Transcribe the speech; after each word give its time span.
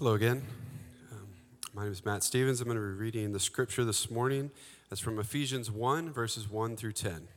Hello 0.00 0.14
again. 0.14 0.42
Um, 1.12 1.28
my 1.74 1.82
name 1.82 1.92
is 1.92 2.06
Matt 2.06 2.22
Stevens. 2.22 2.62
I'm 2.62 2.68
going 2.68 2.78
to 2.78 2.80
be 2.80 2.98
reading 2.98 3.32
the 3.32 3.38
scripture 3.38 3.84
this 3.84 4.10
morning. 4.10 4.50
That's 4.88 4.98
from 4.98 5.18
Ephesians 5.18 5.70
1, 5.70 6.10
verses 6.10 6.48
1 6.48 6.76
through 6.76 6.92
10. 6.92 7.28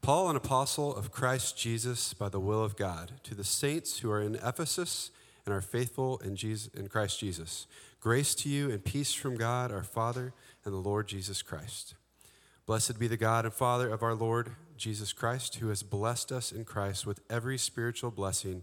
Paul, 0.00 0.30
an 0.30 0.36
apostle 0.36 0.96
of 0.96 1.12
Christ 1.12 1.58
Jesus 1.58 2.14
by 2.14 2.30
the 2.30 2.40
will 2.40 2.64
of 2.64 2.76
God, 2.76 3.12
to 3.24 3.34
the 3.34 3.44
saints 3.44 3.98
who 3.98 4.10
are 4.10 4.22
in 4.22 4.36
Ephesus 4.36 5.10
and 5.44 5.54
are 5.54 5.60
faithful 5.60 6.16
in, 6.24 6.34
Jesus, 6.34 6.72
in 6.72 6.88
Christ 6.88 7.20
Jesus, 7.20 7.66
grace 8.00 8.34
to 8.36 8.48
you 8.48 8.70
and 8.70 8.82
peace 8.82 9.12
from 9.12 9.36
God 9.36 9.70
our 9.70 9.84
Father 9.84 10.32
and 10.64 10.72
the 10.72 10.78
Lord 10.78 11.08
Jesus 11.08 11.42
Christ. 11.42 11.94
Blessed 12.64 12.98
be 12.98 13.06
the 13.06 13.18
God 13.18 13.44
and 13.44 13.52
Father 13.52 13.90
of 13.90 14.02
our 14.02 14.14
Lord 14.14 14.52
Jesus 14.78 15.12
Christ, 15.12 15.56
who 15.56 15.68
has 15.68 15.82
blessed 15.82 16.32
us 16.32 16.52
in 16.52 16.64
Christ 16.64 17.04
with 17.04 17.20
every 17.28 17.58
spiritual 17.58 18.10
blessing 18.10 18.62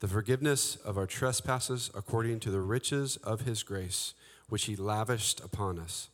the 0.00 0.08
forgiveness 0.08 0.76
of 0.76 0.96
our 0.96 1.06
trespasses 1.06 1.90
according 1.94 2.40
to 2.40 2.50
the 2.50 2.60
riches 2.60 3.16
of 3.18 3.42
his 3.42 3.62
grace, 3.62 4.14
which 4.48 4.64
he 4.64 4.76
lavished 4.76 5.40
upon 5.40 5.78
us, 5.78 6.08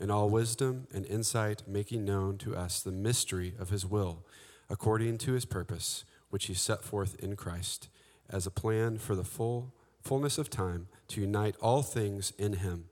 in 0.00 0.10
all 0.10 0.28
wisdom 0.28 0.86
and 0.92 1.04
insight, 1.06 1.62
making 1.66 2.04
known 2.04 2.38
to 2.38 2.54
us 2.54 2.80
the 2.80 2.92
mystery 2.92 3.54
of 3.58 3.70
his 3.70 3.84
will, 3.84 4.24
according 4.70 5.18
to 5.18 5.32
his 5.32 5.44
purpose, 5.44 6.04
which 6.30 6.46
he 6.46 6.54
set 6.54 6.82
forth 6.82 7.16
in 7.22 7.36
Christ, 7.36 7.88
as 8.30 8.46
a 8.46 8.50
plan 8.50 8.98
for 8.98 9.14
the 9.14 9.24
full 9.24 9.72
fullness 10.00 10.36
of 10.36 10.50
time 10.50 10.86
to 11.08 11.22
unite 11.22 11.56
all 11.60 11.82
things 11.82 12.32
in 12.38 12.54
him, 12.54 12.84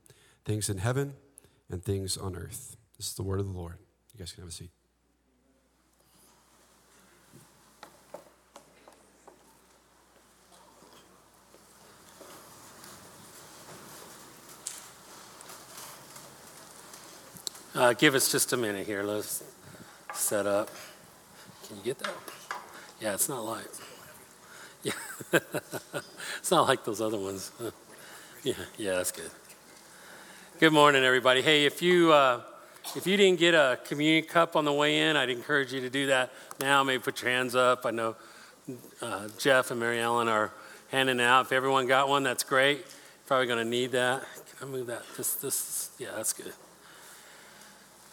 things 0.45 0.67
in 0.69 0.79
heaven 0.79 1.13
and 1.69 1.83
things 1.83 2.17
on 2.17 2.35
earth. 2.35 2.75
This 2.97 3.07
is 3.07 3.13
the 3.13 3.23
word 3.23 3.39
of 3.39 3.45
the 3.45 3.57
Lord. 3.57 3.77
You 4.13 4.19
guys 4.19 4.31
can 4.31 4.41
have 4.41 4.49
a 4.49 4.53
seat. 4.53 4.71
Uh, 17.75 17.91
give 17.93 18.13
us 18.13 18.31
just 18.31 18.53
a 18.53 18.57
minute 18.57 18.85
here. 18.85 19.01
Let's 19.01 19.43
set 20.13 20.45
up. 20.45 20.69
Can 21.67 21.77
you 21.77 21.83
get 21.83 21.97
that? 21.99 22.13
Yeah, 23.01 23.15
it's 23.15 23.27
not 23.27 23.43
light. 23.43 23.65
Yeah, 24.83 24.91
it's 26.39 26.51
not 26.51 26.67
like 26.67 26.83
those 26.83 26.99
other 26.99 27.17
ones. 27.17 27.53
Yeah, 28.43 28.53
yeah, 28.77 28.95
that's 28.95 29.13
good. 29.13 29.31
Good 30.59 30.73
morning, 30.73 31.05
everybody. 31.05 31.41
Hey, 31.41 31.63
if 31.65 31.81
you 31.81 32.11
uh, 32.11 32.41
if 32.93 33.07
you 33.07 33.15
didn't 33.15 33.39
get 33.39 33.53
a 33.53 33.79
communion 33.85 34.25
cup 34.25 34.57
on 34.57 34.65
the 34.65 34.73
way 34.73 34.99
in, 34.99 35.15
I'd 35.15 35.29
encourage 35.29 35.71
you 35.71 35.79
to 35.79 35.89
do 35.89 36.07
that 36.07 36.33
now. 36.59 36.83
Maybe 36.83 37.01
put 37.01 37.21
your 37.21 37.31
hands 37.31 37.55
up. 37.55 37.85
I 37.85 37.91
know 37.91 38.17
uh, 39.01 39.29
Jeff 39.37 39.71
and 39.71 39.79
Mary 39.79 40.01
Ellen 40.01 40.27
are 40.27 40.51
handing 40.91 41.21
out. 41.21 41.45
If 41.45 41.53
everyone 41.53 41.87
got 41.87 42.09
one, 42.09 42.23
that's 42.23 42.43
great. 42.43 42.85
Probably 43.25 43.47
going 43.47 43.63
to 43.63 43.69
need 43.69 43.93
that. 43.93 44.25
Can 44.59 44.67
I 44.67 44.71
move 44.71 44.87
that? 44.87 45.03
This, 45.15 45.35
this, 45.35 45.91
yeah, 45.97 46.09
that's 46.13 46.33
good. 46.33 46.51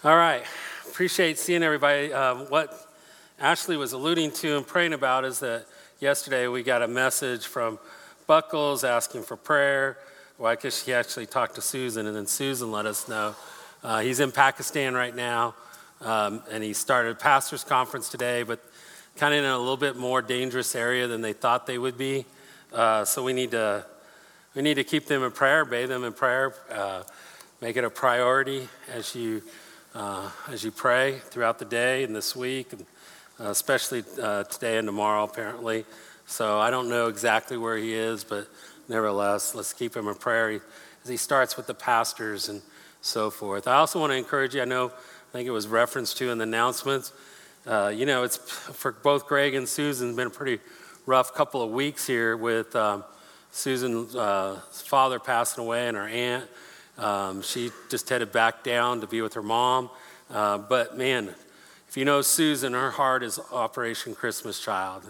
All 0.03 0.17
right. 0.17 0.43
Appreciate 0.89 1.39
seeing 1.39 1.63
everybody. 1.63 2.11
Um, 2.11 2.47
what 2.49 2.89
Ashley 3.39 3.77
was 3.77 3.93
alluding 3.93 4.31
to 4.31 4.57
and 4.57 4.67
praying 4.67 4.95
about 4.95 5.27
is 5.27 5.41
that 5.41 5.67
yesterday 5.99 6.49
we 6.49 6.63
got 6.63 6.81
a 6.81 6.89
message 6.89 7.47
from 7.47 7.79
Buckles 8.27 8.83
asking 8.83 9.25
for 9.25 9.37
prayer. 9.37 9.99
I 10.43 10.55
guess 10.55 10.85
she 10.85 10.95
actually 10.95 11.27
talked 11.27 11.57
to 11.57 11.61
Susan, 11.61 12.07
and 12.07 12.17
then 12.17 12.27
Susan 12.27 12.73
let 12.73 12.87
us 12.87 13.11
know. 13.11 13.35
Uh, 13.85 14.01
he's 14.01 14.21
in 14.21 14.33
Pakistan 14.33 14.95
right 14.95 15.15
now, 15.15 15.55
um, 16.01 16.43
and 16.51 16.65
he 16.65 16.73
started 16.73 17.11
a 17.11 17.15
pastor's 17.17 17.63
conference 17.63 18.09
today, 18.09 18.43
but 18.43 18.59
kind 19.17 19.35
of 19.35 19.45
in 19.45 19.51
a 19.51 19.59
little 19.59 19.77
bit 19.77 19.97
more 19.97 20.23
dangerous 20.23 20.75
area 20.75 21.09
than 21.09 21.21
they 21.21 21.35
thought 21.35 21.67
they 21.67 21.77
would 21.77 21.99
be. 21.99 22.25
Uh, 22.73 23.05
so 23.05 23.23
we 23.23 23.35
need 23.35 23.51
to 23.51 23.85
we 24.55 24.63
need 24.63 24.77
to 24.77 24.85
keep 24.85 25.05
them 25.05 25.23
in 25.23 25.31
prayer, 25.31 25.67
bathe 25.67 25.91
them 25.91 26.05
in 26.05 26.15
prayer, 26.15 26.55
uh, 26.73 27.03
make 27.61 27.77
it 27.77 27.85
a 27.85 27.91
priority 27.91 28.67
as 28.91 29.15
you 29.15 29.43
uh, 29.95 30.31
as 30.49 30.65
you 30.65 30.71
pray 30.71 31.19
throughout 31.31 31.59
the 31.59 31.65
day 31.65 32.05
and 32.05 32.15
this 32.15 32.37
week, 32.37 32.73
and 32.73 32.87
uh, 33.41 33.51
especially 33.51 34.05
uh, 34.23 34.45
today 34.45 34.79
and 34.79 34.87
tomorrow, 34.87 35.25
apparently. 35.25 35.85
So 36.27 36.59
I 36.59 36.71
don't 36.71 36.89
know 36.89 37.09
exactly 37.09 37.57
where 37.57 37.77
he 37.77 37.95
is, 37.95 38.23
but 38.23 38.47
nevertheless, 38.89 39.55
let's 39.55 39.73
keep 39.73 39.97
him 39.97 40.09
in 40.09 40.15
prayer 40.15 40.51
he, 40.51 40.61
as 41.03 41.09
he 41.09 41.17
starts 41.17 41.57
with 41.57 41.67
the 41.67 41.75
pastors 41.75 42.49
and 42.49 42.63
so 43.01 43.31
forth. 43.31 43.67
I 43.67 43.77
also 43.77 43.99
want 43.99 44.13
to 44.13 44.17
encourage 44.17 44.55
you, 44.55 44.63
I 44.63 44.67
know, 44.67 44.87
I 44.89 45.33
think 45.33 45.49
it 45.49 45.53
was 45.53 45.67
referenced 45.67 46.19
to 46.19 46.31
in 46.31 46.39
the 46.39 46.45
announcements. 46.45 47.13
Uh, 47.67 47.93
you 47.95 48.07
know, 48.07 48.23
it's 48.23 48.37
for 48.37 48.93
both 48.93 49.27
Greg 49.27 49.55
and 49.55 49.69
Susan, 49.69 50.15
been 50.17 50.29
a 50.29 50.31
pretty 50.31 50.63
rough 51.07 51.35
couple 51.35 51.63
of 51.63 51.71
weeks 51.71 52.07
here 52.07 52.37
with 52.37 52.75
um, 52.77 53.05
Susan's 53.51 54.15
uh, 54.15 54.61
father 54.71 55.19
passing 55.19 55.65
away 55.65 55.89
and 55.89 55.97
her 55.97 56.07
aunt. 56.07 56.49
Um, 57.01 57.41
she 57.41 57.71
just 57.89 58.09
headed 58.11 58.31
back 58.31 58.63
down 58.63 59.01
to 59.01 59.07
be 59.07 59.23
with 59.23 59.33
her 59.35 59.43
mom. 59.43 59.89
Uh, 60.31 60.59
but 60.59 60.99
man, 60.99 61.35
if 61.89 61.97
you 61.97 62.05
know 62.05 62.21
Susan, 62.21 62.75
her 62.75 62.91
heart 62.91 63.23
is 63.23 63.41
Operation 63.51 64.15
Christmas 64.15 64.61
Child. 64.61 65.03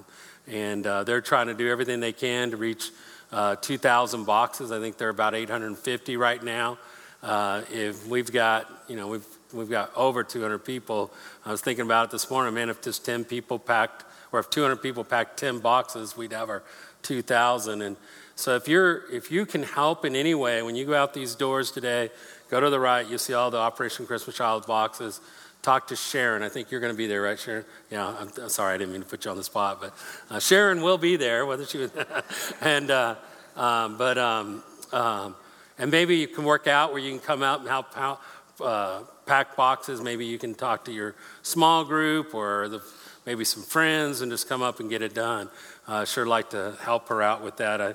And 0.47 0.87
uh, 0.87 1.03
they're 1.03 1.21
trying 1.21 1.49
to 1.49 1.55
do 1.55 1.69
everything 1.69 1.99
they 1.99 2.13
can 2.13 2.53
to 2.53 2.57
reach 2.57 2.91
uh, 3.33 3.57
2,000 3.57 4.25
boxes. 4.25 4.71
I 4.71 4.79
think 4.79 4.99
they're 4.99 5.09
about 5.09 5.35
850 5.35 6.17
right 6.17 6.43
now. 6.43 6.79
Uh, 7.25 7.63
if 7.73 8.07
we've 8.07 8.33
got, 8.33 8.71
you 8.89 8.95
know, 8.95 9.09
we've, 9.09 9.27
we've 9.53 9.69
got 9.69 9.91
over 9.97 10.23
200 10.23 10.61
people. 10.61 11.13
I 11.45 11.51
was 11.51 11.61
thinking 11.61 11.85
about 11.85 12.07
it 12.07 12.11
this 12.13 12.31
morning, 12.31 12.55
man, 12.55 12.71
if 12.71 12.81
just 12.81 13.05
10 13.05 13.25
people 13.25 13.59
packed, 13.59 14.05
or 14.33 14.39
if 14.39 14.49
200 14.49 14.77
people 14.77 15.03
packed 15.03 15.39
10 15.41 15.59
boxes, 15.59 16.17
we'd 16.17 16.33
have 16.33 16.49
our 16.49 16.63
2,000. 17.03 17.83
And 17.83 17.97
so 18.41 18.57
if 18.57 18.69
you're 18.69 19.05
if 19.13 19.31
you 19.31 19.45
can 19.45 19.63
help 19.63 20.05
in 20.07 20.17
any 20.17 20.35
way, 20.35 20.63
when 20.63 20.75
you 20.75 20.87
go 20.87 20.95
out 20.95 21.13
these 21.13 21.35
doors 21.35 21.71
today, 21.71 22.11
go 22.49 22.59
to 22.59 22.71
the 22.71 22.81
right. 22.81 23.07
You'll 23.07 23.19
see 23.19 23.35
all 23.35 23.51
the 23.51 23.59
Operation 23.59 24.07
Christmas 24.07 24.35
Child 24.35 24.67
boxes. 24.67 25.21
Talk 25.61 25.89
to 25.89 25.97
Sharon. 25.97 26.43
I 26.43 26.49
think 26.49 26.71
you're 26.71 26.81
going 26.81 26.93
to 26.93 26.97
be 26.97 27.07
there, 27.07 27.21
right, 27.21 27.39
Sharon? 27.39 27.67
Yeah. 27.91 28.09
I'm, 28.09 28.31
I'm 28.41 28.49
sorry, 28.49 28.75
I 28.75 28.79
didn't 28.79 28.93
mean 28.93 29.03
to 29.03 29.07
put 29.07 29.27
you 29.27 29.31
on 29.31 29.37
the 29.37 29.45
spot, 29.45 29.83
but 29.83 29.95
uh, 30.31 30.41
Sharon 30.41 30.81
will 30.81 30.97
be 30.97 31.17
there, 31.17 31.45
whether 31.45 31.67
she 31.67 31.77
was. 31.77 31.91
and 32.63 32.91
uh, 32.91 33.17
um, 33.57 33.99
but 33.99 34.17
um, 34.17 34.63
um, 34.91 35.37
and 35.77 35.91
maybe 35.91 36.17
you 36.17 36.27
can 36.27 36.45
work 36.45 36.67
out 36.67 36.93
where 36.93 37.03
you 37.03 37.11
can 37.11 37.21
come 37.21 37.43
out 37.43 37.61
and 37.61 37.69
help 37.69 37.87
out, 37.95 38.21
uh, 38.63 39.03
pack 39.27 39.55
boxes. 39.55 40.01
Maybe 40.01 40.25
you 40.25 40.39
can 40.39 40.55
talk 40.55 40.87
to 40.87 40.93
your 40.93 41.15
small 41.43 41.85
group 41.85 42.35
or 42.35 42.69
the, 42.69 42.83
maybe 43.27 43.45
some 43.45 43.63
friends 43.63 44.23
and 44.23 44.33
just 44.33 44.49
come 44.49 44.63
up 44.63 44.81
and 44.81 44.89
get 44.89 45.03
it 45.03 45.15
done. 45.15 45.51
I 45.87 46.05
sure 46.05 46.25
like 46.25 46.51
to 46.51 46.77
help 46.81 47.09
her 47.09 47.21
out 47.21 47.45
with 47.45 47.59
that. 47.59 47.83
I, 47.83 47.95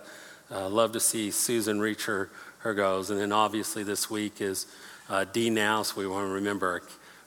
uh, 0.52 0.70
love 0.70 0.92
to 0.92 1.00
see 1.00 1.32
Susan 1.32 1.80
reach 1.80 2.06
her, 2.06 2.30
her 2.60 2.74
goals. 2.74 3.10
And 3.10 3.20
then 3.20 3.32
obviously 3.32 3.84
this 3.84 4.10
week 4.10 4.42
is 4.42 4.68
uh, 5.10 5.26
D 5.26 5.50
Now, 5.50 5.84
so 5.84 6.00
we 6.00 6.08
want 6.08 6.28
to 6.28 6.34
remember 6.34 6.68
our, 6.68 6.82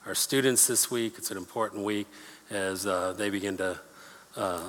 our, 0.06 0.14
students 0.14 0.66
this 0.66 0.90
week. 0.90 1.14
It's 1.18 1.30
an 1.30 1.36
important 1.36 1.84
week 1.84 2.06
as 2.50 2.86
uh, 2.86 3.12
they 3.12 3.30
begin 3.30 3.56
to 3.58 3.78
uh, 4.36 4.62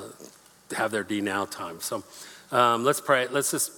have 0.76 0.92
their 0.92 1.04
D 1.04 1.22
Now 1.22 1.46
time. 1.46 1.80
So 1.80 2.04
um, 2.52 2.84
let's 2.84 3.02
pray. 3.02 3.28
Let's 3.28 3.52
just 3.52 3.72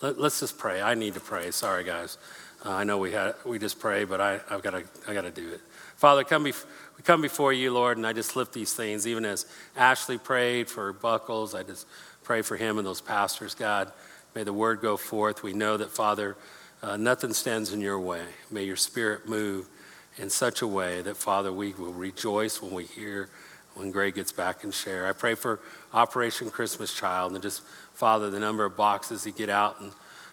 let, 0.00 0.18
us 0.18 0.40
just 0.40 0.58
pray. 0.58 0.82
I 0.82 0.94
need 0.94 1.14
to 1.14 1.20
pray. 1.20 1.50
Sorry, 1.50 1.84
guys. 1.84 2.18
Uh, 2.64 2.72
I 2.72 2.84
know 2.84 2.98
we 2.98 3.12
had 3.12 3.34
we 3.44 3.58
just 3.58 3.78
pray, 3.78 4.04
but 4.04 4.20
I, 4.20 4.40
I've 4.50 4.62
got 4.62 4.70
to 4.70 4.84
I 5.08 5.14
got 5.14 5.22
to 5.22 5.30
do 5.30 5.48
it. 5.50 5.60
Father, 5.96 6.24
come 6.24 6.44
bef- 6.44 6.66
we 6.96 7.02
come 7.02 7.22
before 7.22 7.52
you, 7.52 7.72
Lord, 7.72 7.96
and 7.96 8.06
I 8.06 8.12
just 8.12 8.36
lift 8.36 8.52
these 8.52 8.72
things. 8.72 9.06
Even 9.06 9.24
as 9.24 9.46
Ashley 9.76 10.18
prayed 10.18 10.68
for 10.68 10.92
Buckles, 10.92 11.54
I 11.54 11.62
just 11.62 11.86
Pray 12.24 12.42
for 12.42 12.56
him 12.56 12.78
and 12.78 12.86
those 12.86 13.00
pastors, 13.00 13.54
God. 13.54 13.92
May 14.34 14.42
the 14.42 14.52
word 14.52 14.80
go 14.80 14.96
forth. 14.96 15.42
We 15.42 15.52
know 15.52 15.76
that, 15.76 15.90
Father, 15.90 16.36
uh, 16.82 16.96
nothing 16.96 17.32
stands 17.32 17.72
in 17.72 17.80
your 17.80 18.00
way. 18.00 18.24
May 18.50 18.64
your 18.64 18.76
spirit 18.76 19.28
move 19.28 19.68
in 20.16 20.30
such 20.30 20.62
a 20.62 20.66
way 20.66 21.02
that, 21.02 21.16
Father, 21.16 21.52
we 21.52 21.72
will 21.74 21.92
rejoice 21.92 22.60
when 22.60 22.72
we 22.72 22.84
hear 22.84 23.28
when 23.74 23.90
Greg 23.90 24.14
gets 24.14 24.32
back 24.32 24.64
and 24.64 24.72
share. 24.72 25.06
I 25.06 25.12
pray 25.12 25.34
for 25.34 25.60
Operation 25.92 26.50
Christmas 26.50 26.94
Child 26.94 27.32
and 27.32 27.42
just, 27.42 27.62
Father, 27.92 28.30
the 28.30 28.40
number 28.40 28.64
of 28.64 28.76
boxes 28.76 29.24
he 29.24 29.32
get 29.32 29.50
out 29.50 29.80
and 29.80 29.92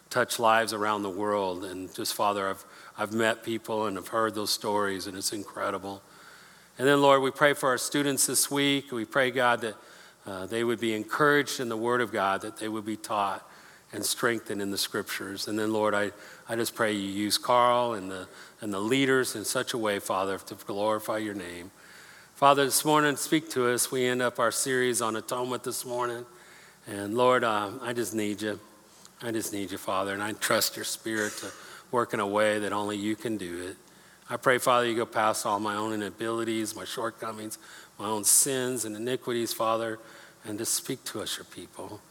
touch 0.10 0.40
lives 0.40 0.74
around 0.74 1.02
the 1.02 1.10
world. 1.10 1.66
And 1.66 1.94
just, 1.94 2.14
Father, 2.14 2.50
I've, 2.50 2.64
I've 2.98 3.14
met 3.14 3.44
people 3.44 3.88
and 3.88 3.98
I've 3.98 4.10
heard 4.10 4.36
those 4.36 4.52
stories, 4.52 5.08
and 5.08 5.18
it's 5.18 5.34
incredible. 5.34 6.02
And 6.78 6.88
then, 6.88 7.02
Lord, 7.02 7.22
we 7.22 7.32
pray 7.32 7.54
for 7.54 7.70
our 7.70 7.78
students 7.78 8.28
this 8.28 8.50
week. 8.50 8.92
We 8.92 9.06
pray, 9.06 9.32
God, 9.32 9.62
that 9.62 9.76
uh, 10.26 10.46
they 10.46 10.64
would 10.64 10.80
be 10.80 10.94
encouraged 10.94 11.60
in 11.60 11.70
the 11.70 11.78
Word 11.78 12.02
of 12.02 12.12
God, 12.12 12.42
that 12.42 12.58
they 12.58 12.68
would 12.68 12.86
be 12.86 12.98
taught. 12.98 13.48
and 13.94 14.06
strengthened 14.06 14.62
in 14.62 14.72
the 14.72 14.78
scriptures. 14.78 15.48
And 15.48 15.60
then, 15.60 15.74
Lord, 15.74 15.94
I, 15.94 16.12
I 16.48 16.56
just 16.56 16.76
pray 16.76 16.94
you 16.94 17.10
use 17.10 17.38
Carl 17.38 17.94
and 17.94 18.10
the, 18.10 18.28
and 18.62 18.74
the 18.74 18.80
leaders 18.80 19.36
in 19.36 19.44
such 19.44 19.74
a 19.74 19.78
way, 19.78 20.00
Father, 20.00 20.38
to 20.38 20.56
glorify 20.56 21.18
your 21.18 21.34
name. 21.34 21.72
Father, 22.36 22.66
this 22.66 22.86
morning, 22.86 23.16
speak 23.18 23.50
to 23.52 23.70
us. 23.70 23.92
We 23.92 24.06
end 24.06 24.22
up 24.22 24.40
our 24.40 24.52
series 24.52 25.02
on 25.02 25.16
atonement 25.16 25.64
this 25.64 25.86
morning. 25.86 26.26
And 26.88 27.16
Lord, 27.16 27.44
uh, 27.44 27.72
I 27.82 27.94
just 27.94 28.16
need 28.16 28.42
you. 28.42 28.60
I 29.22 29.32
just 29.32 29.54
need 29.54 29.72
you, 29.72 29.78
Father. 29.78 30.14
And 30.14 30.24
I 30.24 30.32
trust 30.34 30.76
your 30.76 30.86
spirit 30.86 31.34
to 31.40 31.52
work 31.92 32.14
in 32.14 32.20
a 32.20 32.28
way 32.28 32.60
that 32.60 32.74
only 32.74 32.98
you 32.98 33.16
can 33.16 33.38
do 33.38 33.68
it. 33.68 33.76
I 34.30 34.38
pray, 34.38 34.58
Father, 34.58 34.88
you 34.88 34.96
go 34.96 35.06
past 35.06 35.46
all 35.46 35.60
my 35.60 35.76
own 35.76 35.92
inabilities, 35.92 36.76
my 36.76 36.86
shortcomings, 36.86 37.58
my 38.02 38.08
own 38.08 38.24
sins 38.24 38.84
and 38.84 38.96
iniquities, 38.96 39.54
Father, 39.54 40.00
and 40.44 40.58
to 40.58 40.66
speak 40.66 41.04
to 41.04 41.22
us, 41.22 41.38
your 41.38 41.46
people. 41.46 42.02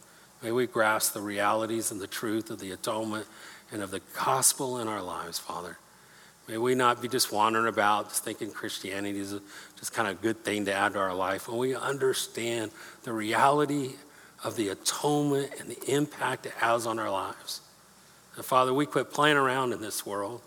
May 0.41 0.53
we 0.53 0.65
grasp 0.65 1.13
the 1.13 1.21
realities 1.21 1.91
and 1.91 1.99
the 1.99 2.07
truth 2.07 2.49
of 2.49 2.59
the 2.59 2.71
atonement 2.71 3.27
and 3.71 3.81
of 3.83 3.91
the 3.91 4.01
gospel 4.15 4.79
in 4.79 4.87
our 4.87 5.01
lives, 5.01 5.37
Father. 5.37 5.77
May 6.47 6.57
we 6.57 6.75
not 6.75 7.01
be 7.01 7.09
just 7.09 7.31
wandering 7.31 7.67
about, 7.67 8.09
just 8.09 8.23
thinking 8.23 8.51
Christianity 8.51 9.19
is 9.19 9.35
just 9.77 9.93
kind 9.93 10.07
of 10.07 10.17
a 10.17 10.21
good 10.21 10.43
thing 10.45 10.65
to 10.65 10.73
add 10.73 10.93
to 10.93 10.99
our 10.99 11.13
life. 11.13 11.49
When 11.49 11.57
we 11.57 11.75
understand 11.75 12.71
the 13.03 13.11
reality 13.11 13.91
of 14.45 14.55
the 14.55 14.69
atonement 14.69 15.51
and 15.59 15.69
the 15.69 15.93
impact 15.93 16.45
it 16.45 16.53
has 16.53 16.87
on 16.87 16.99
our 16.99 17.11
lives. 17.11 17.61
And 18.37 18.45
Father, 18.45 18.73
we 18.73 18.85
quit 18.85 19.11
playing 19.11 19.37
around 19.37 19.73
in 19.73 19.81
this 19.81 20.05
world. 20.05 20.41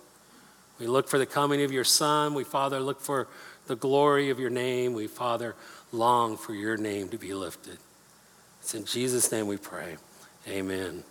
We 0.81 0.87
look 0.87 1.06
for 1.06 1.19
the 1.19 1.26
coming 1.26 1.62
of 1.62 1.70
your 1.70 1.85
Son. 1.85 2.35
We, 2.35 2.44
Father, 2.44 2.81
look 2.81 3.00
for 3.00 3.29
the 3.66 3.76
glory 3.76 4.31
of 4.31 4.38
your 4.38 4.50
name. 4.50 4.94
We, 4.94 5.06
Father, 5.06 5.55
long 5.93 6.37
for 6.37 6.55
your 6.55 6.76
name 6.76 7.08
to 7.11 7.19
be 7.19 7.34
lifted. 7.34 7.78
It's 8.61 8.75
in 8.75 8.84
Jesus' 8.84 9.31
name 9.31 9.46
we 9.46 9.56
pray. 9.56 9.96
Amen. 10.49 11.05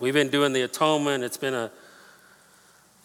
We've 0.00 0.14
been 0.14 0.30
doing 0.30 0.52
the 0.52 0.62
atonement. 0.62 1.24
It's 1.24 1.36
been 1.36 1.54
an 1.54 1.70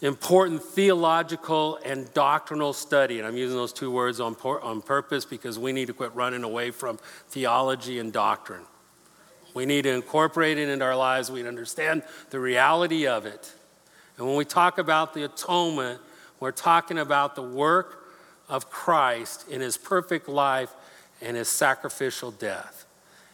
important 0.00 0.62
theological 0.62 1.78
and 1.84 2.12
doctrinal 2.14 2.72
study. 2.72 3.18
And 3.18 3.26
I'm 3.26 3.36
using 3.36 3.56
those 3.56 3.72
two 3.72 3.90
words 3.90 4.20
on, 4.20 4.34
on 4.34 4.82
purpose 4.82 5.24
because 5.24 5.58
we 5.58 5.72
need 5.72 5.86
to 5.86 5.92
quit 5.92 6.14
running 6.14 6.44
away 6.44 6.70
from 6.70 6.98
theology 7.28 7.98
and 7.98 8.12
doctrine. 8.12 8.64
We 9.54 9.66
need 9.66 9.82
to 9.82 9.92
incorporate 9.92 10.58
it 10.58 10.68
into 10.68 10.84
our 10.84 10.96
lives. 10.96 11.30
We 11.30 11.46
understand 11.46 12.02
the 12.30 12.40
reality 12.40 13.06
of 13.06 13.26
it. 13.26 13.52
And 14.16 14.26
when 14.26 14.36
we 14.36 14.44
talk 14.44 14.78
about 14.78 15.14
the 15.14 15.24
atonement, 15.24 16.00
we're 16.40 16.52
talking 16.52 16.98
about 16.98 17.34
the 17.34 17.42
work 17.42 17.97
of 18.48 18.70
Christ 18.70 19.48
in 19.48 19.60
his 19.60 19.76
perfect 19.76 20.28
life 20.28 20.70
and 21.20 21.36
his 21.36 21.48
sacrificial 21.48 22.30
death 22.30 22.86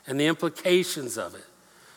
and 0.07 0.19
the 0.19 0.27
implications 0.27 1.17
of 1.17 1.35
it. 1.35 1.45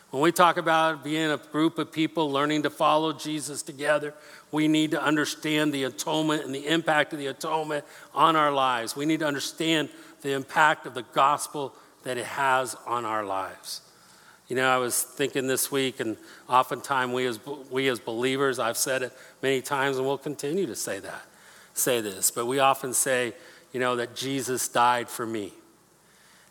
When 0.09 0.21
we 0.21 0.31
talk 0.31 0.55
about 0.55 1.03
being 1.03 1.31
a 1.31 1.37
group 1.37 1.77
of 1.77 1.91
people 1.91 2.31
learning 2.31 2.63
to 2.63 2.69
follow 2.69 3.11
Jesus 3.11 3.61
together, 3.61 4.13
we 4.51 4.69
need 4.69 4.91
to 4.91 5.01
understand 5.01 5.73
the 5.73 5.83
atonement 5.83 6.45
and 6.45 6.55
the 6.55 6.67
impact 6.67 7.11
of 7.11 7.19
the 7.19 7.27
atonement 7.27 7.83
on 8.13 8.37
our 8.37 8.51
lives. 8.51 8.95
We 8.95 9.05
need 9.05 9.19
to 9.19 9.27
understand 9.27 9.89
the 10.21 10.31
impact 10.31 10.85
of 10.85 10.93
the 10.93 11.03
gospel 11.13 11.73
that 12.03 12.17
it 12.17 12.25
has 12.25 12.75
on 12.85 13.03
our 13.03 13.25
lives. 13.25 13.81
You 14.47 14.55
know, 14.55 14.69
I 14.69 14.77
was 14.77 15.03
thinking 15.03 15.47
this 15.47 15.71
week, 15.71 15.99
and 15.99 16.15
oftentimes 16.47 17.13
we 17.13 17.25
as, 17.25 17.39
we 17.69 17.89
as 17.89 17.99
believers, 17.99 18.59
I've 18.59 18.77
said 18.77 19.03
it 19.03 19.13
many 19.43 19.61
times, 19.61 19.97
and 19.97 20.07
we'll 20.07 20.17
continue 20.17 20.65
to 20.67 20.75
say 20.75 20.99
that, 20.99 21.21
say 21.77 22.01
this, 22.01 22.31
but 22.31 22.45
we 22.45 22.59
often 22.59 22.94
say, 22.94 23.33
you 23.71 23.79
know, 23.79 23.95
that 23.97 24.15
Jesus 24.15 24.68
died 24.68 25.09
for 25.09 25.25
me. 25.25 25.53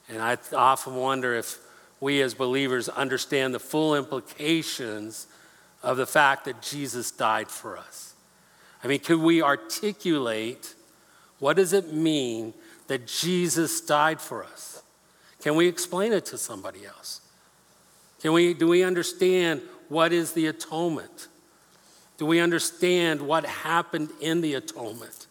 And 0.09 0.23
I 0.23 0.39
often 0.55 0.95
wonder 0.95 1.35
if 1.35 1.59
we 2.01 2.23
as 2.23 2.35
believers 2.35 2.89
understand 2.89 3.55
the 3.55 3.59
full 3.59 3.95
implications 3.95 5.27
of 5.83 5.97
the 5.97 6.07
fact 6.07 6.45
that 6.45 6.63
Jesus 6.63 7.11
died 7.11 7.49
for 7.49 7.79
us. 7.79 8.15
I 8.85 8.89
mean, 8.89 9.01
could 9.01 9.21
we 9.21 9.43
articulate 9.43 10.75
what 11.39 11.57
does 11.57 11.73
it 11.73 11.93
mean 11.93 12.55
that 12.87 13.07
Jesus 13.07 13.81
died 13.81 14.21
for 14.21 14.45
us? 14.45 14.83
Can 15.43 15.55
we 15.55 15.69
explain 15.69 16.13
it 16.13 16.25
to 16.27 16.39
somebody 16.39 16.87
else? 16.87 17.21
Can 18.21 18.33
we, 18.33 18.55
do 18.55 18.67
we 18.67 18.83
understand 18.83 19.63
what 19.89 20.13
is 20.13 20.33
the 20.33 20.47
atonement? 20.47 21.29
Do 22.19 22.27
we 22.27 22.41
understand 22.41 23.21
what 23.21 23.45
happened 23.45 24.11
in 24.21 24.41
the 24.41 24.55
atonement? 24.55 25.27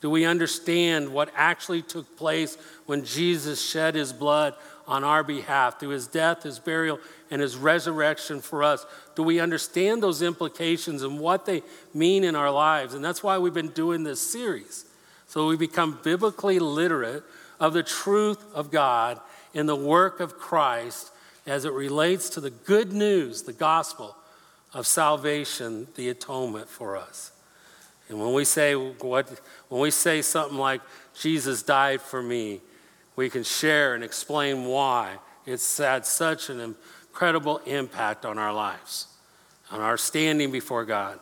Do 0.00 0.10
we 0.10 0.24
understand 0.24 1.12
what 1.12 1.32
actually 1.34 1.82
took 1.82 2.16
place 2.16 2.56
when 2.86 3.04
Jesus 3.04 3.60
shed 3.60 3.94
his 3.94 4.12
blood 4.12 4.54
on 4.86 5.04
our 5.04 5.22
behalf 5.22 5.78
through 5.78 5.90
his 5.90 6.06
death, 6.06 6.44
his 6.44 6.58
burial, 6.58 6.98
and 7.30 7.42
his 7.42 7.56
resurrection 7.56 8.40
for 8.40 8.62
us? 8.62 8.86
Do 9.16 9.22
we 9.22 9.40
understand 9.40 10.02
those 10.02 10.22
implications 10.22 11.02
and 11.02 11.18
what 11.18 11.46
they 11.46 11.62
mean 11.92 12.24
in 12.24 12.36
our 12.36 12.50
lives? 12.50 12.94
And 12.94 13.04
that's 13.04 13.22
why 13.22 13.38
we've 13.38 13.52
been 13.52 13.68
doing 13.68 14.04
this 14.04 14.20
series. 14.20 14.84
So 15.26 15.48
we 15.48 15.56
become 15.56 15.98
biblically 16.02 16.58
literate 16.58 17.24
of 17.60 17.74
the 17.74 17.82
truth 17.82 18.42
of 18.54 18.70
God 18.70 19.20
in 19.52 19.66
the 19.66 19.76
work 19.76 20.20
of 20.20 20.38
Christ 20.38 21.10
as 21.46 21.64
it 21.64 21.72
relates 21.72 22.30
to 22.30 22.40
the 22.40 22.50
good 22.50 22.92
news, 22.92 23.42
the 23.42 23.52
gospel 23.52 24.14
of 24.74 24.86
salvation, 24.86 25.88
the 25.94 26.08
atonement 26.08 26.68
for 26.68 26.96
us. 26.96 27.32
And 28.08 28.18
when 28.18 28.32
we 28.32 28.44
say 28.44 28.74
what, 28.74 29.40
when 29.68 29.80
we 29.80 29.90
say 29.90 30.22
something 30.22 30.58
like 30.58 30.80
Jesus 31.18 31.62
died 31.62 32.00
for 32.00 32.22
me, 32.22 32.60
we 33.16 33.28
can 33.28 33.42
share 33.42 33.94
and 33.94 34.04
explain 34.04 34.64
why 34.64 35.18
it's 35.44 35.78
had 35.78 36.06
such 36.06 36.50
an 36.50 36.60
incredible 36.60 37.58
impact 37.66 38.24
on 38.24 38.38
our 38.38 38.52
lives, 38.52 39.08
on 39.70 39.80
our 39.80 39.96
standing 39.96 40.50
before 40.50 40.84
God. 40.84 41.18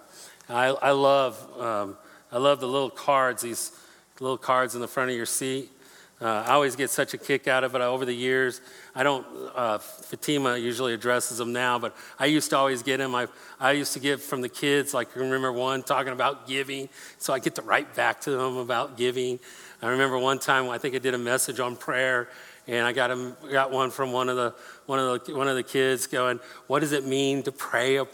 I, 0.48 0.66
I 0.66 0.90
love, 0.90 1.60
um, 1.60 1.96
I 2.30 2.38
love 2.38 2.60
the 2.60 2.68
little 2.68 2.90
cards, 2.90 3.42
these 3.42 3.72
little 4.20 4.38
cards 4.38 4.74
in 4.74 4.80
the 4.80 4.88
front 4.88 5.10
of 5.10 5.16
your 5.16 5.26
seat. 5.26 5.70
Uh, 6.18 6.44
I 6.46 6.52
always 6.52 6.76
get 6.76 6.88
such 6.88 7.12
a 7.12 7.18
kick 7.18 7.46
out 7.46 7.62
of 7.62 7.74
it 7.74 7.80
over 7.82 8.06
the 8.06 8.14
years. 8.14 8.62
I 8.94 9.02
don't, 9.02 9.26
uh, 9.54 9.76
Fatima 9.76 10.56
usually 10.56 10.94
addresses 10.94 11.36
them 11.36 11.52
now, 11.52 11.78
but 11.78 11.94
I 12.18 12.24
used 12.24 12.48
to 12.50 12.56
always 12.56 12.82
get 12.82 12.98
them. 12.98 13.14
I, 13.14 13.28
I 13.60 13.72
used 13.72 13.92
to 13.92 14.00
get 14.00 14.20
from 14.20 14.40
the 14.40 14.48
kids, 14.48 14.94
like 14.94 15.14
I 15.14 15.20
remember 15.20 15.52
one 15.52 15.82
talking 15.82 16.14
about 16.14 16.46
giving, 16.46 16.88
so 17.18 17.34
I 17.34 17.38
get 17.38 17.56
to 17.56 17.62
write 17.62 17.94
back 17.94 18.22
to 18.22 18.30
them 18.30 18.56
about 18.56 18.96
giving. 18.96 19.38
I 19.82 19.88
remember 19.88 20.18
one 20.18 20.38
time, 20.38 20.70
I 20.70 20.78
think 20.78 20.94
I 20.94 20.98
did 20.98 21.12
a 21.12 21.18
message 21.18 21.60
on 21.60 21.76
prayer, 21.76 22.30
and 22.66 22.86
I 22.86 22.92
got, 22.92 23.10
a, 23.10 23.34
got 23.52 23.70
one 23.70 23.90
from 23.90 24.10
one 24.10 24.30
of, 24.30 24.36
the, 24.36 24.54
one, 24.86 24.98
of 24.98 25.26
the, 25.26 25.36
one 25.36 25.48
of 25.48 25.54
the 25.54 25.62
kids 25.62 26.06
going, 26.06 26.40
What 26.66 26.80
does 26.80 26.92
it 26.92 27.04
mean 27.04 27.42
to 27.42 27.52
pray 27.52 27.96
a 27.96 28.06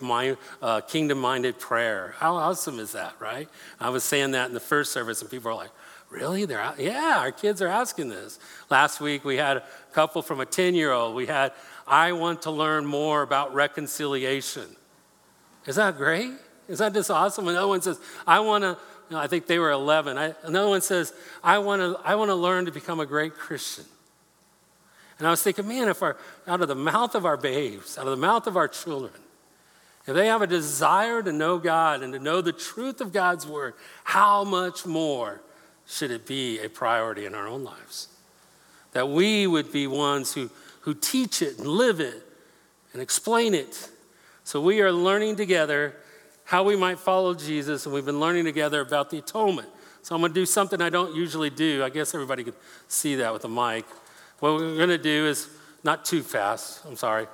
uh, 0.61 0.81
kingdom 0.81 1.19
minded 1.19 1.61
prayer? 1.61 2.17
How 2.19 2.35
awesome 2.35 2.81
is 2.81 2.93
that, 2.93 3.15
right? 3.21 3.49
I 3.79 3.91
was 3.91 4.03
saying 4.03 4.33
that 4.33 4.49
in 4.49 4.55
the 4.55 4.61
first 4.61 4.93
service, 4.93 5.23
and 5.23 5.31
people 5.31 5.53
were 5.53 5.57
like, 5.57 5.71
Really? 6.13 6.45
They're 6.45 6.61
out? 6.61 6.79
Yeah, 6.79 7.17
our 7.21 7.33
kids 7.33 7.63
are 7.63 7.69
asking 7.69 8.11
this. 8.11 8.39
Last 8.69 9.01
week 9.01 9.25
we 9.25 9.39
had 9.39 9.57
a 9.57 9.65
couple 9.95 10.21
from 10.21 10.41
a 10.41 10.47
10 10.47 10.75
year 10.75 10.93
old. 10.93 11.17
We 11.17 11.25
had, 11.25 11.53
I 11.87 12.13
want 12.13 12.43
to 12.43 12.51
learn 12.51 12.85
more 12.85 13.23
about 13.23 13.55
reconciliation. 13.55 14.77
Is 15.65 15.77
that 15.77 15.97
great? 15.97 16.33
Is 16.69 16.81
that 16.81 16.93
just 16.93 17.11
awesome? 17.11 17.49
Another 17.49 17.67
one 17.67 17.81
says, 17.81 17.99
I 18.27 18.41
want 18.41 18.63
to, 18.63 18.77
I 19.11 19.27
think 19.27 19.47
they 19.47 19.59
were 19.59 19.71
11. 19.71 20.19
I, 20.19 20.35
another 20.43 20.69
one 20.69 20.83
says, 20.83 21.15
I 21.43 21.59
want 21.59 21.81
to 21.81 21.99
I 22.05 22.15
want 22.15 22.29
to 22.29 22.35
learn 22.35 22.67
to 22.67 22.73
become 22.73 23.01
a 23.01 23.07
great 23.07 23.35
Christian. 23.35 23.87
And 25.19 25.27
I 25.27 25.31
was 25.31 25.43
thinking, 25.43 25.67
man, 25.67 25.89
if 25.89 26.03
our, 26.03 26.19
out 26.47 26.61
of 26.61 26.69
the 26.69 26.75
mouth 26.75 27.15
of 27.15 27.25
our 27.25 27.39
babes, 27.39 27.97
out 27.97 28.05
of 28.05 28.11
the 28.11 28.17
mouth 28.17 28.47
of 28.47 28.59
our 28.59 28.69
children, 28.69 29.15
if 30.07 30.15
they 30.15 30.27
have 30.27 30.43
a 30.43 30.47
desire 30.47 31.23
to 31.23 31.33
know 31.33 31.57
God 31.57 32.03
and 32.03 32.13
to 32.13 32.19
know 32.19 32.43
the 32.43 32.53
truth 32.53 33.01
of 33.01 33.15
God's 33.15 33.47
word, 33.47 33.73
how 34.05 34.45
much 34.45 34.85
more 34.85 35.41
should 35.87 36.11
it 36.11 36.27
be 36.27 36.59
a 36.61 36.69
priority 36.69 37.27
in 37.27 37.35
our 37.35 37.47
own 37.47 37.65
lives? 37.65 38.09
That 38.93 39.09
we 39.09 39.47
would 39.47 39.73
be 39.73 39.87
ones 39.87 40.35
who, 40.35 40.51
who 40.81 40.95
teach 40.95 41.43
it 41.43 41.59
and 41.59 41.67
live 41.67 42.01
it 42.01 42.23
and 42.93 43.01
explain 43.01 43.55
it. 43.55 43.89
So 44.45 44.61
we 44.61 44.81
are 44.81 44.93
learning 44.93 45.37
together 45.37 45.95
how 46.45 46.65
we 46.65 46.77
might 46.77 46.99
follow 46.99 47.35
Jesus, 47.35 47.87
and 47.87 47.95
we've 47.95 48.05
been 48.05 48.21
learning 48.21 48.45
together 48.45 48.81
about 48.81 49.11
the 49.11 49.19
atonement. 49.19 49.69
So 50.03 50.15
I'm 50.15 50.21
going 50.21 50.33
to 50.33 50.41
do 50.41 50.47
something 50.47 50.83
I 50.83 50.91
don't 50.91 51.15
usually 51.15 51.51
do. 51.51 51.85
I 51.85 51.89
guess 51.89 52.15
everybody 52.15 52.43
could 52.43 52.57
see 52.89 53.17
that 53.17 53.33
with 53.33 53.45
a 53.45 53.49
mic. 53.49 53.85
What 54.41 54.55
we're 54.55 54.77
going 54.77 54.89
to 54.89 54.99
do 54.99 55.27
is 55.27 55.49
not 55.85 56.05
too 56.05 56.23
fast. 56.23 56.85
I'm 56.85 56.97
sorry. 56.97 57.27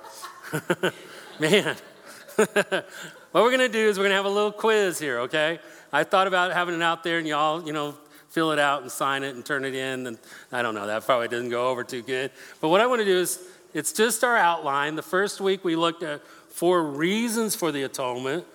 Man. 1.39 1.75
what 2.35 2.85
we're 3.33 3.49
going 3.49 3.59
to 3.59 3.69
do 3.69 3.89
is 3.89 3.97
we're 3.97 4.03
going 4.03 4.11
to 4.11 4.15
have 4.15 4.25
a 4.25 4.29
little 4.29 4.51
quiz 4.51 4.99
here, 4.99 5.19
okay? 5.21 5.59
I 5.91 6.03
thought 6.03 6.27
about 6.27 6.53
having 6.53 6.75
it 6.75 6.81
out 6.81 7.03
there 7.03 7.17
and 7.17 7.27
y'all, 7.27 7.65
you 7.65 7.73
know, 7.73 7.95
fill 8.29 8.51
it 8.51 8.59
out 8.59 8.81
and 8.81 8.91
sign 8.91 9.23
it 9.23 9.35
and 9.35 9.45
turn 9.45 9.65
it 9.65 9.75
in. 9.75 10.07
And 10.07 10.17
I 10.51 10.61
don't 10.61 10.75
know, 10.75 10.87
that 10.87 11.05
probably 11.05 11.27
didn't 11.27 11.49
go 11.49 11.69
over 11.69 11.83
too 11.83 12.01
good. 12.01 12.31
But 12.61 12.69
what 12.69 12.81
I 12.81 12.87
want 12.87 13.01
to 13.01 13.05
do 13.05 13.17
is, 13.17 13.39
it's 13.71 13.93
just 13.93 14.23
our 14.23 14.35
outline. 14.35 14.95
The 14.95 15.03
first 15.03 15.39
week 15.39 15.63
we 15.63 15.75
looked 15.75 16.01
at 16.01 16.25
four 16.49 16.83
reasons 16.83 17.55
for 17.55 17.71
the 17.71 17.83
atonement. 17.83 18.45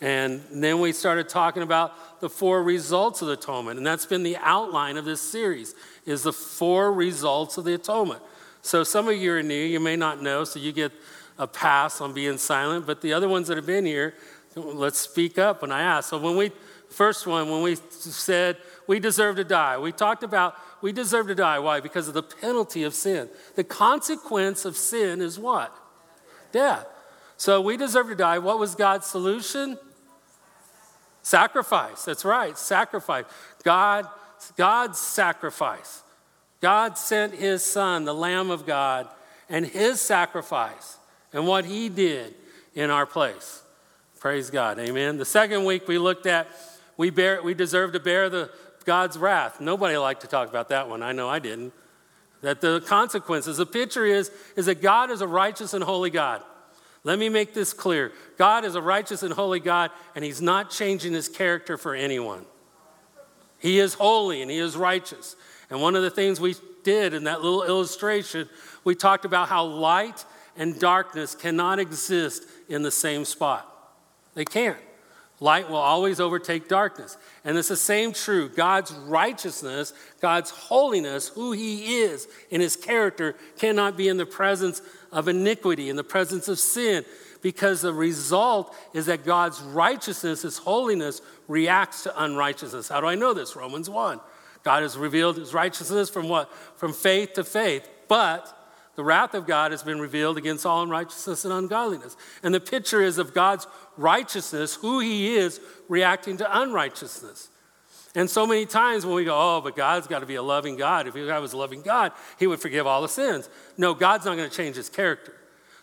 And 0.00 0.42
then 0.50 0.80
we 0.80 0.92
started 0.92 1.28
talking 1.28 1.62
about 1.62 2.20
the 2.20 2.28
four 2.28 2.62
results 2.62 3.22
of 3.22 3.28
the 3.28 3.34
atonement. 3.34 3.78
And 3.78 3.86
that's 3.86 4.06
been 4.06 4.22
the 4.22 4.36
outline 4.38 4.96
of 4.96 5.04
this 5.04 5.20
series, 5.20 5.74
is 6.04 6.22
the 6.22 6.32
four 6.32 6.92
results 6.92 7.58
of 7.58 7.64
the 7.64 7.74
atonement. 7.74 8.22
So 8.62 8.84
some 8.84 9.08
of 9.08 9.16
you 9.16 9.32
are 9.34 9.42
new, 9.42 9.54
you 9.54 9.80
may 9.80 9.96
not 9.96 10.22
know, 10.22 10.44
so 10.44 10.58
you 10.58 10.72
get 10.72 10.92
a 11.38 11.46
pass 11.46 12.00
on 12.00 12.12
being 12.14 12.38
silent, 12.38 12.86
but 12.86 13.02
the 13.02 13.12
other 13.12 13.28
ones 13.28 13.48
that 13.48 13.56
have 13.56 13.66
been 13.66 13.84
here, 13.84 14.14
let's 14.56 14.98
speak 14.98 15.38
up 15.38 15.62
when 15.62 15.72
I 15.72 15.82
ask. 15.82 16.10
So 16.10 16.18
when 16.18 16.36
we, 16.36 16.52
first 16.88 17.26
one, 17.26 17.50
when 17.50 17.62
we 17.62 17.76
said 17.90 18.56
we 18.86 19.00
deserve 19.00 19.36
to 19.36 19.44
die, 19.44 19.78
we 19.78 19.92
talked 19.92 20.22
about 20.22 20.54
we 20.80 20.92
deserve 20.92 21.28
to 21.28 21.34
die. 21.34 21.58
Why? 21.60 21.80
Because 21.80 22.08
of 22.08 22.14
the 22.14 22.22
penalty 22.22 22.82
of 22.82 22.92
sin. 22.92 23.30
The 23.54 23.64
consequence 23.64 24.66
of 24.66 24.76
sin 24.76 25.22
is 25.22 25.38
what? 25.38 25.74
Death. 26.52 26.86
So 27.38 27.60
we 27.60 27.76
deserve 27.76 28.08
to 28.08 28.14
die. 28.14 28.38
What 28.38 28.58
was 28.58 28.74
God's 28.74 29.06
solution? 29.06 29.78
Sacrifice. 31.22 32.04
That's 32.04 32.24
right, 32.24 32.56
sacrifice. 32.58 33.24
God, 33.62 34.06
God's 34.56 34.98
sacrifice. 34.98 36.02
God 36.60 36.98
sent 36.98 37.34
his 37.34 37.64
son, 37.64 38.04
the 38.04 38.14
Lamb 38.14 38.50
of 38.50 38.66
God, 38.66 39.08
and 39.48 39.64
his 39.66 40.00
sacrifice 40.00 40.98
and 41.32 41.46
what 41.46 41.64
he 41.64 41.88
did 41.88 42.34
in 42.74 42.90
our 42.90 43.06
place. 43.06 43.62
Praise 44.20 44.50
God. 44.50 44.78
Amen. 44.78 45.18
The 45.18 45.24
second 45.24 45.64
week 45.64 45.86
we 45.88 45.98
looked 45.98 46.26
at 46.26 46.46
we 46.96 47.10
bear 47.10 47.42
we 47.42 47.54
deserve 47.54 47.92
to 47.92 48.00
bear 48.00 48.30
the 48.30 48.50
God's 48.84 49.18
wrath. 49.18 49.60
Nobody 49.60 49.96
liked 49.96 50.22
to 50.22 50.26
talk 50.26 50.48
about 50.48 50.68
that 50.68 50.88
one. 50.88 51.02
I 51.02 51.12
know 51.12 51.28
I 51.28 51.38
didn't. 51.38 51.72
That 52.42 52.60
the 52.60 52.80
consequences, 52.86 53.56
the 53.56 53.66
picture 53.66 54.04
is, 54.04 54.30
is 54.56 54.66
that 54.66 54.82
God 54.82 55.10
is 55.10 55.20
a 55.20 55.26
righteous 55.26 55.72
and 55.72 55.82
holy 55.82 56.10
God. 56.10 56.42
Let 57.02 57.18
me 57.18 57.28
make 57.28 57.54
this 57.54 57.72
clear. 57.72 58.12
God 58.38 58.64
is 58.64 58.74
a 58.74 58.82
righteous 58.82 59.22
and 59.22 59.32
holy 59.32 59.60
God, 59.60 59.90
and 60.14 60.24
He's 60.24 60.42
not 60.42 60.70
changing 60.70 61.12
His 61.12 61.28
character 61.28 61.76
for 61.76 61.94
anyone. 61.94 62.44
He 63.58 63.78
is 63.78 63.94
holy 63.94 64.42
and 64.42 64.50
He 64.50 64.58
is 64.58 64.76
righteous. 64.76 65.36
And 65.70 65.80
one 65.80 65.96
of 65.96 66.02
the 66.02 66.10
things 66.10 66.40
we 66.40 66.54
did 66.82 67.14
in 67.14 67.24
that 67.24 67.42
little 67.42 67.62
illustration, 67.62 68.48
we 68.84 68.94
talked 68.94 69.24
about 69.24 69.48
how 69.48 69.64
light 69.64 70.24
and 70.56 70.78
darkness 70.78 71.34
cannot 71.34 71.78
exist 71.78 72.44
in 72.68 72.82
the 72.82 72.90
same 72.90 73.24
spot. 73.24 73.70
They 74.34 74.44
can't. 74.44 74.76
Light 75.40 75.68
will 75.68 75.76
always 75.76 76.20
overtake 76.20 76.68
darkness. 76.68 77.16
And 77.44 77.58
it's 77.58 77.68
the 77.68 77.76
same 77.76 78.12
true. 78.12 78.48
God's 78.48 78.92
righteousness, 78.92 79.92
God's 80.20 80.50
holiness, 80.50 81.28
who 81.28 81.52
He 81.52 81.96
is 81.96 82.28
in 82.50 82.60
His 82.60 82.76
character, 82.76 83.34
cannot 83.58 83.96
be 83.96 84.08
in 84.08 84.16
the 84.16 84.26
presence 84.26 84.80
of 85.10 85.28
iniquity, 85.28 85.88
in 85.90 85.96
the 85.96 86.04
presence 86.04 86.48
of 86.48 86.58
sin, 86.58 87.04
because 87.42 87.82
the 87.82 87.92
result 87.92 88.74
is 88.94 89.06
that 89.06 89.24
God's 89.24 89.60
righteousness, 89.60 90.42
His 90.42 90.58
holiness, 90.58 91.20
reacts 91.48 92.04
to 92.04 92.22
unrighteousness. 92.22 92.88
How 92.88 93.00
do 93.00 93.06
I 93.06 93.16
know 93.16 93.34
this? 93.34 93.56
Romans 93.56 93.90
1. 93.90 94.20
God 94.62 94.82
has 94.82 94.96
revealed 94.96 95.36
His 95.36 95.52
righteousness 95.52 96.08
from 96.08 96.28
what? 96.28 96.50
From 96.76 96.92
faith 96.92 97.34
to 97.34 97.44
faith. 97.44 97.88
But 98.08 98.50
the 98.96 99.04
wrath 99.04 99.34
of 99.34 99.46
God 99.46 99.72
has 99.72 99.82
been 99.82 100.00
revealed 100.00 100.38
against 100.38 100.64
all 100.64 100.82
unrighteousness 100.82 101.44
and 101.44 101.52
ungodliness. 101.52 102.16
And 102.42 102.54
the 102.54 102.60
picture 102.60 103.00
is 103.00 103.18
of 103.18 103.34
God's 103.34 103.66
righteousness, 103.96 104.74
who 104.74 105.00
He 105.00 105.36
is, 105.36 105.60
reacting 105.88 106.36
to 106.38 106.60
unrighteousness. 106.60 107.48
And 108.14 108.30
so 108.30 108.46
many 108.46 108.64
times 108.64 109.04
when 109.04 109.16
we 109.16 109.24
go, 109.24 109.34
oh, 109.34 109.60
but 109.60 109.74
God's 109.74 110.06
got 110.06 110.20
to 110.20 110.26
be 110.26 110.36
a 110.36 110.42
loving 110.42 110.76
God. 110.76 111.08
If 111.08 111.14
God 111.14 111.42
was 111.42 111.52
a 111.52 111.56
loving 111.56 111.82
God, 111.82 112.12
He 112.38 112.46
would 112.46 112.60
forgive 112.60 112.86
all 112.86 113.02
the 113.02 113.08
sins. 113.08 113.48
No, 113.76 113.92
God's 113.92 114.24
not 114.24 114.36
going 114.36 114.48
to 114.48 114.56
change 114.56 114.76
His 114.76 114.88
character. 114.88 115.34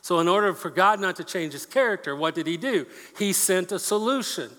So, 0.02 0.20
in 0.20 0.28
order 0.28 0.54
for 0.54 0.70
God 0.70 1.00
not 1.00 1.18
to 1.18 1.24
change 1.24 1.54
His 1.54 1.66
character, 1.66 2.16
what 2.16 2.34
did 2.34 2.48
He 2.48 2.58
do? 2.58 2.86
He 3.20 3.34
sent 3.34 3.72
a 3.72 3.80
solution. 3.80 4.50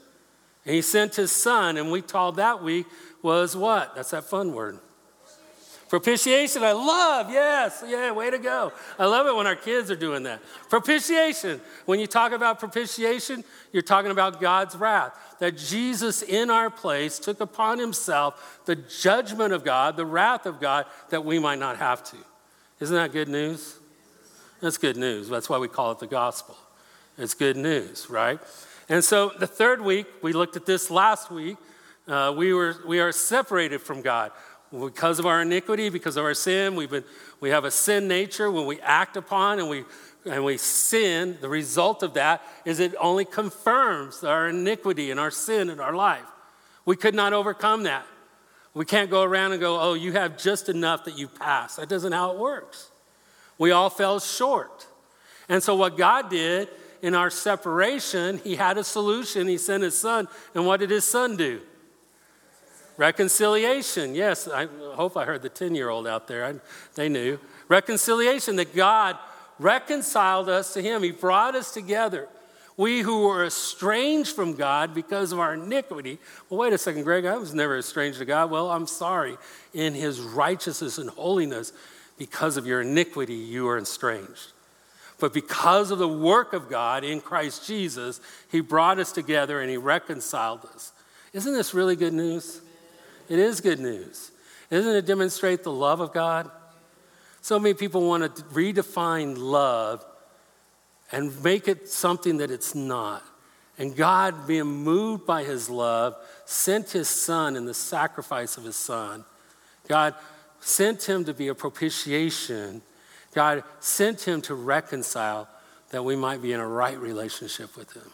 He 0.64 0.82
sent 0.82 1.16
His 1.16 1.32
Son, 1.32 1.76
and 1.76 1.90
we 1.90 2.02
called 2.02 2.36
that 2.36 2.62
week 2.62 2.86
was 3.22 3.56
what? 3.56 3.94
That's 3.94 4.10
that 4.10 4.24
fun 4.24 4.52
word 4.52 4.78
Propitiation, 5.92 6.62
I 6.62 6.72
love, 6.72 7.30
yes, 7.30 7.84
yeah, 7.86 8.12
way 8.12 8.30
to 8.30 8.38
go. 8.38 8.72
I 8.98 9.04
love 9.04 9.26
it 9.26 9.36
when 9.36 9.46
our 9.46 9.54
kids 9.54 9.90
are 9.90 9.94
doing 9.94 10.22
that. 10.22 10.40
Propitiation, 10.70 11.60
when 11.84 12.00
you 12.00 12.06
talk 12.06 12.32
about 12.32 12.58
propitiation, 12.58 13.44
you're 13.74 13.82
talking 13.82 14.10
about 14.10 14.40
God's 14.40 14.74
wrath. 14.74 15.12
That 15.38 15.58
Jesus 15.58 16.22
in 16.22 16.48
our 16.48 16.70
place 16.70 17.18
took 17.18 17.42
upon 17.42 17.78
himself 17.78 18.62
the 18.64 18.74
judgment 18.74 19.52
of 19.52 19.64
God, 19.64 19.98
the 19.98 20.06
wrath 20.06 20.46
of 20.46 20.62
God, 20.62 20.86
that 21.10 21.26
we 21.26 21.38
might 21.38 21.58
not 21.58 21.76
have 21.76 22.02
to. 22.04 22.16
Isn't 22.80 22.96
that 22.96 23.12
good 23.12 23.28
news? 23.28 23.78
That's 24.62 24.78
good 24.78 24.96
news. 24.96 25.28
That's 25.28 25.50
why 25.50 25.58
we 25.58 25.68
call 25.68 25.92
it 25.92 25.98
the 25.98 26.06
gospel. 26.06 26.56
It's 27.18 27.34
good 27.34 27.58
news, 27.58 28.08
right? 28.08 28.40
And 28.88 29.04
so 29.04 29.30
the 29.38 29.46
third 29.46 29.82
week, 29.82 30.06
we 30.22 30.32
looked 30.32 30.56
at 30.56 30.64
this 30.64 30.90
last 30.90 31.30
week. 31.30 31.58
Uh, 32.08 32.34
we, 32.34 32.54
were, 32.54 32.76
we 32.86 32.98
are 32.98 33.12
separated 33.12 33.82
from 33.82 34.00
God. 34.00 34.32
Because 34.78 35.18
of 35.18 35.26
our 35.26 35.42
iniquity, 35.42 35.90
because 35.90 36.16
of 36.16 36.24
our 36.24 36.34
sin, 36.34 36.74
we've 36.76 36.90
been, 36.90 37.04
we 37.40 37.50
have 37.50 37.64
a 37.64 37.70
sin 37.70 38.08
nature. 38.08 38.50
When 38.50 38.66
we 38.66 38.80
act 38.80 39.16
upon 39.16 39.58
and 39.58 39.68
we, 39.68 39.84
and 40.24 40.44
we 40.44 40.56
sin, 40.56 41.36
the 41.40 41.48
result 41.48 42.02
of 42.02 42.14
that 42.14 42.42
is 42.64 42.80
it 42.80 42.94
only 42.98 43.24
confirms 43.24 44.24
our 44.24 44.48
iniquity 44.48 45.10
and 45.10 45.20
our 45.20 45.30
sin 45.30 45.68
in 45.68 45.78
our 45.78 45.94
life. 45.94 46.24
We 46.86 46.96
could 46.96 47.14
not 47.14 47.32
overcome 47.32 47.82
that. 47.82 48.06
We 48.74 48.86
can't 48.86 49.10
go 49.10 49.22
around 49.22 49.52
and 49.52 49.60
go, 49.60 49.78
oh, 49.78 49.94
you 49.94 50.12
have 50.12 50.38
just 50.38 50.70
enough 50.70 51.04
that 51.04 51.18
you 51.18 51.28
pass. 51.28 51.76
That 51.76 51.90
doesn't 51.90 52.12
how 52.12 52.32
it 52.32 52.38
works. 52.38 52.90
We 53.58 53.70
all 53.72 53.90
fell 53.90 54.18
short. 54.18 54.86
And 55.48 55.62
so, 55.62 55.76
what 55.76 55.98
God 55.98 56.30
did 56.30 56.68
in 57.02 57.14
our 57.14 57.28
separation, 57.28 58.38
He 58.38 58.56
had 58.56 58.78
a 58.78 58.84
solution. 58.84 59.46
He 59.46 59.58
sent 59.58 59.82
His 59.82 59.98
Son. 59.98 60.28
And 60.54 60.64
what 60.66 60.80
did 60.80 60.88
His 60.88 61.04
Son 61.04 61.36
do? 61.36 61.60
Reconciliation. 62.96 64.14
Yes, 64.14 64.48
I 64.48 64.66
hope 64.94 65.16
I 65.16 65.24
heard 65.24 65.42
the 65.42 65.48
10 65.48 65.74
year 65.74 65.88
old 65.88 66.06
out 66.06 66.28
there. 66.28 66.44
I, 66.44 66.54
they 66.94 67.08
knew. 67.08 67.38
Reconciliation, 67.68 68.56
that 68.56 68.74
God 68.74 69.16
reconciled 69.58 70.48
us 70.48 70.74
to 70.74 70.82
Him. 70.82 71.02
He 71.02 71.10
brought 71.10 71.54
us 71.54 71.72
together. 71.72 72.28
We 72.76 73.00
who 73.00 73.28
were 73.28 73.44
estranged 73.44 74.34
from 74.34 74.54
God 74.54 74.94
because 74.94 75.32
of 75.32 75.38
our 75.38 75.54
iniquity. 75.54 76.18
Well, 76.48 76.60
wait 76.60 76.72
a 76.72 76.78
second, 76.78 77.04
Greg, 77.04 77.26
I 77.26 77.36
was 77.36 77.54
never 77.54 77.78
estranged 77.78 78.18
to 78.18 78.24
God. 78.24 78.50
Well, 78.50 78.70
I'm 78.70 78.86
sorry. 78.86 79.36
In 79.74 79.94
His 79.94 80.20
righteousness 80.20 80.98
and 80.98 81.10
holiness, 81.10 81.72
because 82.18 82.56
of 82.56 82.66
your 82.66 82.80
iniquity, 82.80 83.34
you 83.34 83.68
are 83.68 83.78
estranged. 83.78 84.52
But 85.18 85.32
because 85.32 85.90
of 85.90 85.98
the 85.98 86.08
work 86.08 86.52
of 86.52 86.68
God 86.68 87.04
in 87.04 87.20
Christ 87.20 87.66
Jesus, 87.66 88.20
He 88.50 88.60
brought 88.60 88.98
us 88.98 89.12
together 89.12 89.60
and 89.60 89.70
He 89.70 89.76
reconciled 89.76 90.64
us. 90.74 90.92
Isn't 91.32 91.54
this 91.54 91.74
really 91.74 91.96
good 91.96 92.12
news? 92.12 92.60
It 93.28 93.38
is 93.38 93.60
good 93.60 93.80
news. 93.80 94.30
Doesn't 94.70 94.94
it 94.94 95.06
demonstrate 95.06 95.62
the 95.62 95.72
love 95.72 96.00
of 96.00 96.12
God? 96.12 96.50
So 97.42 97.58
many 97.58 97.74
people 97.74 98.08
want 98.08 98.36
to 98.36 98.42
redefine 98.44 99.36
love 99.36 100.04
and 101.10 101.42
make 101.42 101.68
it 101.68 101.88
something 101.88 102.38
that 102.38 102.50
it's 102.50 102.74
not. 102.74 103.22
And 103.78 103.96
God, 103.96 104.46
being 104.46 104.66
moved 104.66 105.26
by 105.26 105.44
his 105.44 105.68
love, 105.68 106.16
sent 106.44 106.90
his 106.90 107.08
son 107.08 107.56
in 107.56 107.64
the 107.64 107.74
sacrifice 107.74 108.56
of 108.56 108.64
his 108.64 108.76
son. 108.76 109.24
God 109.88 110.14
sent 110.60 111.08
him 111.08 111.24
to 111.24 111.34
be 111.34 111.48
a 111.48 111.54
propitiation. 111.54 112.82
God 113.34 113.64
sent 113.80 114.22
him 114.22 114.40
to 114.42 114.54
reconcile 114.54 115.48
that 115.90 116.04
we 116.04 116.16
might 116.16 116.40
be 116.40 116.52
in 116.52 116.60
a 116.60 116.66
right 116.66 116.98
relationship 116.98 117.76
with 117.76 117.92
him. 117.92 118.10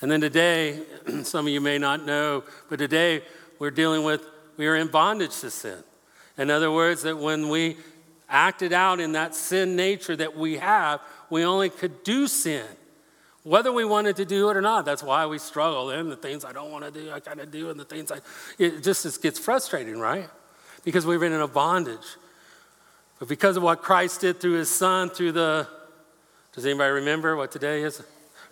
And 0.00 0.10
then 0.10 0.20
today, 0.20 0.80
some 1.22 1.46
of 1.46 1.52
you 1.52 1.60
may 1.60 1.78
not 1.78 2.04
know, 2.04 2.44
but 2.68 2.78
today 2.78 3.22
we're 3.58 3.70
dealing 3.70 4.04
with 4.04 4.22
we 4.56 4.66
are 4.66 4.76
in 4.76 4.88
bondage 4.88 5.40
to 5.40 5.50
sin. 5.50 5.82
In 6.36 6.50
other 6.50 6.70
words, 6.70 7.02
that 7.02 7.18
when 7.18 7.48
we 7.48 7.76
acted 8.28 8.72
out 8.72 9.00
in 9.00 9.12
that 9.12 9.34
sin 9.34 9.76
nature 9.76 10.16
that 10.16 10.36
we 10.36 10.56
have, 10.56 11.00
we 11.30 11.44
only 11.44 11.70
could 11.70 12.02
do 12.02 12.26
sin. 12.26 12.66
Whether 13.44 13.72
we 13.72 13.84
wanted 13.84 14.16
to 14.16 14.24
do 14.24 14.48
it 14.48 14.56
or 14.56 14.62
not, 14.62 14.84
that's 14.84 15.02
why 15.02 15.26
we 15.26 15.38
struggle. 15.38 15.90
And 15.90 16.10
the 16.10 16.16
things 16.16 16.44
I 16.44 16.52
don't 16.52 16.70
want 16.70 16.84
to 16.84 16.90
do, 16.90 17.12
I 17.12 17.20
kind 17.20 17.40
of 17.40 17.50
do, 17.50 17.70
and 17.70 17.78
the 17.78 17.84
things 17.84 18.10
I, 18.10 18.20
it 18.58 18.82
just 18.82 19.22
gets 19.22 19.38
frustrating, 19.38 19.98
right? 19.98 20.28
Because 20.82 21.04
we've 21.04 21.20
been 21.20 21.32
in 21.32 21.42
a 21.42 21.48
bondage. 21.48 22.16
But 23.18 23.28
because 23.28 23.56
of 23.56 23.62
what 23.62 23.82
Christ 23.82 24.22
did 24.22 24.40
through 24.40 24.54
his 24.54 24.70
son, 24.70 25.10
through 25.10 25.32
the, 25.32 25.68
does 26.54 26.64
anybody 26.64 26.92
remember 26.92 27.36
what 27.36 27.52
today 27.52 27.82
is? 27.82 28.02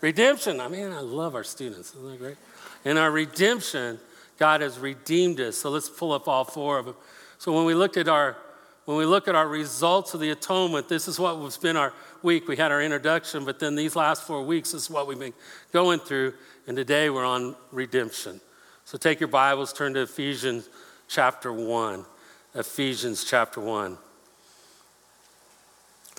Redemption. 0.02 0.60
I 0.60 0.68
mean, 0.68 0.92
I 0.92 1.00
love 1.00 1.34
our 1.34 1.44
students. 1.44 1.94
Isn't 1.94 2.10
that 2.10 2.18
great? 2.18 2.36
In 2.84 2.98
our 2.98 3.10
redemption, 3.10 3.98
God 4.38 4.60
has 4.60 4.78
redeemed 4.78 5.40
us. 5.40 5.58
So 5.58 5.70
let's 5.70 5.88
pull 5.88 6.12
up 6.12 6.28
all 6.28 6.44
four 6.44 6.78
of 6.78 6.86
them. 6.86 6.94
So 7.38 7.52
when 7.52 7.64
we 7.64 7.74
look 7.74 7.96
at 7.96 8.08
our 8.08 8.36
when 8.84 8.96
we 8.96 9.04
look 9.04 9.28
at 9.28 9.36
our 9.36 9.46
results 9.46 10.12
of 10.12 10.18
the 10.18 10.30
atonement, 10.30 10.88
this 10.88 11.06
is 11.06 11.18
what 11.18 11.36
has 11.36 11.56
been 11.56 11.76
our 11.76 11.92
week. 12.22 12.48
We 12.48 12.56
had 12.56 12.72
our 12.72 12.82
introduction, 12.82 13.44
but 13.44 13.60
then 13.60 13.76
these 13.76 13.94
last 13.94 14.24
four 14.24 14.42
weeks 14.42 14.74
is 14.74 14.90
what 14.90 15.06
we've 15.06 15.18
been 15.18 15.32
going 15.72 16.00
through, 16.00 16.34
and 16.66 16.76
today 16.76 17.08
we're 17.08 17.24
on 17.24 17.54
redemption. 17.70 18.40
So 18.84 18.98
take 18.98 19.20
your 19.20 19.28
Bibles, 19.28 19.72
turn 19.72 19.94
to 19.94 20.00
Ephesians 20.00 20.68
chapter 21.06 21.52
1. 21.52 22.04
Ephesians 22.56 23.22
chapter 23.24 23.60
1. 23.60 23.96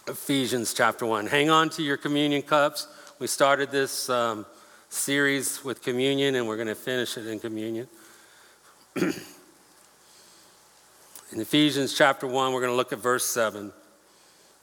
Ephesians 0.08 0.74
chapter 0.74 1.06
1. 1.06 1.28
Hang 1.28 1.50
on 1.50 1.70
to 1.72 1.84
your 1.84 1.98
communion 1.98 2.42
cups. 2.42 2.88
We 3.20 3.28
started 3.28 3.72
this 3.72 4.10
um, 4.10 4.46
series 4.90 5.64
with 5.64 5.82
communion, 5.82 6.36
and 6.36 6.48
we're 6.48 6.56
going 6.56 6.68
to 6.70 6.76
finish 6.76 7.18
it 7.18 7.28
in 7.28 7.40
communion. 7.40 7.90
In 11.32 11.40
Ephesians 11.40 11.98
chapter 11.98 12.28
1, 12.28 12.54
we're 12.54 12.60
going 12.60 12.72
to 12.72 12.76
look 12.76 12.94
at 12.94 13.00
verse 13.00 13.26
7. 13.26 13.74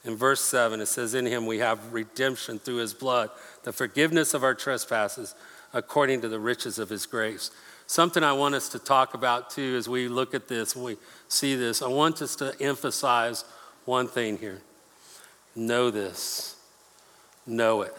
In 0.05 0.15
verse 0.15 0.39
7, 0.41 0.79
it 0.79 0.85
says, 0.85 1.13
In 1.13 1.25
him 1.25 1.45
we 1.45 1.59
have 1.59 1.93
redemption 1.93 2.57
through 2.57 2.77
his 2.77 2.93
blood, 2.93 3.29
the 3.63 3.73
forgiveness 3.73 4.33
of 4.33 4.43
our 4.43 4.55
trespasses, 4.55 5.35
according 5.73 6.21
to 6.21 6.29
the 6.29 6.39
riches 6.39 6.79
of 6.79 6.87
his 6.89 7.05
grace. 7.05 7.51
Something 7.87 8.23
I 8.23 8.31
want 8.31 8.55
us 8.55 8.69
to 8.69 8.79
talk 8.79 9.13
about 9.13 9.49
too 9.49 9.75
as 9.77 9.89
we 9.89 10.07
look 10.07 10.33
at 10.33 10.47
this, 10.47 10.77
we 10.77 10.97
see 11.27 11.55
this, 11.55 11.81
I 11.81 11.89
want 11.89 12.21
us 12.21 12.37
to 12.37 12.55
emphasize 12.61 13.43
one 13.83 14.07
thing 14.07 14.37
here. 14.37 14.61
Know 15.57 15.91
this. 15.91 16.55
Know 17.45 17.81
it. 17.81 17.93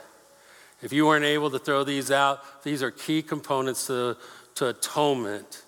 If 0.80 0.94
you 0.94 1.06
weren't 1.06 1.26
able 1.26 1.50
to 1.50 1.58
throw 1.58 1.84
these 1.84 2.10
out, 2.10 2.64
these 2.64 2.82
are 2.82 2.90
key 2.90 3.20
components 3.20 3.86
to, 3.88 4.16
to 4.54 4.68
atonement. 4.68 5.62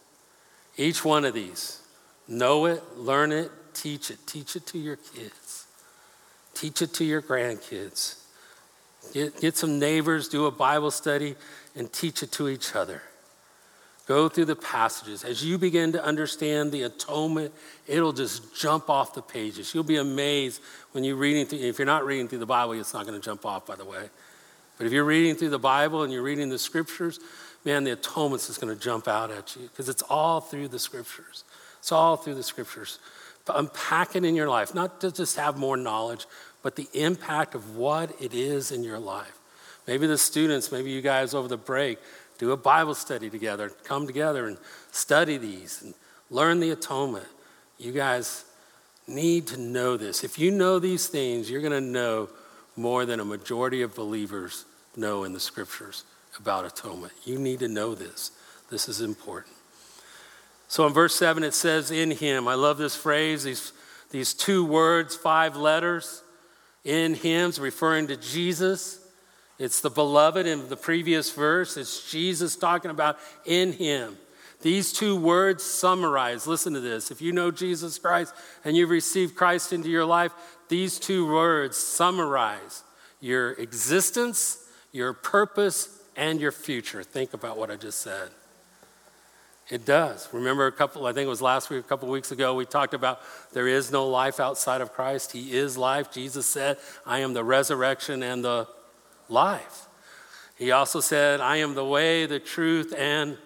Each 0.77 1.05
one 1.05 1.25
of 1.25 1.35
these. 1.35 1.81
Know 2.27 2.67
it, 2.67 2.83
learn 2.97 3.33
it, 3.33 3.51
teach 3.75 4.11
it. 4.11 4.19
Teach 4.27 4.57
it 4.57 4.67
to 4.69 4.79
your 4.79 4.97
kids. 4.97 5.67
Teach 6.55 6.83
it 6.83 6.93
to 6.95 7.05
your 7.05 7.23
grandkids. 7.23 8.21
Get, 9.13 9.41
get 9.41 9.57
some 9.57 9.79
neighbors, 9.79 10.29
do 10.29 10.47
a 10.47 10.51
Bible 10.51 10.91
study, 10.91 11.35
and 11.77 11.93
teach 11.93 12.23
it 12.23 12.33
to 12.33 12.49
each 12.49 12.75
other. 12.75 13.03
Go 14.07 14.29
through 14.29 14.45
the 14.47 14.57
passages. 14.57 15.25
As 15.25 15.43
you 15.45 15.57
begin 15.57 15.93
to 15.93 16.05
understand 16.05 16.73
the 16.73 16.83
atonement, 16.83 17.55
it'll 17.87 18.13
just 18.13 18.55
jump 18.55 18.91
off 18.91 19.15
the 19.15 19.23
pages. 19.23 19.75
You'll 19.75 19.83
be 19.83 19.97
amazed 19.97 20.61
when 20.93 21.05
you're 21.05 21.17
reading 21.17 21.47
through. 21.47 21.61
If 21.61 21.79
you're 21.79 21.87
not 21.87 22.05
reading 22.05 22.29
through 22.29 22.41
the 22.41 22.47
Bible, 22.47 22.75
it's 22.75 22.93
not 22.93 23.07
going 23.07 23.19
to 23.19 23.25
jump 23.25 23.47
off, 23.47 23.67
by 23.67 23.77
the 23.77 23.85
way. 23.85 24.11
But 24.77 24.87
if 24.87 24.93
you're 24.93 25.05
reading 25.05 25.37
through 25.37 25.51
the 25.51 25.59
Bible 25.59 26.03
and 26.03 26.13
you're 26.13 26.23
reading 26.23 26.51
the 26.51 26.59
scriptures, 26.59 27.19
man, 27.65 27.85
the 27.85 27.93
atonement's 27.93 28.51
is 28.51 28.59
going 28.59 28.75
to 28.75 28.81
jump 28.81 29.09
out 29.09 29.31
at 29.31 29.57
you 29.57 29.63
because 29.63 29.89
it's 29.89 30.03
all 30.03 30.41
through 30.41 30.69
the 30.69 30.79
scriptures. 30.79 31.45
It's 31.79 31.93
all 31.93 32.17
through 32.17 32.35
the 32.35 32.43
scriptures. 32.43 32.99
But 33.45 33.59
unpack 33.59 34.17
it 34.17 34.25
in 34.25 34.35
your 34.35 34.49
life, 34.49 34.75
not 34.75 35.01
to 35.01 35.13
just 35.13 35.37
have 35.37 35.59
more 35.59 35.77
knowledge, 35.77 36.27
but 36.63 36.77
the 36.77 36.89
impact 36.95 37.55
of 37.55 37.77
what 37.77 38.15
it 38.21 38.33
is 38.33 38.71
in 38.71 38.83
your 38.83 38.99
life. 38.99 39.39
Maybe 39.87 40.07
the 40.07 40.17
students, 40.17 40.73
maybe 40.73 40.91
you 40.91 41.03
guys 41.03 41.35
over 41.35 41.49
the 41.49 41.59
break, 41.59 41.99
do 42.39 42.53
a 42.53 42.57
Bible 42.57 42.95
study 42.95 43.29
together, 43.29 43.71
come 43.85 44.07
together 44.07 44.47
and 44.47 44.57
study 44.93 45.37
these 45.37 45.83
and 45.83 45.95
learn 46.31 46.61
the 46.61 46.71
atonement. 46.71 47.27
You 47.79 47.93
guys 47.93 48.45
need 49.07 49.47
to 49.49 49.59
know 49.59 49.99
this. 49.99 50.25
If 50.25 50.39
you 50.39 50.51
know 50.51 50.79
these 50.79 51.07
things, 51.07 51.51
you're 51.51 51.61
going 51.61 51.73
to 51.73 51.81
know 51.83 52.31
more 52.77 53.05
than 53.05 53.21
a 53.21 53.25
majority 53.25 53.83
of 53.83 53.95
believers 53.95 54.65
know 54.97 55.25
in 55.25 55.33
the 55.33 55.41
scriptures 55.41 56.05
about 56.39 56.65
atonement. 56.65 57.13
You 57.25 57.39
need 57.39 57.61
to 57.61 57.69
know 57.69 57.95
this. 57.95 58.31
This 58.71 58.89
is 58.89 59.01
important. 59.01 59.55
So 60.69 60.87
in 60.87 60.93
verse 60.93 61.15
7, 61.15 61.45
it 61.45 61.55
says, 61.55 61.91
In 61.91 62.11
him. 62.11 62.49
I 62.49 62.55
love 62.55 62.79
this 62.79 62.97
phrase, 62.97 63.45
these, 63.45 63.73
these 64.11 64.35
two 64.35 64.65
words, 64.65 65.15
five 65.15 65.57
letters. 65.57 66.23
In 66.85 67.15
him's 67.15 67.59
referring 67.59 68.09
to 68.09 68.17
Jesus. 68.17 69.01
It's 69.59 69.81
the 69.81 69.91
beloved 69.91 70.47
in 70.47 70.69
the 70.69 70.77
previous 70.77 71.33
verse. 71.33 71.77
It's 71.77 72.11
Jesus 72.11 72.57
talking 72.57 72.91
about 72.91 73.19
in 73.47 73.73
him. 73.73 74.19
These 74.61 74.93
two 74.93 75.17
words 75.17 75.63
summarize, 75.63 76.47
listen 76.47 76.73
to 76.73 76.81
this. 76.81 77.11
If 77.11 77.21
you 77.21 77.33
know 77.33 77.51
Jesus 77.51 77.99
Christ 77.99 78.35
and 78.65 78.77
you've 78.77 78.91
received 78.91 79.35
Christ 79.37 79.73
into 79.73 79.91
your 79.91 80.07
life, 80.07 80.33
these 80.69 80.99
two 80.99 81.31
words 81.31 81.77
summarize 81.77 82.83
your 83.21 83.53
existence, 83.53 84.67
your 84.91 85.13
purpose, 85.13 86.01
and 86.17 86.41
your 86.41 86.53
future. 86.53 87.03
Think 87.03 87.35
about 87.35 87.57
what 87.57 87.71
I 87.71 87.77
just 87.77 88.01
said. 88.01 88.31
It 89.71 89.87
does. 89.87 90.29
Remember 90.33 90.67
a 90.67 90.73
couple, 90.73 91.07
I 91.07 91.13
think 91.13 91.27
it 91.27 91.31
was 91.31 91.41
last 91.41 91.71
week, 91.71 91.81
a 91.81 91.89
couple 91.89 92.09
weeks 92.09 92.31
ago, 92.33 92.55
we 92.55 92.67
talked 92.67 92.93
about 92.93 93.21
there 93.55 93.67
is 93.67 93.91
no 93.91 94.07
life 94.07 94.39
outside 94.39 94.83
of 94.83 94.93
Christ. 94.93 95.33
He 95.33 95.57
is 95.57 95.79
life. 95.79 96.13
Jesus 96.13 96.47
said, 96.47 96.77
I 97.07 97.21
am 97.21 97.33
the 97.33 97.45
resurrection 97.45 98.23
and 98.23 98.45
the 98.45 98.69
life. 99.29 99.87
He 100.57 100.71
also 100.71 101.01
said, 101.01 101.41
I 101.41 101.57
am 101.57 101.75
the 101.75 101.85
way, 101.85 102.27
the 102.27 102.39
truth, 102.39 102.95
and 102.97 103.39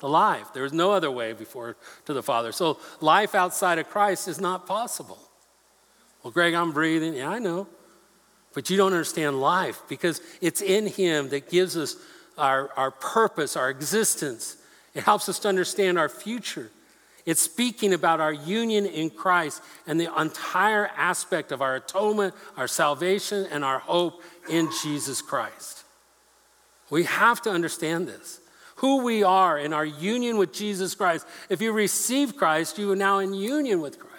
the 0.00 0.08
life. 0.08 0.52
There 0.54 0.64
is 0.64 0.72
no 0.72 0.90
other 0.90 1.10
way 1.10 1.34
before 1.34 1.76
to 2.06 2.14
the 2.14 2.22
Father. 2.22 2.50
So 2.50 2.78
life 3.00 3.34
outside 3.34 3.78
of 3.78 3.88
Christ 3.88 4.28
is 4.28 4.40
not 4.40 4.66
possible. 4.66 5.18
Well, 6.22 6.32
Greg, 6.32 6.54
I'm 6.54 6.72
breathing. 6.72 7.14
Yeah, 7.14 7.28
I 7.28 7.38
know. 7.38 7.68
But 8.54 8.70
you 8.70 8.76
don't 8.76 8.92
understand 8.92 9.40
life 9.40 9.82
because 9.88 10.20
it's 10.40 10.60
in 10.60 10.86
Him 10.86 11.30
that 11.30 11.50
gives 11.50 11.76
us 11.76 11.96
our, 12.36 12.70
our 12.76 12.90
purpose, 12.90 13.56
our 13.56 13.70
existence. 13.70 14.56
It 14.94 15.04
helps 15.04 15.28
us 15.28 15.38
to 15.40 15.48
understand 15.48 15.98
our 15.98 16.08
future. 16.08 16.70
It's 17.24 17.40
speaking 17.40 17.94
about 17.94 18.20
our 18.20 18.32
union 18.32 18.84
in 18.84 19.10
Christ 19.10 19.62
and 19.86 19.98
the 19.98 20.12
entire 20.20 20.88
aspect 20.96 21.52
of 21.52 21.62
our 21.62 21.76
atonement, 21.76 22.34
our 22.56 22.66
salvation, 22.66 23.46
and 23.50 23.64
our 23.64 23.78
hope 23.78 24.22
in 24.50 24.68
Jesus 24.82 25.22
Christ. 25.22 25.84
We 26.90 27.04
have 27.04 27.40
to 27.42 27.50
understand 27.50 28.08
this. 28.08 28.40
Who 28.76 29.04
we 29.04 29.22
are 29.22 29.58
in 29.58 29.72
our 29.72 29.84
union 29.84 30.36
with 30.36 30.52
Jesus 30.52 30.96
Christ. 30.96 31.26
If 31.48 31.62
you 31.62 31.72
receive 31.72 32.36
Christ, 32.36 32.78
you 32.78 32.90
are 32.90 32.96
now 32.96 33.18
in 33.20 33.32
union 33.32 33.80
with 33.80 33.98
Christ. 33.98 34.11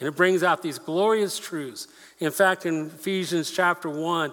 And 0.00 0.08
it 0.08 0.16
brings 0.16 0.42
out 0.42 0.62
these 0.62 0.78
glorious 0.78 1.38
truths. 1.38 1.86
In 2.18 2.30
fact, 2.32 2.66
in 2.66 2.86
Ephesians 2.86 3.50
chapter 3.50 3.88
1, 3.88 4.32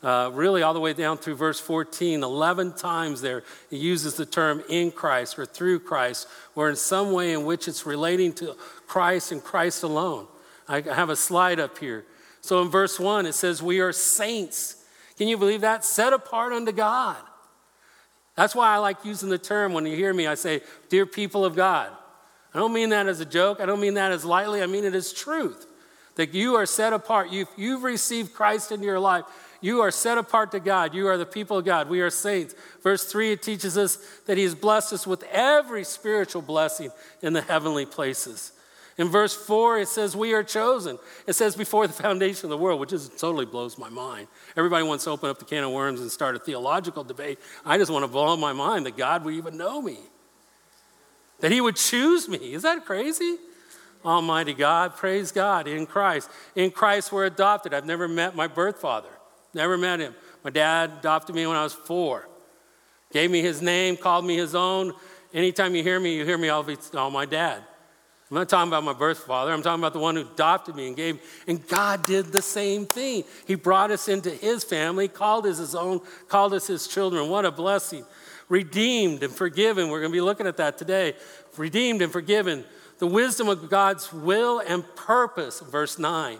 uh, 0.00 0.30
really 0.32 0.62
all 0.62 0.74
the 0.74 0.80
way 0.80 0.92
down 0.92 1.18
through 1.18 1.34
verse 1.34 1.58
14, 1.58 2.22
11 2.22 2.74
times 2.74 3.20
there, 3.20 3.42
he 3.68 3.76
uses 3.76 4.14
the 4.14 4.24
term 4.24 4.62
in 4.68 4.92
Christ 4.92 5.36
or 5.36 5.44
through 5.44 5.80
Christ, 5.80 6.28
or 6.54 6.70
in 6.70 6.76
some 6.76 7.12
way 7.12 7.32
in 7.32 7.44
which 7.44 7.66
it's 7.66 7.84
relating 7.84 8.32
to 8.34 8.56
Christ 8.86 9.32
and 9.32 9.42
Christ 9.42 9.82
alone. 9.82 10.28
I 10.68 10.82
have 10.82 11.10
a 11.10 11.16
slide 11.16 11.58
up 11.58 11.78
here. 11.78 12.04
So 12.40 12.62
in 12.62 12.68
verse 12.68 13.00
1, 13.00 13.26
it 13.26 13.34
says, 13.34 13.60
We 13.60 13.80
are 13.80 13.92
saints. 13.92 14.76
Can 15.16 15.26
you 15.26 15.36
believe 15.36 15.62
that? 15.62 15.84
Set 15.84 16.12
apart 16.12 16.52
unto 16.52 16.70
God. 16.70 17.16
That's 18.36 18.54
why 18.54 18.68
I 18.72 18.78
like 18.78 19.04
using 19.04 19.30
the 19.30 19.38
term 19.38 19.72
when 19.72 19.84
you 19.84 19.96
hear 19.96 20.14
me, 20.14 20.28
I 20.28 20.36
say, 20.36 20.60
Dear 20.88 21.06
people 21.06 21.44
of 21.44 21.56
God. 21.56 21.90
I 22.54 22.58
don't 22.58 22.72
mean 22.72 22.90
that 22.90 23.06
as 23.06 23.20
a 23.20 23.24
joke, 23.24 23.60
I 23.60 23.66
don't 23.66 23.80
mean 23.80 23.94
that 23.94 24.12
as 24.12 24.24
lightly, 24.24 24.62
I 24.62 24.66
mean 24.66 24.84
it 24.84 24.94
as 24.94 25.12
truth. 25.12 25.66
That 26.16 26.34
you 26.34 26.56
are 26.56 26.66
set 26.66 26.92
apart. 26.92 27.30
You've, 27.30 27.48
you've 27.56 27.84
received 27.84 28.34
Christ 28.34 28.72
in 28.72 28.82
your 28.82 28.98
life. 28.98 29.24
You 29.60 29.80
are 29.80 29.90
set 29.90 30.18
apart 30.18 30.52
to 30.52 30.60
God. 30.60 30.94
You 30.94 31.08
are 31.08 31.16
the 31.16 31.26
people 31.26 31.58
of 31.58 31.64
God. 31.64 31.88
We 31.88 32.00
are 32.00 32.10
saints. 32.10 32.54
Verse 32.82 33.04
3, 33.04 33.32
it 33.32 33.42
teaches 33.42 33.76
us 33.76 33.96
that 34.26 34.36
He 34.36 34.44
has 34.44 34.54
blessed 34.54 34.92
us 34.92 35.06
with 35.06 35.22
every 35.32 35.84
spiritual 35.84 36.42
blessing 36.42 36.90
in 37.22 37.32
the 37.32 37.42
heavenly 37.42 37.86
places. 37.86 38.52
In 38.98 39.08
verse 39.08 39.34
4, 39.34 39.78
it 39.78 39.88
says, 39.88 40.16
We 40.16 40.34
are 40.34 40.42
chosen. 40.42 40.98
It 41.26 41.34
says, 41.34 41.54
before 41.54 41.86
the 41.86 41.92
foundation 41.92 42.46
of 42.46 42.50
the 42.50 42.58
world, 42.58 42.80
which 42.80 42.92
is, 42.92 43.08
totally 43.08 43.46
blows 43.46 43.78
my 43.78 43.88
mind. 43.88 44.26
Everybody 44.56 44.84
wants 44.84 45.04
to 45.04 45.10
open 45.10 45.30
up 45.30 45.38
the 45.38 45.44
can 45.44 45.62
of 45.62 45.70
worms 45.70 46.00
and 46.00 46.10
start 46.10 46.34
a 46.34 46.40
theological 46.40 47.04
debate. 47.04 47.38
I 47.64 47.78
just 47.78 47.92
want 47.92 48.02
to 48.02 48.08
blow 48.08 48.36
my 48.36 48.52
mind 48.52 48.86
that 48.86 48.96
God 48.96 49.24
would 49.24 49.34
even 49.34 49.56
know 49.56 49.80
me, 49.80 49.98
that 51.40 51.52
He 51.52 51.60
would 51.60 51.76
choose 51.76 52.28
me. 52.28 52.54
Is 52.54 52.62
that 52.62 52.84
crazy? 52.84 53.36
Almighty 54.04 54.54
God, 54.54 54.96
praise 54.96 55.32
God 55.32 55.66
in 55.66 55.86
Christ. 55.86 56.30
In 56.54 56.70
Christ, 56.70 57.12
we're 57.12 57.26
adopted. 57.26 57.74
I've 57.74 57.84
never 57.84 58.06
met 58.08 58.36
my 58.36 58.46
birth 58.46 58.80
father. 58.80 59.08
Never 59.54 59.76
met 59.76 60.00
him. 60.00 60.14
My 60.44 60.50
dad 60.50 60.92
adopted 61.00 61.34
me 61.34 61.46
when 61.46 61.56
I 61.56 61.64
was 61.64 61.72
four. 61.72 62.28
Gave 63.12 63.30
me 63.30 63.40
his 63.40 63.60
name, 63.62 63.96
called 63.96 64.24
me 64.24 64.36
his 64.36 64.54
own. 64.54 64.92
Anytime 65.34 65.74
you 65.74 65.82
hear 65.82 65.98
me, 65.98 66.16
you 66.16 66.24
hear 66.24 66.38
me, 66.38 66.48
I'll 66.48 66.62
be 66.62 66.76
oh, 66.94 67.10
my 67.10 67.26
dad. 67.26 67.62
I'm 68.30 68.36
not 68.36 68.48
talking 68.48 68.68
about 68.68 68.84
my 68.84 68.92
birth 68.92 69.20
father. 69.20 69.52
I'm 69.52 69.62
talking 69.62 69.80
about 69.80 69.94
the 69.94 69.98
one 69.98 70.14
who 70.14 70.20
adopted 70.20 70.76
me 70.76 70.86
and 70.86 70.96
gave. 70.96 71.18
And 71.46 71.66
God 71.66 72.04
did 72.04 72.26
the 72.26 72.42
same 72.42 72.84
thing. 72.84 73.24
He 73.46 73.54
brought 73.54 73.90
us 73.90 74.06
into 74.06 74.30
His 74.30 74.64
family, 74.64 75.08
called 75.08 75.46
us 75.46 75.56
His 75.58 75.74
own, 75.74 76.00
called 76.28 76.52
us 76.52 76.66
His 76.66 76.86
children. 76.86 77.30
What 77.30 77.46
a 77.46 77.50
blessing! 77.50 78.04
Redeemed 78.48 79.22
and 79.22 79.32
forgiven. 79.32 79.88
We're 79.88 80.00
going 80.00 80.12
to 80.12 80.16
be 80.16 80.20
looking 80.20 80.46
at 80.46 80.56
that 80.56 80.78
today. 80.78 81.14
Redeemed 81.56 82.02
and 82.02 82.12
forgiven. 82.12 82.64
The 82.98 83.06
wisdom 83.06 83.48
of 83.48 83.68
God's 83.68 84.12
will 84.12 84.60
and 84.60 84.84
purpose. 84.96 85.60
Verse 85.60 85.98
nine. 85.98 86.38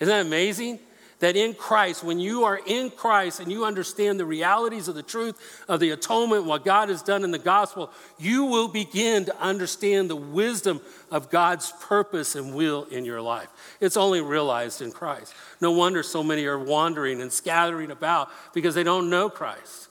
Isn't 0.00 0.12
that 0.12 0.26
amazing? 0.26 0.80
that 1.22 1.36
in 1.36 1.54
Christ, 1.54 2.02
when 2.02 2.18
you 2.18 2.42
are 2.42 2.60
in 2.66 2.90
Christ 2.90 3.38
and 3.38 3.50
you 3.50 3.64
understand 3.64 4.18
the 4.18 4.24
realities 4.24 4.88
of 4.88 4.96
the 4.96 5.04
truth 5.04 5.64
of 5.68 5.78
the 5.78 5.90
atonement, 5.90 6.46
what 6.46 6.64
God 6.64 6.88
has 6.88 7.00
done 7.00 7.22
in 7.22 7.30
the 7.30 7.38
gospel, 7.38 7.92
you 8.18 8.46
will 8.46 8.66
begin 8.66 9.24
to 9.26 9.40
understand 9.40 10.10
the 10.10 10.16
wisdom 10.16 10.80
of 11.12 11.30
God's 11.30 11.72
purpose 11.80 12.34
and 12.34 12.56
will 12.56 12.86
in 12.86 13.04
your 13.04 13.20
life. 13.20 13.46
It's 13.80 13.96
only 13.96 14.20
realized 14.20 14.82
in 14.82 14.90
Christ. 14.90 15.32
No 15.60 15.70
wonder 15.70 16.02
so 16.02 16.24
many 16.24 16.44
are 16.46 16.58
wandering 16.58 17.22
and 17.22 17.32
scattering 17.32 17.92
about 17.92 18.28
because 18.52 18.74
they 18.74 18.82
don't 18.82 19.08
know 19.08 19.30
Christ. 19.30 19.90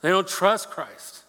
They 0.00 0.10
don't 0.10 0.28
trust 0.28 0.70
Christ. 0.70 1.24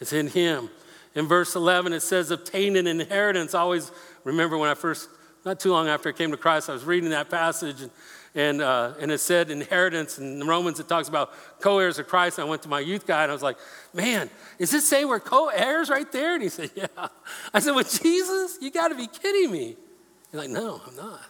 It's 0.00 0.12
in 0.12 0.28
Him. 0.28 0.70
In 1.14 1.26
verse 1.26 1.56
11, 1.56 1.92
it 1.92 2.00
says, 2.00 2.30
obtain 2.30 2.76
an 2.76 2.86
inheritance. 2.86 3.54
I 3.54 3.60
always 3.60 3.90
remember 4.24 4.56
when 4.56 4.70
I 4.70 4.74
first, 4.74 5.08
not 5.44 5.58
too 5.58 5.72
long 5.72 5.88
after 5.88 6.08
I 6.08 6.12
came 6.12 6.30
to 6.30 6.36
Christ, 6.36 6.70
I 6.70 6.74
was 6.74 6.84
reading 6.84 7.10
that 7.10 7.30
passage 7.30 7.80
and 7.80 7.90
and, 8.34 8.60
uh, 8.60 8.94
and 9.00 9.10
it 9.10 9.18
said 9.18 9.50
inheritance. 9.50 10.18
In 10.18 10.46
Romans, 10.46 10.78
it 10.80 10.88
talks 10.88 11.08
about 11.08 11.32
co 11.60 11.78
heirs 11.78 11.98
of 11.98 12.06
Christ. 12.06 12.38
I 12.38 12.44
went 12.44 12.62
to 12.62 12.68
my 12.68 12.80
youth 12.80 13.06
guy 13.06 13.22
and 13.22 13.32
I 13.32 13.34
was 13.34 13.42
like, 13.42 13.56
man, 13.92 14.30
is 14.58 14.70
this 14.70 14.88
say 14.88 15.04
we're 15.04 15.20
co 15.20 15.48
heirs 15.48 15.90
right 15.90 16.10
there? 16.12 16.34
And 16.34 16.42
he 16.42 16.48
said, 16.48 16.70
yeah. 16.76 16.86
I 17.52 17.58
said, 17.58 17.72
with 17.72 18.00
Jesus? 18.02 18.58
You 18.60 18.70
got 18.70 18.88
to 18.88 18.94
be 18.94 19.06
kidding 19.06 19.50
me. 19.50 19.76
He's 20.30 20.38
like, 20.38 20.50
no, 20.50 20.80
I'm 20.86 20.94
not. 20.94 21.20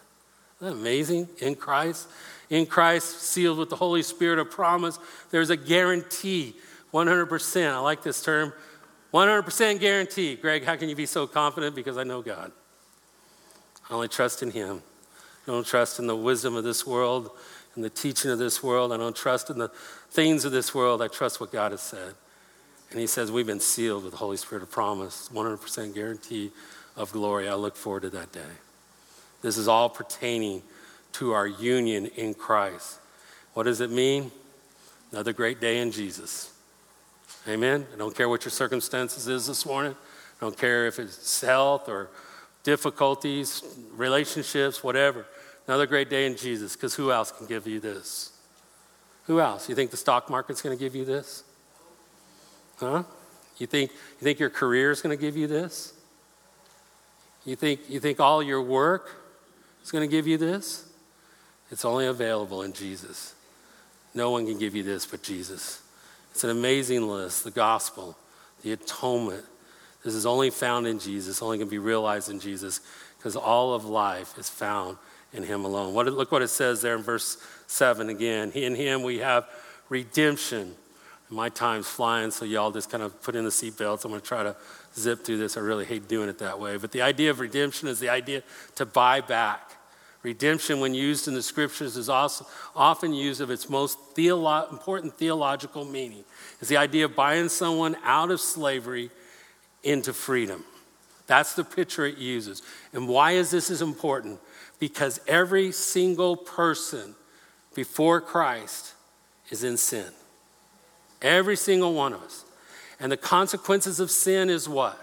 Isn't 0.61 0.61
that 0.61 0.71
amazing? 0.73 1.29
In 1.39 1.55
Christ. 1.55 2.07
In 2.49 2.65
Christ, 2.65 3.21
sealed 3.21 3.59
with 3.59 3.69
the 3.69 3.75
Holy 3.75 4.01
Spirit 4.01 4.39
of 4.39 4.49
promise, 4.49 4.97
there's 5.29 5.49
a 5.49 5.57
guarantee 5.57 6.55
100%. 6.93 7.71
I 7.71 7.79
like 7.79 8.01
this 8.01 8.23
term 8.23 8.53
100% 9.13 9.79
guarantee. 9.79 10.35
Greg, 10.35 10.63
how 10.63 10.75
can 10.75 10.89
you 10.89 10.95
be 10.95 11.05
so 11.05 11.27
confident? 11.27 11.75
Because 11.75 11.97
I 11.97 12.03
know 12.03 12.21
God. 12.21 12.51
I 13.89 13.93
only 13.93 14.07
trust 14.07 14.43
in 14.43 14.51
Him. 14.51 14.81
I 15.47 15.51
don't 15.51 15.65
trust 15.65 15.99
in 15.99 16.07
the 16.07 16.15
wisdom 16.15 16.55
of 16.55 16.63
this 16.63 16.85
world 16.85 17.31
and 17.75 17.83
the 17.83 17.89
teaching 17.89 18.29
of 18.29 18.37
this 18.37 18.61
world. 18.61 18.91
I 18.91 18.97
don't 18.97 19.15
trust 19.15 19.49
in 19.49 19.57
the 19.57 19.69
things 20.11 20.45
of 20.45 20.51
this 20.51 20.75
world. 20.75 21.01
I 21.01 21.07
trust 21.07 21.39
what 21.39 21.51
God 21.51 21.71
has 21.71 21.81
said. 21.81 22.13
And 22.91 22.99
He 22.99 23.07
says, 23.07 23.31
We've 23.31 23.47
been 23.47 23.59
sealed 23.59 24.03
with 24.03 24.11
the 24.11 24.17
Holy 24.17 24.37
Spirit 24.37 24.63
of 24.63 24.71
promise, 24.71 25.29
100% 25.33 25.93
guarantee 25.95 26.51
of 26.95 27.11
glory. 27.11 27.47
I 27.47 27.55
look 27.55 27.75
forward 27.75 28.01
to 28.01 28.09
that 28.11 28.31
day. 28.31 28.41
This 29.41 29.57
is 29.57 29.67
all 29.67 29.89
pertaining 29.89 30.61
to 31.13 31.33
our 31.33 31.47
union 31.47 32.07
in 32.15 32.33
Christ. 32.33 32.99
What 33.53 33.63
does 33.63 33.81
it 33.81 33.91
mean? 33.91 34.31
Another 35.11 35.33
great 35.33 35.59
day 35.59 35.79
in 35.79 35.91
Jesus. 35.91 36.53
Amen. 37.47 37.85
I 37.93 37.97
don't 37.97 38.15
care 38.15 38.29
what 38.29 38.45
your 38.45 38.51
circumstances 38.51 39.27
is 39.27 39.47
this 39.47 39.65
morning. 39.65 39.93
I 39.93 40.45
don't 40.45 40.57
care 40.57 40.87
if 40.87 40.99
it's 40.99 41.41
health 41.41 41.89
or 41.89 42.09
difficulties, 42.63 43.63
relationships, 43.95 44.83
whatever. 44.83 45.25
Another 45.67 45.85
great 45.85 46.09
day 46.09 46.25
in 46.25 46.35
Jesus, 46.35 46.75
because 46.75 46.95
who 46.95 47.11
else 47.11 47.31
can 47.31 47.47
give 47.47 47.67
you 47.67 47.79
this? 47.79 48.31
Who 49.25 49.39
else? 49.39 49.69
You 49.69 49.75
think 49.75 49.91
the 49.91 49.97
stock 49.97 50.29
market's 50.29 50.61
going 50.61 50.77
to 50.77 50.83
give 50.83 50.95
you 50.95 51.05
this? 51.05 51.43
Huh? 52.79 53.03
You 53.57 53.67
think, 53.67 53.91
you 53.91 54.23
think 54.23 54.39
your 54.39 54.49
career 54.49 54.91
is 54.91 55.01
going 55.01 55.15
to 55.15 55.21
give 55.21 55.37
you 55.37 55.45
this? 55.45 55.93
You 57.45 57.55
think, 57.55 57.81
you 57.89 57.99
think 57.99 58.19
all 58.19 58.41
your 58.41 58.61
work 58.61 59.11
is 59.83 59.91
going 59.91 60.07
to 60.07 60.11
give 60.11 60.27
you 60.27 60.37
this? 60.37 60.88
It's 61.71 61.85
only 61.85 62.07
available 62.07 62.63
in 62.63 62.73
Jesus. 62.73 63.35
No 64.13 64.31
one 64.31 64.45
can 64.45 64.57
give 64.57 64.75
you 64.75 64.83
this 64.83 65.05
but 65.05 65.21
Jesus. 65.21 65.81
It's 66.31 66.43
an 66.43 66.49
amazing 66.49 67.07
list 67.07 67.43
the 67.43 67.51
gospel, 67.51 68.17
the 68.63 68.71
atonement. 68.71 69.45
This 70.03 70.13
is 70.13 70.25
only 70.25 70.49
found 70.49 70.87
in 70.87 70.99
Jesus, 70.99 71.41
only 71.41 71.57
can 71.57 71.67
be 71.67 71.77
realized 71.77 72.29
in 72.29 72.39
Jesus, 72.39 72.79
because 73.17 73.35
all 73.35 73.73
of 73.73 73.85
life 73.85 74.37
is 74.37 74.49
found 74.49 74.97
in 75.33 75.43
Him 75.43 75.65
alone. 75.65 75.93
What, 75.93 76.07
look 76.07 76.31
what 76.31 76.41
it 76.41 76.47
says 76.47 76.81
there 76.81 76.95
in 76.95 77.03
verse 77.03 77.37
7 77.67 78.09
again. 78.09 78.51
In 78.51 78.75
Him 78.75 79.03
we 79.03 79.19
have 79.19 79.47
redemption. 79.89 80.75
My 81.29 81.49
time's 81.49 81.87
flying, 81.87 82.31
so 82.31 82.45
y'all 82.45 82.71
just 82.71 82.89
kind 82.89 83.03
of 83.03 83.21
put 83.21 83.35
in 83.35 83.43
the 83.43 83.51
seatbelts. 83.51 84.03
I'm 84.03 84.09
going 84.09 84.21
to 84.21 84.27
try 84.27 84.41
to 84.41 84.55
zip 84.95 85.23
through 85.23 85.37
this. 85.37 85.57
I 85.57 85.59
really 85.59 85.85
hate 85.85 86.07
doing 86.07 86.27
it 86.27 86.39
that 86.39 86.59
way. 86.59 86.77
But 86.77 86.91
the 86.91 87.03
idea 87.03 87.29
of 87.29 87.39
redemption 87.39 87.87
is 87.87 87.99
the 87.99 88.09
idea 88.09 88.41
to 88.75 88.85
buy 88.85 89.21
back. 89.21 89.69
Redemption, 90.21 90.81
when 90.81 90.93
used 90.93 91.27
in 91.27 91.33
the 91.33 91.41
scriptures, 91.41 91.95
is 91.95 92.09
also 92.09 92.45
often 92.75 93.13
used 93.13 93.39
of 93.39 93.49
its 93.49 93.69
most 93.69 93.97
theolo- 94.15 94.69
important 94.71 95.13
theological 95.13 95.85
meaning. 95.85 96.25
It's 96.59 96.69
the 96.69 96.77
idea 96.77 97.05
of 97.05 97.15
buying 97.15 97.47
someone 97.47 97.95
out 98.03 98.29
of 98.29 98.41
slavery 98.41 99.11
into 99.81 100.11
freedom. 100.11 100.65
That's 101.25 101.53
the 101.53 101.63
picture 101.63 102.05
it 102.05 102.17
uses. 102.17 102.61
And 102.91 103.07
why 103.07 103.33
is 103.33 103.49
this 103.49 103.69
is 103.69 103.81
important? 103.81 104.39
Because 104.79 105.21
every 105.27 105.71
single 105.71 106.35
person 106.35 107.15
before 107.73 108.19
Christ 108.19 108.93
is 109.49 109.63
in 109.63 109.77
sin. 109.77 110.07
Every 111.21 111.55
single 111.55 111.93
one 111.93 112.13
of 112.13 112.21
us. 112.23 112.45
And 112.99 113.11
the 113.11 113.17
consequences 113.17 113.99
of 113.99 114.11
sin 114.11 114.49
is 114.49 114.67
what? 114.67 114.99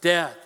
Death. 0.00 0.36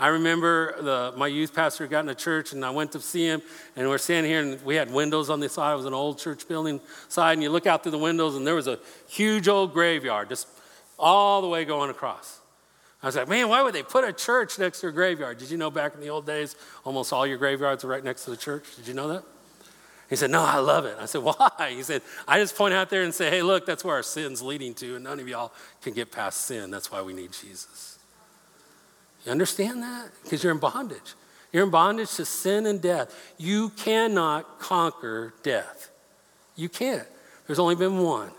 I 0.00 0.08
remember 0.08 0.80
the, 0.80 1.12
my 1.16 1.26
youth 1.26 1.52
pastor 1.52 1.86
got 1.88 2.04
in 2.04 2.08
a 2.08 2.14
church 2.14 2.52
and 2.52 2.64
I 2.64 2.70
went 2.70 2.92
to 2.92 3.00
see 3.00 3.24
him 3.24 3.42
and 3.74 3.88
we're 3.88 3.98
standing 3.98 4.30
here 4.30 4.40
and 4.40 4.64
we 4.64 4.76
had 4.76 4.92
windows 4.92 5.28
on 5.28 5.40
the 5.40 5.48
side. 5.48 5.72
It 5.72 5.76
was 5.76 5.86
an 5.86 5.94
old 5.94 6.18
church 6.18 6.46
building 6.46 6.80
side 7.08 7.32
and 7.32 7.42
you 7.42 7.50
look 7.50 7.66
out 7.66 7.82
through 7.82 7.92
the 7.92 7.98
windows 7.98 8.36
and 8.36 8.46
there 8.46 8.54
was 8.54 8.68
a 8.68 8.78
huge 9.08 9.48
old 9.48 9.72
graveyard 9.72 10.28
just 10.28 10.46
all 11.00 11.42
the 11.42 11.48
way 11.48 11.64
going 11.64 11.90
across. 11.90 12.38
I 13.02 13.06
was 13.06 13.16
like, 13.16 13.28
man, 13.28 13.48
why 13.48 13.60
would 13.62 13.74
they 13.74 13.82
put 13.82 14.04
a 14.04 14.12
church 14.12 14.58
next 14.58 14.80
to 14.80 14.88
a 14.88 14.92
graveyard? 14.92 15.38
Did 15.38 15.50
you 15.50 15.56
know 15.56 15.70
back 15.70 15.94
in 15.94 16.00
the 16.00 16.10
old 16.10 16.26
days, 16.26 16.54
almost 16.84 17.12
all 17.12 17.26
your 17.26 17.38
graveyards 17.38 17.82
were 17.82 17.90
right 17.90 18.02
next 18.02 18.24
to 18.24 18.30
the 18.30 18.36
church? 18.36 18.76
Did 18.76 18.86
you 18.86 18.94
know 18.94 19.08
that? 19.08 19.24
He 20.08 20.16
said, 20.16 20.30
no, 20.30 20.42
I 20.42 20.58
love 20.58 20.84
it. 20.84 20.96
I 20.98 21.06
said, 21.06 21.22
why? 21.22 21.50
He 21.70 21.82
said, 21.82 22.02
I 22.26 22.38
just 22.38 22.56
point 22.56 22.72
out 22.72 22.88
there 22.88 23.02
and 23.02 23.12
say, 23.12 23.30
hey, 23.30 23.42
look, 23.42 23.66
that's 23.66 23.84
where 23.84 23.96
our 23.96 24.02
sin's 24.02 24.42
leading 24.42 24.74
to, 24.74 24.94
and 24.94 25.04
none 25.04 25.20
of 25.20 25.28
y'all 25.28 25.52
can 25.82 25.92
get 25.92 26.10
past 26.10 26.46
sin. 26.46 26.70
That's 26.70 26.90
why 26.90 27.02
we 27.02 27.12
need 27.12 27.32
Jesus. 27.32 27.97
You 29.24 29.32
understand 29.32 29.82
that? 29.82 30.10
Because 30.22 30.42
you're 30.42 30.52
in 30.52 30.58
bondage. 30.58 31.14
You're 31.52 31.64
in 31.64 31.70
bondage 31.70 32.14
to 32.16 32.24
sin 32.24 32.66
and 32.66 32.80
death. 32.80 33.34
You 33.38 33.70
cannot 33.70 34.58
conquer 34.58 35.34
death. 35.42 35.90
You 36.56 36.68
can't. 36.68 37.06
There's 37.46 37.58
only 37.58 37.74
been 37.74 37.98
one, 37.98 38.30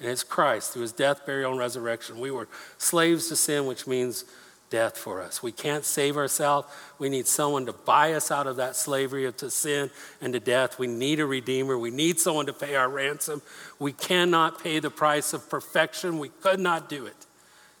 and 0.00 0.08
it's 0.08 0.22
Christ 0.22 0.72
through 0.72 0.82
his 0.82 0.92
death, 0.92 1.26
burial, 1.26 1.50
and 1.50 1.60
resurrection. 1.60 2.18
We 2.18 2.30
were 2.30 2.48
slaves 2.78 3.28
to 3.28 3.36
sin, 3.36 3.66
which 3.66 3.86
means 3.86 4.24
death 4.70 4.96
for 4.96 5.20
us. 5.20 5.42
We 5.42 5.52
can't 5.52 5.84
save 5.84 6.16
ourselves. 6.16 6.68
We 6.98 7.08
need 7.08 7.26
someone 7.26 7.66
to 7.66 7.72
buy 7.72 8.12
us 8.14 8.30
out 8.30 8.46
of 8.46 8.56
that 8.56 8.76
slavery 8.76 9.30
to 9.30 9.50
sin 9.50 9.90
and 10.20 10.32
to 10.32 10.40
death. 10.40 10.78
We 10.78 10.86
need 10.86 11.20
a 11.20 11.26
redeemer. 11.26 11.78
We 11.78 11.90
need 11.90 12.20
someone 12.20 12.46
to 12.46 12.52
pay 12.52 12.74
our 12.74 12.88
ransom. 12.88 13.42
We 13.78 13.92
cannot 13.92 14.62
pay 14.62 14.78
the 14.78 14.90
price 14.90 15.32
of 15.32 15.48
perfection. 15.48 16.18
We 16.18 16.28
could 16.28 16.60
not 16.60 16.88
do 16.88 17.06
it. 17.06 17.26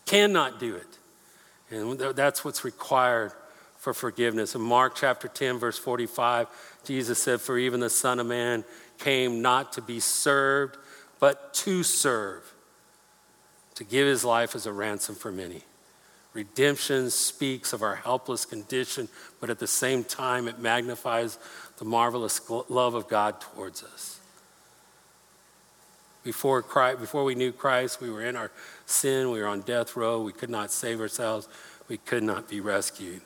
Cannot 0.06 0.58
do 0.58 0.74
it. 0.74 0.97
And 1.70 1.98
that's 1.98 2.44
what's 2.44 2.64
required 2.64 3.32
for 3.76 3.94
forgiveness. 3.94 4.54
In 4.54 4.60
Mark 4.60 4.94
chapter 4.96 5.28
10, 5.28 5.58
verse 5.58 5.78
45, 5.78 6.48
Jesus 6.84 7.22
said, 7.22 7.40
For 7.40 7.58
even 7.58 7.80
the 7.80 7.90
Son 7.90 8.18
of 8.18 8.26
Man 8.26 8.64
came 8.98 9.42
not 9.42 9.72
to 9.74 9.82
be 9.82 10.00
served, 10.00 10.76
but 11.20 11.54
to 11.54 11.82
serve, 11.82 12.42
to 13.76 13.84
give 13.84 14.06
his 14.06 14.24
life 14.24 14.54
as 14.54 14.66
a 14.66 14.72
ransom 14.72 15.14
for 15.14 15.30
many. 15.30 15.62
Redemption 16.32 17.10
speaks 17.10 17.72
of 17.72 17.82
our 17.82 17.96
helpless 17.96 18.44
condition, 18.44 19.08
but 19.40 19.50
at 19.50 19.58
the 19.58 19.66
same 19.66 20.04
time, 20.04 20.46
it 20.46 20.58
magnifies 20.58 21.38
the 21.78 21.84
marvelous 21.84 22.40
love 22.68 22.94
of 22.94 23.08
God 23.08 23.40
towards 23.40 23.82
us. 23.82 24.20
Before, 26.22 26.62
Christ, 26.62 27.00
before 27.00 27.24
we 27.24 27.34
knew 27.34 27.52
Christ, 27.52 28.00
we 28.00 28.10
were 28.10 28.22
in 28.22 28.36
our 28.36 28.50
sin, 28.90 29.30
we 29.30 29.40
were 29.40 29.46
on 29.46 29.60
death 29.62 29.96
row, 29.96 30.20
we 30.20 30.32
could 30.32 30.50
not 30.50 30.70
save 30.70 31.00
ourselves, 31.00 31.48
we 31.88 31.98
could 31.98 32.22
not 32.22 32.48
be 32.48 32.60
rescued. 32.60 33.20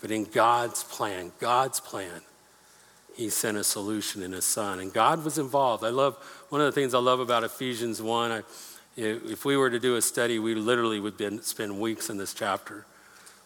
But 0.00 0.10
in 0.10 0.24
God's 0.24 0.82
plan, 0.84 1.32
God's 1.38 1.80
plan, 1.80 2.22
He 3.14 3.28
sent 3.30 3.56
a 3.56 3.64
solution 3.64 4.22
in 4.22 4.32
His 4.32 4.44
Son. 4.44 4.80
And 4.80 4.92
God 4.92 5.24
was 5.24 5.38
involved. 5.38 5.84
I 5.84 5.90
love, 5.90 6.16
one 6.48 6.60
of 6.60 6.66
the 6.66 6.72
things 6.72 6.94
I 6.94 6.98
love 6.98 7.20
about 7.20 7.44
Ephesians 7.44 8.00
1, 8.00 8.30
I, 8.30 8.42
if 8.96 9.44
we 9.44 9.56
were 9.56 9.70
to 9.70 9.78
do 9.78 9.96
a 9.96 10.02
study, 10.02 10.38
we 10.38 10.54
literally 10.54 11.00
would 11.00 11.16
been, 11.16 11.42
spend 11.42 11.78
weeks 11.80 12.10
in 12.10 12.16
this 12.16 12.34
chapter. 12.34 12.86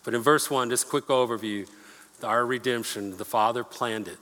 But 0.04 0.14
in 0.14 0.20
verse 0.20 0.50
1, 0.50 0.70
just 0.70 0.88
quick 0.88 1.06
overview 1.06 1.68
our 2.22 2.46
redemption, 2.46 3.16
the 3.16 3.24
Father 3.24 3.64
planned 3.64 4.08
it. 4.08 4.18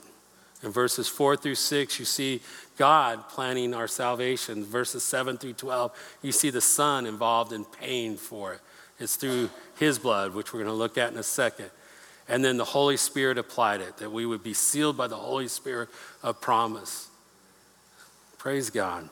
In 0.63 0.71
verses 0.71 1.09
4 1.09 1.35
through 1.35 1.55
6, 1.55 1.99
you 1.99 2.05
see 2.05 2.41
God 2.77 3.27
planning 3.27 3.73
our 3.73 3.87
salvation. 3.87 4.63
Verses 4.63 5.03
7 5.03 5.37
through 5.37 5.53
12, 5.53 6.17
you 6.21 6.31
see 6.31 6.49
the 6.49 6.61
Son 6.61 7.05
involved 7.05 7.51
in 7.51 7.65
paying 7.65 8.15
for 8.15 8.53
it. 8.53 8.61
It's 8.99 9.17
through 9.17 9.49
His 9.77 9.99
blood, 9.99 10.33
which 10.33 10.53
we're 10.53 10.59
going 10.59 10.71
to 10.71 10.77
look 10.77 10.97
at 10.97 11.11
in 11.11 11.17
a 11.17 11.23
second. 11.23 11.69
And 12.29 12.43
then 12.45 12.55
the 12.55 12.63
Holy 12.63 12.95
Spirit 12.95 13.37
applied 13.37 13.81
it, 13.81 13.97
that 13.97 14.11
we 14.11 14.25
would 14.25 14.43
be 14.43 14.53
sealed 14.53 14.95
by 14.95 15.07
the 15.07 15.17
Holy 15.17 15.49
Spirit 15.49 15.89
of 16.21 16.39
promise. 16.39 17.09
Praise 18.37 18.69
God. 18.69 19.09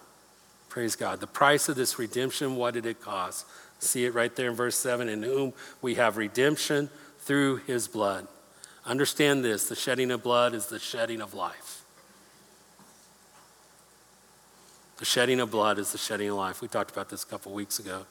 Praise 0.69 0.95
God. 0.95 1.19
The 1.19 1.27
price 1.27 1.67
of 1.67 1.75
this 1.75 1.99
redemption, 1.99 2.55
what 2.55 2.73
did 2.73 2.85
it 2.85 3.01
cost? 3.01 3.45
See 3.79 4.05
it 4.05 4.13
right 4.13 4.33
there 4.35 4.49
in 4.49 4.55
verse 4.55 4.77
7 4.77 5.09
in 5.09 5.23
whom 5.23 5.53
we 5.81 5.95
have 5.95 6.15
redemption 6.15 6.89
through 7.19 7.57
his 7.67 7.87
blood. 7.89 8.27
Understand 8.85 9.45
this 9.45 9.69
the 9.69 9.75
shedding 9.75 10.11
of 10.11 10.23
blood 10.23 10.53
is 10.53 10.67
the 10.67 10.79
shedding 10.79 11.21
of 11.21 11.33
life. 11.33 11.83
The 14.97 15.05
shedding 15.05 15.39
of 15.39 15.49
blood 15.49 15.79
is 15.79 15.91
the 15.91 15.97
shedding 15.97 16.29
of 16.29 16.35
life. 16.35 16.61
We 16.61 16.67
talked 16.67 16.91
about 16.91 17.09
this 17.09 17.23
a 17.23 17.27
couple 17.27 17.53
weeks 17.53 17.79
ago. 17.79 18.05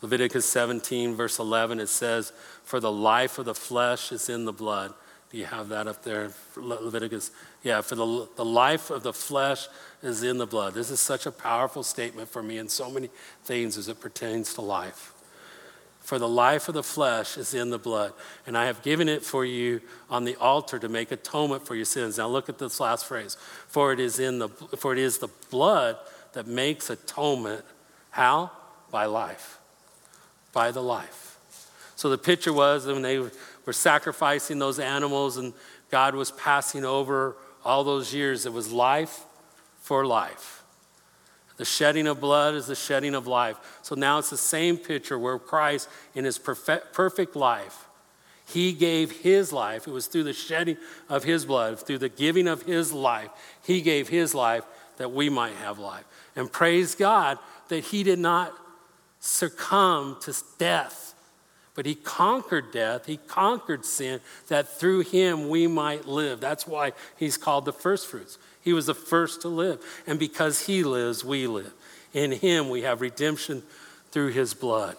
Leviticus 0.00 0.46
17, 0.46 1.14
verse 1.14 1.38
11, 1.38 1.80
it 1.80 1.88
says, 1.88 2.32
For 2.64 2.80
the 2.80 2.92
life 2.92 3.38
of 3.38 3.46
the 3.46 3.54
flesh 3.54 4.12
is 4.12 4.28
in 4.28 4.44
the 4.44 4.52
blood. 4.52 4.94
Do 5.30 5.36
you 5.36 5.44
have 5.44 5.68
that 5.68 5.86
up 5.86 6.04
there? 6.04 6.30
Leviticus. 6.56 7.30
Yeah, 7.62 7.82
for 7.82 7.94
the, 7.94 8.28
the 8.36 8.44
life 8.44 8.90
of 8.90 9.02
the 9.02 9.12
flesh 9.12 9.68
is 10.02 10.22
in 10.22 10.38
the 10.38 10.46
blood. 10.46 10.72
This 10.72 10.90
is 10.90 11.00
such 11.00 11.26
a 11.26 11.32
powerful 11.32 11.82
statement 11.82 12.28
for 12.28 12.42
me 12.42 12.58
in 12.58 12.68
so 12.68 12.90
many 12.90 13.10
things 13.44 13.76
as 13.76 13.88
it 13.88 14.00
pertains 14.00 14.54
to 14.54 14.62
life. 14.62 15.12
For 16.08 16.18
the 16.18 16.26
life 16.26 16.68
of 16.68 16.74
the 16.74 16.82
flesh 16.82 17.36
is 17.36 17.52
in 17.52 17.68
the 17.68 17.78
blood, 17.78 18.14
and 18.46 18.56
I 18.56 18.64
have 18.64 18.80
given 18.80 19.10
it 19.10 19.22
for 19.22 19.44
you 19.44 19.82
on 20.08 20.24
the 20.24 20.36
altar 20.36 20.78
to 20.78 20.88
make 20.88 21.12
atonement 21.12 21.66
for 21.66 21.74
your 21.74 21.84
sins. 21.84 22.16
Now 22.16 22.28
look 22.28 22.48
at 22.48 22.56
this 22.56 22.80
last 22.80 23.04
phrase. 23.04 23.36
For 23.66 23.92
it 23.92 24.00
is 24.00 24.18
in 24.18 24.38
the 24.38 24.48
for 24.48 24.94
it 24.94 24.98
is 24.98 25.18
the 25.18 25.28
blood 25.50 25.98
that 26.32 26.46
makes 26.46 26.88
atonement. 26.88 27.62
How? 28.08 28.50
By 28.90 29.04
life. 29.04 29.58
By 30.54 30.70
the 30.70 30.82
life. 30.82 31.36
So 31.94 32.08
the 32.08 32.16
picture 32.16 32.54
was 32.54 32.86
when 32.86 33.02
they 33.02 33.18
were 33.18 33.72
sacrificing 33.74 34.58
those 34.58 34.78
animals 34.78 35.36
and 35.36 35.52
God 35.90 36.14
was 36.14 36.30
passing 36.30 36.86
over 36.86 37.36
all 37.66 37.84
those 37.84 38.14
years. 38.14 38.46
It 38.46 38.54
was 38.54 38.72
life 38.72 39.26
for 39.82 40.06
life. 40.06 40.57
The 41.58 41.64
shedding 41.64 42.06
of 42.06 42.20
blood 42.20 42.54
is 42.54 42.66
the 42.66 42.74
shedding 42.74 43.14
of 43.14 43.26
life. 43.26 43.56
So 43.82 43.94
now 43.94 44.18
it's 44.18 44.30
the 44.30 44.36
same 44.36 44.78
picture 44.78 45.18
where 45.18 45.38
Christ, 45.38 45.88
in 46.14 46.24
his 46.24 46.38
perfect, 46.38 46.92
perfect 46.92 47.36
life, 47.36 47.86
he 48.46 48.72
gave 48.72 49.10
his 49.10 49.52
life. 49.52 49.86
It 49.86 49.90
was 49.90 50.06
through 50.06 50.24
the 50.24 50.32
shedding 50.32 50.78
of 51.08 51.24
his 51.24 51.44
blood, 51.44 51.78
through 51.80 51.98
the 51.98 52.08
giving 52.08 52.48
of 52.48 52.62
his 52.62 52.92
life. 52.92 53.28
He 53.62 53.82
gave 53.82 54.08
his 54.08 54.34
life 54.34 54.64
that 54.96 55.12
we 55.12 55.28
might 55.28 55.54
have 55.54 55.78
life. 55.78 56.04
And 56.34 56.50
praise 56.50 56.94
God 56.94 57.38
that 57.68 57.84
he 57.84 58.02
did 58.02 58.18
not 58.18 58.54
succumb 59.20 60.16
to 60.22 60.34
death, 60.58 61.14
but 61.74 61.84
he 61.86 61.94
conquered 61.94 62.72
death. 62.72 63.06
He 63.06 63.18
conquered 63.18 63.84
sin, 63.84 64.20
that 64.46 64.68
through 64.68 65.00
him 65.00 65.48
we 65.48 65.66
might 65.66 66.06
live. 66.06 66.40
That's 66.40 66.66
why 66.66 66.92
he's 67.16 67.36
called 67.36 67.64
the 67.64 67.72
first 67.72 68.06
fruits. 68.06 68.38
He 68.68 68.74
was 68.74 68.84
the 68.84 68.94
first 68.94 69.40
to 69.40 69.48
live. 69.48 69.82
And 70.06 70.18
because 70.18 70.66
he 70.66 70.84
lives, 70.84 71.24
we 71.24 71.46
live. 71.46 71.72
In 72.12 72.32
him 72.32 72.68
we 72.68 72.82
have 72.82 73.00
redemption 73.00 73.62
through 74.10 74.32
his 74.32 74.52
blood. 74.52 74.94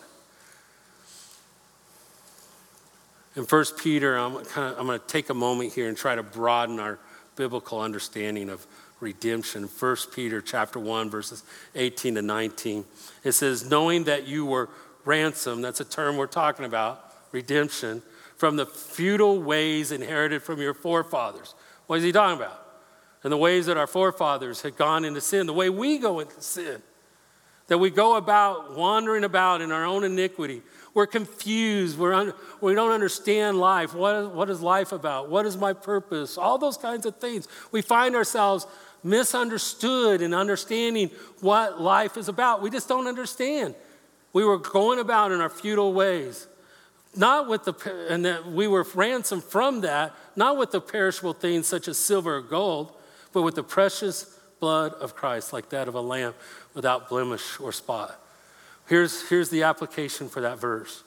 In 3.36 3.44
1 3.44 3.66
Peter, 3.78 4.18
I'm, 4.18 4.44
kind 4.44 4.74
of, 4.74 4.80
I'm 4.80 4.88
going 4.88 5.00
to 5.00 5.06
take 5.06 5.30
a 5.30 5.36
moment 5.36 5.74
here 5.74 5.88
and 5.88 5.96
try 5.96 6.16
to 6.16 6.24
broaden 6.24 6.80
our 6.80 6.98
biblical 7.36 7.80
understanding 7.80 8.50
of 8.50 8.66
redemption. 9.02 9.66
1 9.66 9.96
Peter 10.16 10.42
chapter 10.42 10.80
1, 10.80 11.12
verses 11.12 11.44
18 11.76 12.16
to 12.16 12.24
19. 12.24 12.86
It 13.24 13.34
says, 13.34 13.70
knowing 13.70 14.06
that 14.06 14.28
you 14.28 14.48
were 14.48 14.68
ransomed, 15.06 15.64
that's 15.64 15.80
a 15.80 15.86
term 15.86 16.18
we're 16.18 16.26
talking 16.26 16.66
about, 16.66 17.14
redemption, 17.32 18.02
from 18.36 18.56
the 18.56 18.66
futile 18.66 19.40
ways 19.40 19.92
inherited 19.92 20.42
from 20.42 20.60
your 20.60 20.74
forefathers. 20.74 21.54
What 21.86 21.98
is 21.98 22.04
he 22.04 22.12
talking 22.12 22.38
about? 22.38 22.66
And 23.24 23.34
the 23.34 23.38
ways 23.38 23.66
that 23.66 23.78
our 23.78 23.88
forefathers 23.88 24.62
had 24.62 24.78
gone 24.78 25.04
into 25.04 25.22
sin, 25.22 25.46
the 25.46 25.54
way 25.54 25.70
we 25.70 25.98
go 25.98 26.20
into 26.20 26.42
sin. 26.42 26.82
That 27.68 27.78
we 27.78 27.90
go 27.92 28.16
about 28.16 28.76
wandering 28.76 29.24
about 29.24 29.62
in 29.62 29.72
our 29.72 29.86
own 29.86 30.04
iniquity. 30.04 30.64
We're 30.94 31.06
confused. 31.06 32.00
We're 32.00 32.14
un- 32.14 32.34
we 32.62 32.74
don't 32.74 32.92
understand 32.92 33.60
life. 33.60 33.94
What 33.94 34.16
is, 34.16 34.28
what 34.28 34.50
is 34.50 34.62
life 34.62 34.92
about? 34.92 35.30
What 35.30 35.46
is 35.46 35.56
my 35.56 35.74
purpose? 35.74 36.38
All 36.38 36.58
those 36.58 36.78
kinds 36.78 37.06
of 37.06 37.18
things. 37.18 37.48
We 37.72 37.82
find 37.82 38.16
ourselves 38.16 38.66
misunderstood 39.04 40.22
in 40.22 40.34
understanding 40.34 41.12
what 41.42 41.80
life 41.80 42.18
is 42.18 42.28
about. 42.28 42.62
We 42.62 42.70
just 42.70 42.88
don't 42.88 43.08
understand. 43.08 43.76
We 44.34 44.44
were 44.44 44.58
going 44.58 45.00
about 45.00 45.32
in 45.32 45.42
our 45.42 45.50
futile 45.50 45.94
ways. 45.94 46.48
Not 47.16 47.48
with 47.48 47.66
the, 47.66 48.08
and 48.10 48.26
that 48.26 48.48
we 48.48 48.68
were 48.68 48.86
ransomed 48.94 49.44
from 49.44 49.82
that, 49.82 50.14
not 50.36 50.58
with 50.58 50.72
the 50.72 50.82
perishable 50.82 51.34
things 51.34 51.68
such 51.68 51.88
as 51.88 51.98
silver 51.98 52.38
or 52.38 52.42
gold, 52.42 52.94
but 53.34 53.42
with 53.42 53.56
the 53.56 53.64
precious 53.64 54.24
blood 54.60 54.94
of 54.94 55.16
Christ, 55.16 55.54
like 55.54 55.70
that 55.70 55.88
of 55.88 55.96
a 55.96 56.02
lamb 56.02 56.34
without 56.74 57.10
blemish 57.10 57.60
or 57.60 57.72
spot. 57.72 58.20
Here's, 58.88 59.28
here's 59.30 59.50
the 59.50 59.64
application 59.64 60.30
for 60.30 60.42
that 60.42 60.60
verse 60.60 61.04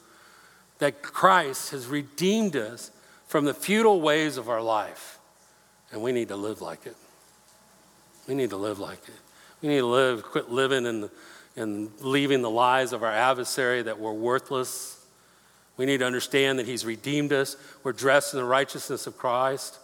that 0.78 1.00
Christ 1.00 1.70
has 1.70 1.86
redeemed 1.86 2.56
us 2.56 2.90
from 3.28 3.44
the 3.44 3.54
futile 3.54 4.00
ways 4.00 4.36
of 4.36 4.48
our 4.48 4.60
life, 4.60 5.18
and 5.92 6.02
we 6.02 6.10
need 6.10 6.28
to 6.28 6.36
live 6.36 6.60
like 6.60 6.86
it. 6.86 6.96
We 8.26 8.34
need 8.34 8.50
to 8.50 8.56
live 8.56 8.80
like 8.80 8.98
it. 9.08 9.14
We 9.60 9.68
need 9.68 9.78
to 9.78 9.86
live, 9.86 10.24
quit 10.24 10.50
living 10.50 10.86
and, 10.86 11.08
and 11.56 11.90
leaving 12.00 12.42
the 12.42 12.50
lies 12.50 12.92
of 12.92 13.04
our 13.04 13.12
adversary 13.12 13.82
that 13.82 14.00
we're 14.00 14.12
worthless. 14.12 15.04
We 15.76 15.86
need 15.86 15.98
to 15.98 16.04
understand 16.04 16.58
that 16.58 16.66
He's 16.66 16.84
redeemed 16.84 17.32
us. 17.32 17.56
We're 17.84 17.92
dressed 17.92 18.34
in 18.34 18.40
the 18.40 18.44
righteousness 18.44 19.06
of 19.06 19.16
Christ. 19.16 19.78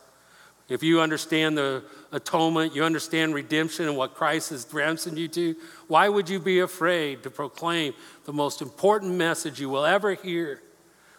If 0.68 0.82
you 0.82 1.00
understand 1.00 1.56
the 1.56 1.82
atonement, 2.12 2.74
you 2.74 2.84
understand 2.84 3.34
redemption 3.34 3.88
and 3.88 3.96
what 3.96 4.14
Christ 4.14 4.50
has 4.50 4.66
ransomed 4.72 5.16
you 5.16 5.28
to, 5.28 5.56
why 5.86 6.08
would 6.08 6.28
you 6.28 6.38
be 6.38 6.60
afraid 6.60 7.22
to 7.22 7.30
proclaim 7.30 7.94
the 8.26 8.32
most 8.32 8.60
important 8.60 9.14
message 9.14 9.60
you 9.60 9.70
will 9.70 9.86
ever 9.86 10.14
hear? 10.14 10.60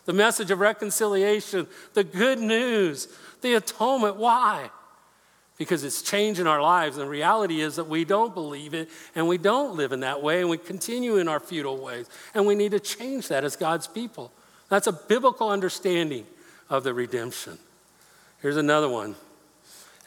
The 0.05 0.13
message 0.13 0.51
of 0.51 0.59
reconciliation, 0.59 1.67
the 1.93 2.03
good 2.03 2.39
news, 2.39 3.07
the 3.41 3.55
atonement. 3.55 4.17
Why? 4.17 4.69
because 5.59 5.83
it's 5.83 6.01
changing 6.01 6.47
our 6.47 6.61
lives. 6.61 6.97
And 6.97 7.05
the 7.05 7.09
reality 7.09 7.59
is 7.59 7.75
that 7.75 7.83
we 7.83 8.05
don't 8.05 8.33
believe 8.33 8.73
it 8.73 8.89
and 9.13 9.27
we 9.27 9.37
don't 9.37 9.75
live 9.75 9.91
in 9.91 9.99
that 9.99 10.23
way 10.23 10.39
and 10.39 10.49
we 10.49 10.57
continue 10.57 11.17
in 11.17 11.27
our 11.27 11.39
futile 11.39 11.77
ways. 11.77 12.09
And 12.33 12.47
we 12.47 12.55
need 12.55 12.71
to 12.71 12.79
change 12.79 13.27
that 13.27 13.43
as 13.43 13.57
God's 13.57 13.85
people. 13.85 14.31
That's 14.69 14.87
a 14.87 14.93
biblical 14.93 15.49
understanding 15.49 16.25
of 16.69 16.85
the 16.85 16.93
redemption. 16.93 17.59
Here's 18.41 18.55
another 18.57 18.87
one 18.87 19.15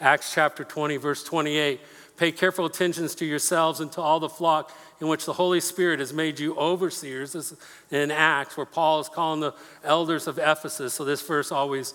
Acts 0.03 0.33
chapter 0.33 0.65
20, 0.65 0.97
verse 0.97 1.23
28. 1.23 1.79
Pay 2.17 2.33
careful 2.33 2.65
attention 2.65 3.07
to 3.07 3.25
yourselves 3.25 3.79
and 3.79 3.89
to 3.93 4.01
all 4.01 4.19
the 4.19 4.27
flock 4.27 4.75
in 4.99 5.07
which 5.07 5.25
the 5.25 5.31
Holy 5.31 5.61
Spirit 5.61 5.99
has 5.99 6.11
made 6.11 6.39
you 6.39 6.57
overseers. 6.57 7.31
This 7.31 7.53
is 7.53 7.57
in 7.89 8.11
Acts, 8.11 8.57
where 8.57 8.65
Paul 8.65 8.99
is 8.99 9.07
calling 9.07 9.39
the 9.39 9.53
elders 9.81 10.27
of 10.27 10.37
Ephesus. 10.37 10.93
So 10.93 11.05
this 11.05 11.21
verse 11.21 11.53
always 11.53 11.93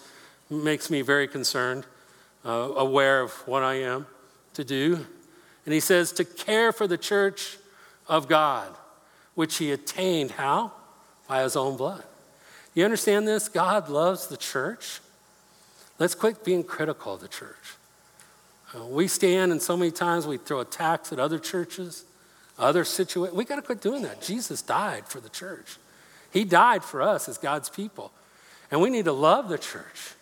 makes 0.49 0.88
me 0.88 1.03
very 1.03 1.29
concerned 1.29 1.85
uh, 2.47 2.49
aware 2.77 3.21
of 3.21 3.31
what 3.47 3.62
I 3.62 3.75
am 3.75 4.07
to 4.55 4.64
do. 4.64 5.07
And 5.66 5.75
he 5.75 5.81
says, 5.81 6.11
to 6.12 6.25
care 6.25 6.73
for 6.73 6.87
the 6.87 6.97
church 6.97 7.59
of 8.09 8.27
God, 8.27 8.75
which 9.35 9.59
he 9.59 9.71
attained 9.71 10.31
how? 10.31 10.73
By 11.29 11.42
his 11.42 11.57
own 11.57 11.77
blood. 11.77 12.05
You 12.73 12.87
understand 12.87 13.29
this? 13.29 13.51
God 13.51 13.90
loves 13.90 14.29
the 14.29 14.38
church. 14.38 15.01
Let's 15.99 16.14
quit 16.14 16.42
being 16.42 16.64
critical 16.64 17.14
of 17.14 17.21
the 17.21 17.29
church. 17.29 17.75
Uh, 18.74 18.85
we 18.85 19.09
stand, 19.09 19.52
and 19.52 19.62
so 19.62 19.76
many 19.76 19.90
times 19.90 20.26
we 20.26 20.37
throw 20.37 20.61
attacks 20.61 21.12
at 21.12 21.18
other 21.18 21.38
churches, 21.38 22.04
other 22.59 22.85
situations. 22.85 23.37
We 23.37 23.44
got 23.44 23.57
to 23.57 23.62
quit 23.62 23.81
doing 23.81 24.02
that. 24.02 24.20
Jesus 24.20 24.61
died 24.61 25.07
for 25.07 25.20
the 25.20 25.28
church. 25.28 25.78
He 26.33 26.44
died 26.44 26.85
for 26.85 27.00
us 27.00 27.28
as 27.28 27.38
God's 27.38 27.70
people. 27.70 28.12
And 28.70 28.81
we 28.81 28.90
need 28.90 29.07
to 29.07 29.12
love 29.12 29.48
the 29.48 29.59
church. 29.59 30.12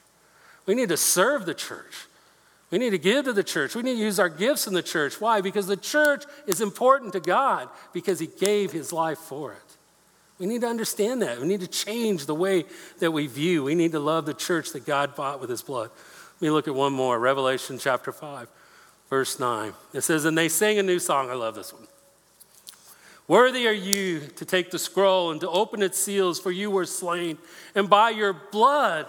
We 0.67 0.75
need 0.75 0.89
to 0.91 0.97
serve 0.97 1.47
the 1.47 1.55
church. 1.55 2.07
We 2.71 2.79
need 2.79 2.91
to 2.91 2.99
give 2.99 3.25
to 3.27 3.33
the 3.33 3.45
church. 3.45 3.75
We 3.75 3.83
need 3.83 3.95
to 3.95 4.01
use 4.01 4.19
our 4.19 4.29
gifts 4.29 4.67
in 4.67 4.75
the 4.75 4.83
church. 4.83 5.21
Why? 5.21 5.41
Because 5.41 5.67
the 5.67 5.77
church 5.77 6.25
is 6.47 6.61
important 6.61 7.13
to 7.13 7.21
God 7.21 7.69
because 7.93 8.19
He 8.19 8.27
gave 8.27 8.73
His 8.73 8.93
life 8.93 9.19
for 9.19 9.53
it. 9.53 9.59
We 10.39 10.47
need 10.47 10.61
to 10.63 10.67
understand 10.67 11.23
that. 11.23 11.41
We 11.41 11.47
need 11.47 11.61
to 11.61 11.67
change 11.67 12.27
the 12.27 12.35
way 12.35 12.65
that 12.99 13.11
we 13.11 13.27
view. 13.27 13.65
We 13.65 13.75
need 13.75 13.93
to 13.93 14.01
love 14.01 14.27
the 14.27 14.35
church 14.35 14.73
that 14.73 14.85
God 14.85 15.15
bought 15.15 15.41
with 15.41 15.49
His 15.49 15.63
blood. 15.63 15.91
Let 16.37 16.43
me 16.43 16.51
look 16.51 16.69
at 16.69 16.75
one 16.75 16.93
more 16.93 17.19
Revelation 17.19 17.79
chapter 17.79 18.13
5, 18.13 18.49
verse 19.09 19.41
9. 19.41 19.73
It 19.95 20.03
says, 20.03 20.27
And 20.27 20.37
they 20.37 20.51
sang 20.51 20.79
a 20.79 20.83
new 20.83 20.99
song. 20.99 21.31
I 21.31 21.35
love 21.35 21.55
this 21.55 21.73
one. 21.73 21.87
Worthy 23.27 23.67
are 23.67 23.73
you 23.73 24.21
to 24.21 24.45
take 24.45 24.71
the 24.71 24.79
scroll 24.79 25.31
and 25.31 25.41
to 25.41 25.49
open 25.49 25.83
its 25.83 25.99
seals, 25.99 26.39
for 26.39 26.53
you 26.53 26.71
were 26.71 26.85
slain, 26.85 27.39
and 27.75 27.89
by 27.89 28.11
your 28.11 28.35
blood 28.35 29.07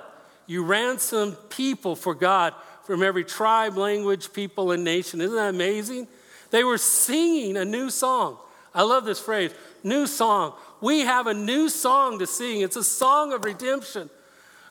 you 0.48 0.64
ransomed 0.64 1.36
people 1.50 1.98
for 1.98 2.16
God 2.16 2.54
from 2.86 3.04
every 3.04 3.26
tribe, 3.26 3.76
language, 3.76 4.32
people, 4.32 4.72
and 4.72 4.86
nation. 4.86 5.20
Isn't 5.20 5.36
that 5.36 5.50
amazing? 5.50 6.08
They 6.52 6.64
were 6.64 6.78
singing 6.78 7.58
a 7.58 7.66
new 7.66 7.90
song. 7.90 8.38
I 8.74 8.84
love 8.84 9.04
this 9.04 9.20
phrase 9.20 9.54
new 9.84 10.08
song. 10.08 10.54
We 10.80 11.02
have 11.02 11.28
a 11.28 11.34
new 11.34 11.68
song 11.68 12.20
to 12.20 12.28
sing. 12.28 12.62
It's 12.62 12.78
a 12.78 12.84
song 12.86 13.34
of 13.34 13.44
redemption. 13.44 14.10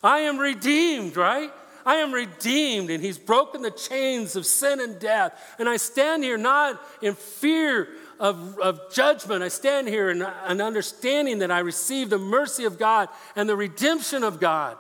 I 0.03 0.21
am 0.21 0.39
redeemed, 0.39 1.17
right? 1.17 1.51
I 1.87 1.97
am 1.97 2.13
redeemed, 2.13 2.91
and 2.91 3.03
He's 3.03 3.17
broken 3.17 3.63
the 3.63 3.71
chains 3.71 4.35
of 4.35 4.45
sin 4.45 4.81
and 4.81 4.99
death. 4.99 5.55
And 5.61 5.69
I 5.69 5.77
stand 5.77 6.25
here 6.25 6.37
not 6.37 6.83
in 7.01 7.15
fear 7.15 7.89
of, 8.19 8.59
of 8.59 8.93
judgment. 8.93 9.45
I 9.45 9.49
stand 9.49 9.87
here 9.87 10.11
in 10.11 10.21
an 10.23 10.61
understanding 10.61 11.39
that 11.39 11.53
I 11.53 11.61
receive 11.61 12.11
the 12.11 12.19
mercy 12.19 12.65
of 12.65 12.77
God 12.77 13.09
and 13.37 13.49
the 13.49 13.55
redemption 13.55 14.25
of 14.25 14.41
God. 14.41 14.77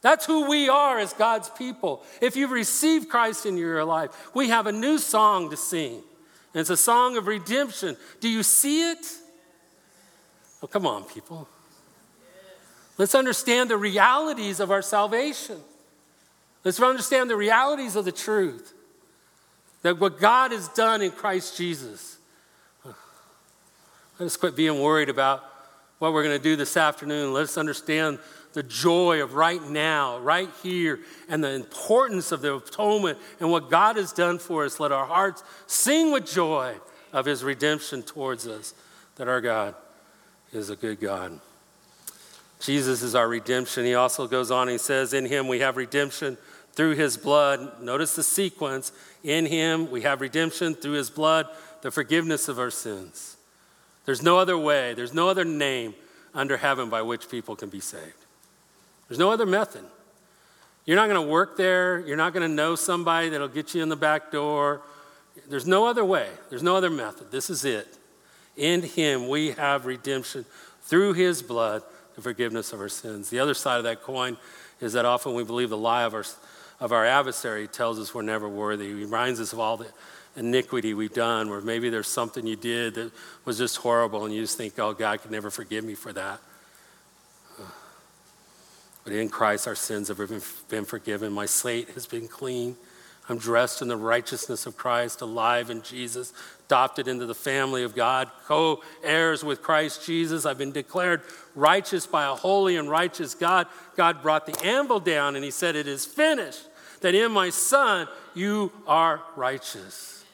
That's 0.00 0.26
who 0.26 0.48
we 0.48 0.68
are 0.68 1.00
as 1.00 1.12
God's 1.12 1.50
people. 1.50 2.04
If 2.20 2.36
you've 2.36 2.52
received 2.52 3.08
Christ 3.08 3.44
in 3.44 3.56
your 3.56 3.84
life, 3.84 4.30
we 4.32 4.48
have 4.48 4.68
a 4.68 4.72
new 4.72 4.98
song 4.98 5.50
to 5.50 5.56
sing. 5.56 6.02
And 6.54 6.60
it's 6.60 6.70
a 6.70 6.76
song 6.76 7.16
of 7.16 7.26
redemption. 7.26 7.96
Do 8.20 8.28
you 8.28 8.44
see 8.44 8.92
it? 8.92 9.04
Oh, 10.62 10.68
come 10.68 10.86
on, 10.86 11.02
people. 11.02 11.48
Let's 12.96 13.16
understand 13.16 13.70
the 13.70 13.76
realities 13.76 14.60
of 14.60 14.70
our 14.70 14.82
salvation. 14.82 15.58
Let's 16.64 16.80
understand 16.80 17.30
the 17.30 17.36
realities 17.36 17.96
of 17.96 18.04
the 18.04 18.12
truth. 18.12 18.74
That 19.82 19.98
what 20.00 20.20
God 20.20 20.52
has 20.52 20.68
done 20.68 21.02
in 21.02 21.10
Christ 21.10 21.56
Jesus. 21.56 22.18
Let 22.84 24.26
us 24.26 24.36
quit 24.36 24.56
being 24.56 24.80
worried 24.80 25.08
about 25.08 25.44
what 25.98 26.12
we're 26.12 26.24
going 26.24 26.36
to 26.36 26.42
do 26.42 26.56
this 26.56 26.76
afternoon. 26.76 27.32
Let's 27.32 27.56
understand 27.56 28.18
the 28.52 28.62
joy 28.62 29.22
of 29.22 29.34
right 29.34 29.62
now, 29.62 30.18
right 30.18 30.48
here, 30.62 30.98
and 31.28 31.44
the 31.44 31.52
importance 31.52 32.32
of 32.32 32.40
the 32.40 32.56
atonement 32.56 33.18
and 33.38 33.50
what 33.50 33.70
God 33.70 33.96
has 33.96 34.12
done 34.12 34.38
for 34.38 34.64
us. 34.64 34.80
Let 34.80 34.90
our 34.90 35.06
hearts 35.06 35.44
sing 35.66 36.10
with 36.10 36.26
joy 36.26 36.74
of 37.12 37.26
his 37.26 37.44
redemption 37.44 38.02
towards 38.02 38.46
us, 38.46 38.74
that 39.16 39.28
our 39.28 39.40
God 39.40 39.74
is 40.52 40.70
a 40.70 40.76
good 40.76 41.00
God. 41.00 41.40
Jesus 42.60 43.02
is 43.02 43.14
our 43.14 43.28
redemption. 43.28 43.84
He 43.84 43.94
also 43.94 44.26
goes 44.26 44.50
on, 44.50 44.68
he 44.68 44.78
says, 44.78 45.12
In 45.12 45.26
him 45.26 45.48
we 45.48 45.60
have 45.60 45.76
redemption 45.76 46.36
through 46.72 46.94
his 46.94 47.16
blood. 47.16 47.82
Notice 47.82 48.14
the 48.14 48.22
sequence. 48.22 48.92
In 49.24 49.46
him, 49.46 49.90
we 49.90 50.02
have 50.02 50.20
redemption 50.20 50.74
through 50.74 50.92
his 50.92 51.10
blood, 51.10 51.48
the 51.82 51.90
forgiveness 51.90 52.48
of 52.48 52.58
our 52.58 52.70
sins. 52.70 53.36
There's 54.04 54.22
no 54.22 54.38
other 54.38 54.56
way, 54.56 54.94
there's 54.94 55.12
no 55.12 55.28
other 55.28 55.44
name 55.44 55.94
under 56.34 56.56
heaven 56.56 56.88
by 56.88 57.02
which 57.02 57.28
people 57.28 57.56
can 57.56 57.68
be 57.68 57.80
saved. 57.80 58.24
There's 59.08 59.18
no 59.18 59.30
other 59.32 59.44
method. 59.44 59.84
You're 60.84 60.96
not 60.96 61.08
going 61.08 61.20
to 61.20 61.30
work 61.30 61.56
there. 61.56 61.98
You're 62.06 62.16
not 62.16 62.32
going 62.32 62.48
to 62.48 62.54
know 62.54 62.76
somebody 62.76 63.28
that'll 63.28 63.48
get 63.48 63.74
you 63.74 63.82
in 63.82 63.88
the 63.88 63.96
back 63.96 64.30
door. 64.30 64.80
There's 65.48 65.66
no 65.66 65.86
other 65.86 66.04
way. 66.04 66.28
There's 66.48 66.62
no 66.62 66.76
other 66.76 66.90
method. 66.90 67.30
This 67.30 67.50
is 67.50 67.64
it. 67.64 67.98
In 68.56 68.82
Him, 68.82 69.28
we 69.28 69.50
have 69.50 69.84
redemption 69.84 70.44
through 70.82 71.14
His 71.14 71.42
blood, 71.42 71.82
forgiveness 72.22 72.72
of 72.72 72.80
our 72.80 72.88
sins. 72.88 73.30
The 73.30 73.40
other 73.40 73.54
side 73.54 73.78
of 73.78 73.84
that 73.84 74.02
coin 74.02 74.36
is 74.80 74.92
that 74.92 75.04
often 75.04 75.34
we 75.34 75.44
believe 75.44 75.70
the 75.70 75.76
lie 75.76 76.04
of 76.04 76.14
our, 76.14 76.24
of 76.80 76.92
our 76.92 77.04
adversary 77.04 77.66
tells 77.66 77.98
us 77.98 78.14
we're 78.14 78.22
never 78.22 78.48
worthy. 78.48 78.88
He 78.88 78.94
reminds 78.94 79.40
us 79.40 79.52
of 79.52 79.60
all 79.60 79.76
the 79.76 79.88
iniquity 80.36 80.94
we've 80.94 81.12
done, 81.12 81.50
where 81.50 81.60
maybe 81.60 81.90
there's 81.90 82.06
something 82.06 82.46
you 82.46 82.56
did 82.56 82.94
that 82.94 83.12
was 83.44 83.58
just 83.58 83.78
horrible, 83.78 84.24
and 84.24 84.32
you 84.32 84.40
just 84.40 84.56
think, 84.56 84.78
oh, 84.78 84.92
God 84.92 85.20
could 85.20 85.30
never 85.30 85.50
forgive 85.50 85.84
me 85.84 85.94
for 85.94 86.12
that. 86.12 86.40
But 89.04 89.12
in 89.14 89.28
Christ, 89.30 89.66
our 89.66 89.74
sins 89.74 90.08
have 90.08 90.18
been 90.68 90.84
forgiven. 90.84 91.32
My 91.32 91.46
slate 91.46 91.88
has 91.90 92.06
been 92.06 92.28
clean. 92.28 92.76
I'm 93.28 93.38
dressed 93.38 93.82
in 93.82 93.88
the 93.88 93.96
righteousness 93.96 94.66
of 94.66 94.76
Christ, 94.76 95.22
alive 95.22 95.70
in 95.70 95.82
Jesus, 95.82 96.32
adopted 96.68 97.08
into 97.08 97.24
the 97.24 97.34
family 97.34 97.82
of 97.82 97.94
God, 97.94 98.30
co 98.44 98.82
heirs 99.02 99.42
with 99.42 99.62
Christ 99.62 100.04
Jesus. 100.04 100.44
I've 100.44 100.58
been 100.58 100.70
declared 100.70 101.22
righteous 101.54 102.06
by 102.06 102.26
a 102.26 102.34
holy 102.34 102.76
and 102.76 102.90
righteous 102.90 103.34
God. 103.34 103.68
God 103.96 104.20
brought 104.20 104.44
the 104.44 104.62
anvil 104.62 105.00
down 105.00 105.34
and 105.34 105.42
he 105.42 105.50
said, 105.50 105.76
It 105.76 105.88
is 105.88 106.04
finished. 106.04 106.68
That 107.00 107.14
in 107.14 107.32
my 107.32 107.48
Son, 107.48 108.06
you 108.34 108.70
are 108.86 109.22
righteous. 109.34 110.26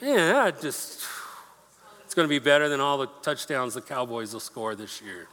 Yeah, 0.00 0.50
just, 0.50 1.04
it's 2.06 2.14
going 2.14 2.26
to 2.26 2.30
be 2.30 2.38
better 2.38 2.70
than 2.70 2.80
all 2.80 2.96
the 2.96 3.08
touchdowns 3.20 3.74
the 3.74 3.82
Cowboys 3.82 4.32
will 4.32 4.40
score 4.40 4.74
this 4.74 5.02
year. 5.02 5.28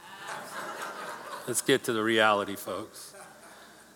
Let's 1.48 1.62
get 1.62 1.84
to 1.84 1.94
the 1.94 2.02
reality, 2.02 2.56
folks. 2.56 3.14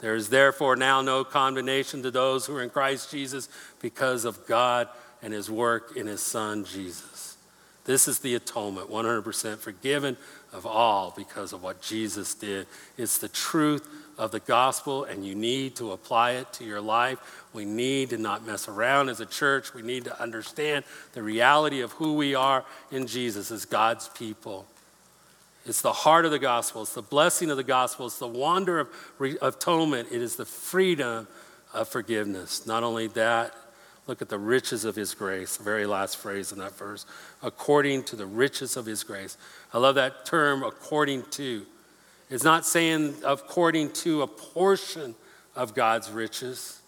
There 0.01 0.15
is 0.15 0.31
therefore 0.31 0.77
now 0.77 1.03
no 1.03 1.25
condemnation 1.25 2.03
to 2.05 2.11
those 2.11 2.47
who 2.47 2.57
are 2.57 2.63
in 2.63 2.71
Christ 2.71 3.11
Jesus 3.11 3.51
because 3.83 4.25
of 4.25 4.47
God 4.47 4.89
and 5.23 5.33
his 5.33 5.51
work 5.51 5.97
in 5.97 6.07
his 6.07 6.23
Son, 6.23 6.65
Jesus. 6.65 7.37
This 7.85 8.07
is 8.07 8.19
the 8.19 8.35
atonement, 8.35 8.91
100% 8.91 9.59
forgiven 9.59 10.17
of 10.53 10.67
all 10.67 11.13
because 11.17 11.53
of 11.53 11.63
what 11.63 11.81
Jesus 11.81 12.35
did. 12.35 12.67
It's 12.99 13.19
the 13.19 13.29
truth 13.29 13.89
of 14.19 14.33
the 14.33 14.41
gospel, 14.41 15.05
and 15.05 15.25
you 15.25 15.35
need 15.35 15.77
to 15.77 15.93
apply 15.93 16.33
it 16.33 16.53
to 16.55 16.65
your 16.65 16.81
life. 16.81 17.47
We 17.53 17.65
need 17.65 18.11
to 18.11 18.19
not 18.19 18.47
mess 18.47 18.69
around 18.69 19.09
as 19.09 19.21
a 19.21 19.27
church. 19.27 19.73
We 19.73 19.83
need 19.83 20.05
to 20.05 20.23
understand 20.23 20.85
the 21.15 21.23
reality 21.23 21.81
of 21.81 21.93
who 21.93 22.15
we 22.15 22.35
are 22.35 22.65
in 22.93 23.07
Jesus 23.07 23.51
as 23.51 23.65
God's 23.65 24.09
people. 24.09 24.67
It's 25.67 25.83
the 25.83 25.93
heart 25.93 26.25
of 26.25 26.31
the 26.31 26.39
gospel. 26.39 26.83
It's 26.83 26.95
the 26.95 27.03
blessing 27.03 27.51
of 27.51 27.57
the 27.57 27.65
gospel. 27.65 28.07
It's 28.07 28.19
the 28.19 28.27
wonder 28.27 28.79
of, 28.79 28.89
of 29.41 29.55
atonement. 29.55 30.09
It 30.11 30.21
is 30.21 30.37
the 30.37 30.45
freedom 30.45 31.29
of 31.73 31.89
forgiveness. 31.89 32.67
Not 32.67 32.83
only 32.83 33.07
that, 33.09 33.55
look 34.07 34.23
at 34.23 34.29
the 34.29 34.39
riches 34.39 34.85
of 34.85 34.97
his 34.97 35.15
grace, 35.15 35.57
the 35.57 35.63
very 35.63 35.87
last 35.87 36.17
phrase 36.17 36.53
in 36.53 36.59
that 36.59 36.77
verse. 36.77 37.07
According 37.43 38.05
to 38.05 38.17
the 38.17 38.27
riches 38.27 38.77
of 38.77 38.87
his 38.87 39.05
grace. 39.05 39.37
I 39.73 39.79
love 39.79 39.95
that 39.95 40.27
term, 40.27 40.63
according 40.63 41.25
to. 41.33 41.67
It's 42.29 42.45
not 42.45 42.67
saying 42.67 43.15
according 43.25 43.93
to 43.93 44.23
a 44.23 44.27
portion 44.27 45.15
of 45.55 45.75
God's 45.75 46.11
riches. 46.11 46.81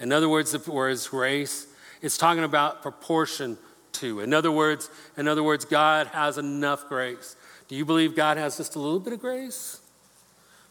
In 0.00 0.12
other 0.12 0.28
words, 0.28 0.54
or 0.68 0.88
his 0.88 1.08
grace, 1.08 1.66
it's 2.00 2.18
talking 2.18 2.44
about 2.44 2.82
proportion 2.82 3.56
to. 3.92 4.20
In 4.20 4.34
other 4.34 4.50
words, 4.50 4.90
in 5.16 5.28
other 5.28 5.42
words, 5.42 5.64
God 5.64 6.08
has 6.08 6.38
enough 6.38 6.88
grace 6.88 7.36
do 7.72 7.78
you 7.78 7.86
believe 7.86 8.14
God 8.14 8.36
has 8.36 8.58
just 8.58 8.76
a 8.76 8.78
little 8.78 9.00
bit 9.00 9.14
of 9.14 9.20
grace? 9.20 9.80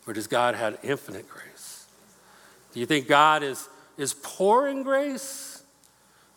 Or 0.05 0.13
does 0.13 0.27
God 0.27 0.53
have 0.53 0.77
infinite 0.83 1.27
grace? 1.27 1.87
Do 2.75 2.79
you 2.79 2.85
think 2.85 3.07
God 3.07 3.41
is, 3.41 3.67
is 3.97 4.13
poor 4.13 4.67
in 4.67 4.83
grace? 4.83 5.50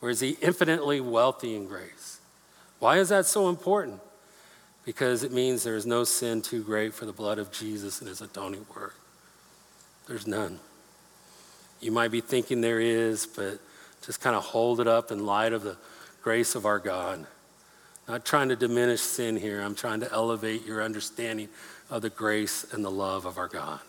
Or 0.05 0.11
is 0.11 0.21
he 0.21 0.37
infinitely 0.43 1.01
wealthy 1.01 1.57
in 1.57 1.67
grace? 1.67 2.21
Why 2.79 2.99
is 2.99 3.09
that 3.09 3.25
so 3.25 3.49
important? 3.49 4.03
Because 4.85 5.23
it 5.25 5.33
means 5.33 5.63
there 5.63 5.77
is 5.77 5.87
no 5.87 6.05
sin 6.05 6.43
too 6.43 6.63
great 6.63 6.93
for 6.93 7.07
the 7.07 7.13
blood 7.15 7.39
of 7.39 7.51
Jesus 7.51 8.01
and 8.01 8.09
his 8.09 8.21
atoning 8.21 8.67
work. 8.77 8.95
There's 10.07 10.27
none. 10.27 10.61
You 11.81 11.91
might 11.91 12.11
be 12.11 12.21
thinking 12.21 12.61
there 12.61 12.81
is, 12.81 13.25
but 13.25 13.61
just 14.05 14.21
kind 14.21 14.37
of 14.37 14.45
hold 14.45 14.79
it 14.79 14.87
up 14.87 15.11
in 15.11 15.25
light 15.25 15.55
of 15.55 15.63
the 15.63 15.79
grace 16.21 16.55
of 16.55 16.67
our 16.67 16.79
God. 16.79 17.27
Not 18.07 18.27
trying 18.27 18.51
to 18.51 18.57
diminish 18.57 19.01
sin 19.01 19.39
here. 19.39 19.63
I'm 19.63 19.75
trying 19.75 20.01
to 20.01 20.13
elevate 20.13 20.67
your 20.67 20.83
understanding 20.83 21.49
of 21.89 22.03
the 22.03 22.11
grace 22.11 22.67
and 22.75 22.85
the 22.85 22.91
love 22.91 23.25
of 23.25 23.39
our 23.39 23.49
God 23.49 23.81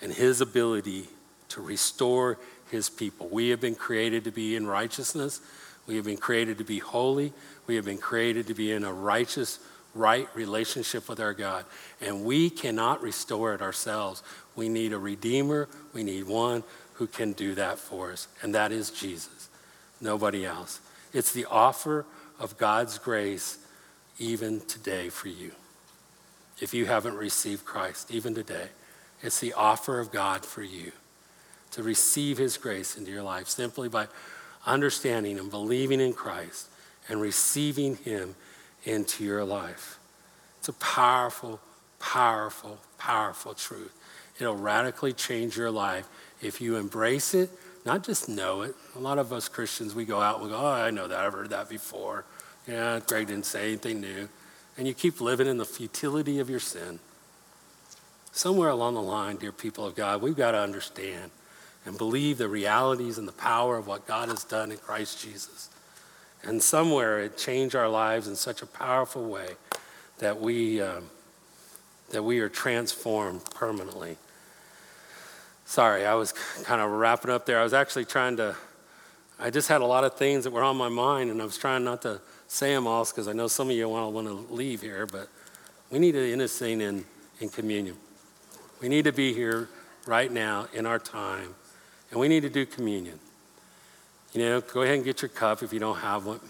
and 0.00 0.12
his 0.12 0.40
ability 0.40 1.08
to 1.48 1.60
restore 1.60 2.38
his 2.70 2.88
people. 2.88 3.28
We 3.28 3.48
have 3.50 3.60
been 3.60 3.74
created 3.74 4.24
to 4.24 4.30
be 4.30 4.56
in 4.56 4.66
righteousness. 4.66 5.40
We 5.86 5.96
have 5.96 6.04
been 6.04 6.16
created 6.16 6.58
to 6.58 6.64
be 6.64 6.78
holy. 6.78 7.32
We 7.66 7.76
have 7.76 7.84
been 7.84 7.98
created 7.98 8.46
to 8.46 8.54
be 8.54 8.72
in 8.72 8.84
a 8.84 8.92
righteous, 8.92 9.58
right 9.94 10.28
relationship 10.34 11.08
with 11.08 11.20
our 11.20 11.34
God. 11.34 11.64
And 12.00 12.24
we 12.24 12.50
cannot 12.50 13.02
restore 13.02 13.54
it 13.54 13.62
ourselves. 13.62 14.22
We 14.56 14.68
need 14.68 14.92
a 14.92 14.98
redeemer. 14.98 15.68
We 15.92 16.02
need 16.02 16.26
one 16.26 16.62
who 16.94 17.06
can 17.06 17.32
do 17.32 17.54
that 17.54 17.78
for 17.78 18.12
us. 18.12 18.28
And 18.42 18.54
that 18.54 18.72
is 18.72 18.90
Jesus, 18.90 19.48
nobody 20.00 20.44
else. 20.44 20.80
It's 21.12 21.32
the 21.32 21.46
offer 21.46 22.06
of 22.38 22.56
God's 22.56 22.98
grace 22.98 23.58
even 24.18 24.60
today 24.60 25.08
for 25.08 25.28
you. 25.28 25.52
If 26.60 26.74
you 26.74 26.86
haven't 26.86 27.16
received 27.16 27.64
Christ, 27.64 28.10
even 28.10 28.34
today, 28.34 28.68
it's 29.22 29.40
the 29.40 29.54
offer 29.54 29.98
of 29.98 30.12
God 30.12 30.44
for 30.44 30.62
you 30.62 30.92
to 31.72 31.82
receive 31.82 32.38
His 32.38 32.56
grace 32.56 32.96
into 32.96 33.10
your 33.10 33.22
life 33.22 33.48
simply 33.48 33.88
by 33.88 34.08
understanding 34.66 35.38
and 35.38 35.50
believing 35.50 36.00
in 36.00 36.12
Christ 36.12 36.68
and 37.08 37.20
receiving 37.20 37.96
Him 37.96 38.34
into 38.84 39.24
your 39.24 39.44
life. 39.44 39.98
It's 40.58 40.68
a 40.68 40.74
powerful, 40.74 41.60
powerful, 41.98 42.78
powerful 42.98 43.54
truth. 43.54 43.94
It'll 44.38 44.56
radically 44.56 45.12
change 45.12 45.56
your 45.56 45.70
life 45.70 46.06
if 46.42 46.60
you 46.60 46.76
embrace 46.76 47.34
it 47.34 47.50
not 47.84 48.04
just 48.04 48.28
know 48.28 48.62
it. 48.62 48.74
A 48.94 48.98
lot 48.98 49.18
of 49.18 49.32
us 49.32 49.48
Christians, 49.48 49.94
we 49.94 50.04
go 50.04 50.20
out 50.20 50.42
we 50.42 50.48
go, 50.48 50.56
oh, 50.56 50.66
I 50.66 50.90
know 50.90 51.08
that. 51.08 51.18
I've 51.18 51.32
heard 51.32 51.50
that 51.50 51.68
before. 51.68 52.24
Yeah, 52.66 53.00
Greg 53.06 53.28
didn't 53.28 53.46
say 53.46 53.68
anything 53.68 54.00
new. 54.00 54.28
And 54.76 54.86
you 54.86 54.94
keep 54.94 55.20
living 55.20 55.46
in 55.46 55.58
the 55.58 55.64
futility 55.64 56.38
of 56.38 56.48
your 56.48 56.60
sin. 56.60 57.00
Somewhere 58.32 58.68
along 58.68 58.94
the 58.94 59.02
line, 59.02 59.36
dear 59.36 59.52
people 59.52 59.84
of 59.84 59.94
God, 59.94 60.22
we've 60.22 60.36
got 60.36 60.52
to 60.52 60.58
understand 60.58 61.30
and 61.84 61.96
believe 61.96 62.38
the 62.38 62.48
realities 62.48 63.18
and 63.18 63.26
the 63.26 63.32
power 63.32 63.76
of 63.78 63.86
what 63.86 64.06
God 64.06 64.28
has 64.28 64.44
done 64.44 64.70
in 64.70 64.78
Christ 64.78 65.22
Jesus. 65.22 65.70
And 66.42 66.62
somewhere 66.62 67.20
it 67.20 67.36
changed 67.36 67.74
our 67.74 67.88
lives 67.88 68.26
in 68.28 68.36
such 68.36 68.62
a 68.62 68.66
powerful 68.66 69.28
way 69.28 69.50
that 70.18 70.40
we, 70.40 70.80
um, 70.80 71.10
that 72.10 72.22
we 72.22 72.40
are 72.40 72.48
transformed 72.48 73.44
permanently. 73.54 74.16
Sorry, 75.64 76.04
I 76.04 76.14
was 76.14 76.32
kind 76.64 76.80
of 76.80 76.90
wrapping 76.90 77.30
up 77.30 77.46
there. 77.46 77.60
I 77.60 77.62
was 77.62 77.74
actually 77.74 78.04
trying 78.04 78.36
to, 78.38 78.56
I 79.38 79.50
just 79.50 79.68
had 79.68 79.80
a 79.80 79.86
lot 79.86 80.04
of 80.04 80.14
things 80.14 80.44
that 80.44 80.50
were 80.50 80.62
on 80.62 80.76
my 80.76 80.88
mind, 80.88 81.30
and 81.30 81.40
I 81.40 81.44
was 81.44 81.56
trying 81.56 81.84
not 81.84 82.02
to 82.02 82.20
say 82.48 82.74
them 82.74 82.86
all 82.86 83.04
because 83.04 83.28
I 83.28 83.32
know 83.32 83.46
some 83.46 83.70
of 83.70 83.76
you 83.76 83.88
want 83.88 84.06
to 84.06 84.10
want 84.10 84.26
to 84.26 84.52
leave 84.52 84.80
here, 84.80 85.06
but 85.06 85.28
we 85.90 85.98
need 85.98 86.12
to 86.12 86.32
end 86.32 86.40
this 86.40 86.58
thing 86.58 86.80
in, 86.80 87.04
in 87.38 87.48
communion. 87.48 87.96
We 88.80 88.88
need 88.88 89.04
to 89.04 89.12
be 89.12 89.32
here 89.32 89.68
right 90.06 90.30
now 90.32 90.66
in 90.72 90.86
our 90.86 90.98
time, 90.98 91.54
and 92.10 92.20
we 92.20 92.28
need 92.28 92.42
to 92.42 92.50
do 92.50 92.66
communion. 92.66 93.18
You 94.32 94.40
know, 94.40 94.60
go 94.60 94.82
ahead 94.82 94.96
and 94.96 95.04
get 95.04 95.22
your 95.22 95.28
cup 95.28 95.62
if 95.62 95.72
you 95.72 95.80
don't 95.80 95.98
have 95.98 96.26
one. 96.26 96.40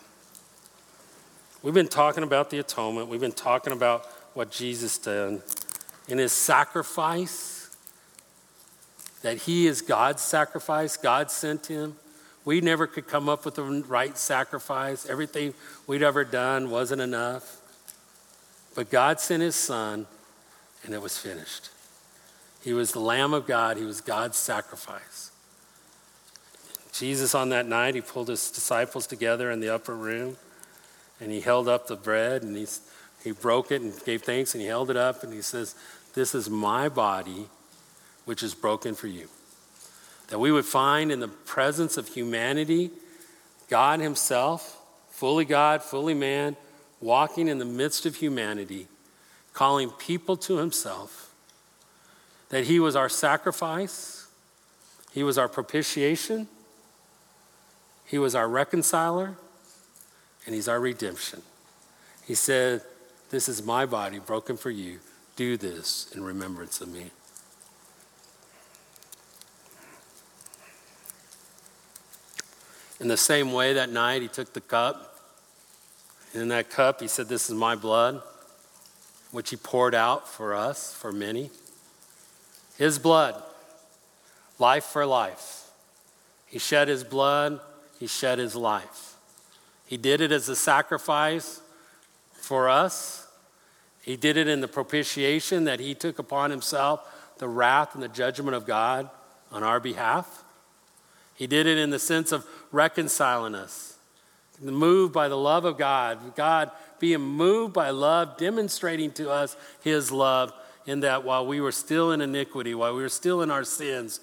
We've 1.62 1.74
been 1.74 1.89
talking 1.89 2.22
about 2.22 2.51
the 2.51 2.59
atonement, 2.59 3.09
we've 3.09 3.20
been 3.20 3.32
talking 3.32 3.72
about 3.72 4.07
what 4.34 4.51
Jesus 4.51 4.99
did 4.99 5.43
in 6.09 6.18
his 6.18 6.32
sacrifice 6.32 7.61
that 9.22 9.39
he 9.39 9.66
is 9.66 9.82
God's 9.82 10.22
sacrifice, 10.22 10.97
God 10.97 11.30
sent 11.30 11.66
him. 11.66 11.97
We 12.45 12.61
never 12.61 12.87
could 12.87 13.07
come 13.07 13.28
up 13.28 13.45
with 13.45 13.57
the 13.57 13.62
right 13.62 14.16
sacrifice. 14.16 15.07
Everything 15.07 15.53
we'd 15.87 16.03
ever 16.03 16.24
done 16.24 16.70
wasn't 16.70 17.03
enough. 17.03 17.59
But 18.74 18.91
God 18.91 19.20
sent 19.20 19.43
his 19.43 19.55
son, 19.55 20.07
and 20.84 20.95
it 20.95 21.03
was 21.03 21.18
finished. 21.18 21.68
He 22.62 22.72
was 22.72 22.93
the 22.93 23.01
Lamb 23.01 23.34
of 23.34 23.47
God, 23.47 23.76
he 23.76 23.84
was 23.84 24.01
God's 24.01 24.39
sacrifice. 24.39 25.30
Jesus, 27.01 27.34
on 27.34 27.48
that 27.48 27.66
night, 27.66 27.94
he 27.94 28.03
pulled 28.03 28.28
his 28.28 28.51
disciples 28.51 29.07
together 29.07 29.51
in 29.51 29.61
the 29.61 29.70
upper 29.70 29.96
room, 29.96 30.36
and 31.18 31.32
he 31.32 31.40
held 31.40 31.66
up 31.66 31.86
the 31.86 31.96
bread, 31.96 32.42
and 32.42 32.55
he, 32.55 32.66
he 33.24 33.30
broke 33.30 33.72
it 33.72 33.80
and 33.80 33.94
gave 34.05 34.20
thanks, 34.20 34.55
and 34.55 34.61
he 34.61 34.68
held 34.68 34.90
it 34.90 34.98
up, 34.98 35.22
and 35.22 35.32
he 35.32 35.40
says, 35.40 35.74
This 36.12 36.34
is 36.34 36.51
my 36.51 36.90
body 36.90 37.46
which 38.26 38.42
is 38.42 38.55
broken 38.55 38.94
for 38.94 39.07
you. 39.07 39.28
that 40.28 40.38
we 40.38 40.53
would 40.53 40.66
find 40.66 41.11
in 41.11 41.20
the 41.20 41.28
presence 41.28 41.96
of 41.96 42.07
humanity 42.07 42.90
God 43.70 44.01
Himself, 44.01 44.78
fully 45.09 45.46
God, 45.46 45.82
fully 45.82 46.12
man, 46.12 46.55
walking 47.01 47.48
in 47.48 47.57
the 47.57 47.64
midst 47.64 48.05
of 48.05 48.16
humanity, 48.16 48.88
calling 49.55 49.88
people 49.88 50.36
to 50.36 50.59
Himself, 50.59 51.32
that 52.51 52.64
He 52.64 52.78
was 52.78 52.94
our 52.94 53.09
sacrifice, 53.09 54.26
He 55.12 55.22
was 55.22 55.38
our 55.38 55.48
propitiation, 55.48 56.46
He 58.11 58.18
was 58.18 58.34
our 58.34 58.48
reconciler, 58.48 59.36
and 60.44 60.52
He's 60.52 60.66
our 60.66 60.80
redemption. 60.80 61.42
He 62.26 62.34
said, 62.34 62.82
This 63.30 63.48
is 63.48 63.64
my 63.64 63.86
body 63.86 64.18
broken 64.18 64.56
for 64.56 64.70
you. 64.70 64.98
Do 65.36 65.56
this 65.56 66.11
in 66.12 66.24
remembrance 66.24 66.80
of 66.80 66.88
me. 66.88 67.12
In 72.98 73.06
the 73.06 73.16
same 73.16 73.52
way, 73.52 73.74
that 73.74 73.90
night, 73.90 74.22
he 74.22 74.28
took 74.28 74.54
the 74.54 74.61
cup. 74.61 75.16
And 76.32 76.42
in 76.42 76.48
that 76.48 76.68
cup, 76.68 77.00
he 77.00 77.06
said, 77.06 77.28
This 77.28 77.48
is 77.48 77.54
my 77.54 77.76
blood, 77.76 78.22
which 79.30 79.50
he 79.50 79.56
poured 79.56 79.94
out 79.94 80.28
for 80.28 80.52
us, 80.52 80.92
for 80.92 81.12
many. 81.12 81.52
His 82.76 82.98
blood, 82.98 83.40
life 84.58 84.84
for 84.84 85.06
life. 85.06 85.70
He 86.46 86.58
shed 86.58 86.88
his 86.88 87.04
blood, 87.04 87.61
he 88.01 88.07
shed 88.07 88.38
his 88.38 88.57
life. 88.57 89.14
He 89.86 89.98
did 89.98 90.20
it 90.20 90.32
as 90.32 90.48
a 90.48 90.57
sacrifice 90.57 91.61
for 92.32 92.68
us. 92.68 93.28
He 94.01 94.16
did 94.16 94.36
it 94.36 94.48
in 94.48 94.62
the 94.62 94.68
propitiation 94.68 95.64
that 95.64 95.78
he 95.78 95.94
took 95.94 96.18
upon 96.18 96.51
himself 96.51 97.07
the 97.38 97.46
wrath 97.46 97.94
and 97.94 98.03
the 98.03 98.09
judgment 98.09 98.57
of 98.57 98.66
God 98.66 99.09
on 99.53 99.62
our 99.62 99.78
behalf. 99.78 100.42
He 101.34 101.46
did 101.46 101.66
it 101.66 101.78
in 101.78 101.90
the 101.90 101.98
sense 101.98 102.32
of 102.32 102.46
reconciling 102.72 103.55
us, 103.55 103.96
moved 104.61 105.12
by 105.12 105.28
the 105.28 105.36
love 105.36 105.64
of 105.64 105.78
God, 105.78 106.34
God 106.36 106.70
being 106.98 107.20
moved 107.20 107.72
by 107.72 107.90
love, 107.90 108.36
demonstrating 108.36 109.11
to 109.12 109.30
us 109.30 109.57
his 109.82 110.12
love, 110.12 110.53
in 110.86 111.01
that 111.01 111.24
while 111.24 111.46
we 111.46 111.61
were 111.61 111.72
still 111.72 112.12
in 112.12 112.20
iniquity, 112.20 112.74
while 112.74 112.94
we 112.94 113.03
were 113.03 113.09
still 113.09 113.42
in 113.42 113.51
our 113.51 113.64
sins, 113.64 114.20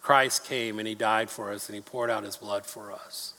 Christ 0.00 0.44
came 0.44 0.78
and 0.78 0.88
he 0.88 0.94
died 0.94 1.30
for 1.30 1.52
us 1.52 1.68
and 1.68 1.74
he 1.74 1.80
poured 1.80 2.10
out 2.10 2.24
his 2.24 2.36
blood 2.36 2.64
for 2.64 2.92
us. 2.92 3.34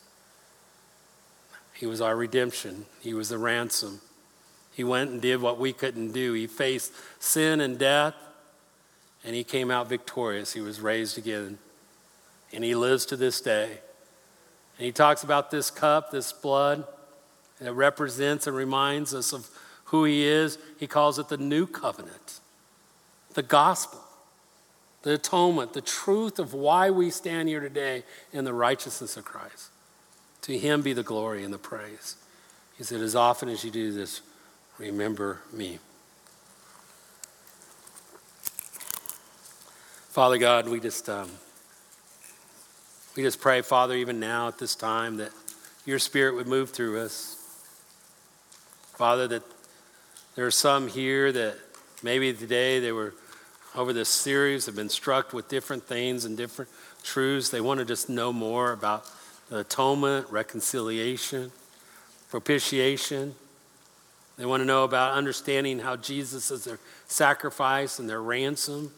He 1.73 1.85
was 1.85 2.01
our 2.01 2.15
redemption, 2.15 2.85
he 3.01 3.13
was 3.13 3.29
the 3.29 3.37
ransom. 3.37 4.01
He 4.71 4.83
went 4.85 5.11
and 5.11 5.21
did 5.21 5.41
what 5.41 5.59
we 5.59 5.73
couldn't 5.73 6.13
do. 6.13 6.31
He 6.31 6.47
faced 6.47 6.93
sin 7.19 7.59
and 7.59 7.77
death, 7.77 8.15
and 9.25 9.35
he 9.35 9.43
came 9.43 9.69
out 9.69 9.89
victorious. 9.89 10.53
He 10.53 10.61
was 10.61 10.79
raised 10.79 11.17
again 11.17 11.57
and 12.51 12.63
he 12.63 12.75
lives 12.75 13.05
to 13.07 13.17
this 13.17 13.41
day. 13.41 13.79
And 14.77 14.85
he 14.85 14.91
talks 14.91 15.23
about 15.23 15.51
this 15.51 15.69
cup, 15.69 16.11
this 16.11 16.31
blood, 16.31 16.85
that 17.59 17.73
represents 17.73 18.47
and 18.47 18.55
reminds 18.55 19.13
us 19.13 19.33
of 19.33 19.49
who 19.85 20.05
he 20.05 20.25
is. 20.25 20.57
He 20.79 20.87
calls 20.87 21.19
it 21.19 21.27
the 21.27 21.37
new 21.37 21.67
covenant, 21.67 22.39
the 23.33 23.43
gospel, 23.43 24.01
the 25.03 25.13
atonement, 25.13 25.73
the 25.73 25.81
truth 25.81 26.39
of 26.39 26.53
why 26.53 26.89
we 26.89 27.09
stand 27.09 27.47
here 27.47 27.59
today 27.59 28.03
in 28.33 28.43
the 28.43 28.53
righteousness 28.53 29.17
of 29.17 29.25
Christ. 29.25 29.69
To 30.43 30.57
him 30.57 30.81
be 30.81 30.93
the 30.93 31.03
glory 31.03 31.43
and 31.43 31.53
the 31.53 31.57
praise. 31.57 32.15
He 32.77 32.83
said, 32.83 33.01
As 33.01 33.15
often 33.15 33.49
as 33.49 33.63
you 33.63 33.71
do 33.71 33.91
this, 33.91 34.21
remember 34.77 35.39
me. 35.51 35.79
Father 40.09 40.37
God, 40.37 40.67
we 40.67 40.79
just. 40.79 41.07
Um, 41.09 41.29
we 43.19 43.23
just 43.23 43.41
pray, 43.41 43.61
Father, 43.61 43.95
even 43.95 44.21
now 44.21 44.47
at 44.47 44.59
this 44.59 44.75
time, 44.75 45.17
that 45.17 45.31
your 45.85 45.99
Spirit 45.99 46.35
would 46.35 46.47
move 46.47 46.69
through 46.69 47.01
us. 47.01 47.35
Father, 48.93 49.27
that 49.27 49.43
there 50.35 50.45
are 50.45 50.51
some 50.51 50.87
here 50.87 51.29
that 51.31 51.57
maybe 52.01 52.31
today 52.33 52.79
they 52.79 52.93
were 52.93 53.13
over 53.75 53.93
this 53.93 54.09
series 54.09 54.65
have 54.65 54.75
been 54.75 54.89
struck 54.89 55.33
with 55.33 55.47
different 55.47 55.83
things 55.83 56.25
and 56.25 56.35
different 56.35 56.71
truths. 57.03 57.49
They 57.49 57.61
want 57.61 57.79
to 57.79 57.85
just 57.85 58.09
know 58.09 58.33
more 58.33 58.71
about 58.71 59.05
the 59.49 59.59
atonement, 59.59 60.27
reconciliation, 60.29 61.51
propitiation. 62.29 63.35
They 64.37 64.45
want 64.45 64.61
to 64.61 64.65
know 64.65 64.83
about 64.83 65.13
understanding 65.13 65.79
how 65.79 65.95
Jesus 65.95 66.51
is 66.51 66.63
their 66.63 66.79
sacrifice 67.07 67.99
and 67.99 68.09
their 68.09 68.21
ransom, 68.21 68.91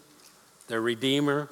their 0.67 0.81
redeemer. 0.81 1.49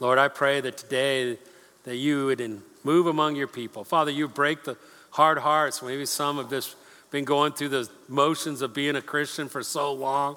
Lord, 0.00 0.18
I 0.18 0.28
pray 0.28 0.60
that 0.60 0.76
today 0.76 1.38
that 1.84 1.96
you 1.96 2.26
would 2.26 2.62
move 2.84 3.06
among 3.06 3.36
your 3.36 3.46
people. 3.46 3.84
Father, 3.84 4.10
you 4.10 4.28
break 4.28 4.64
the 4.64 4.76
hard 5.10 5.38
hearts. 5.38 5.82
Maybe 5.82 6.06
some 6.06 6.36
have 6.36 6.50
just 6.50 6.76
been 7.10 7.24
going 7.24 7.52
through 7.52 7.70
the 7.70 7.88
motions 8.08 8.62
of 8.62 8.72
being 8.74 8.96
a 8.96 9.02
Christian 9.02 9.48
for 9.48 9.62
so 9.62 9.92
long 9.92 10.36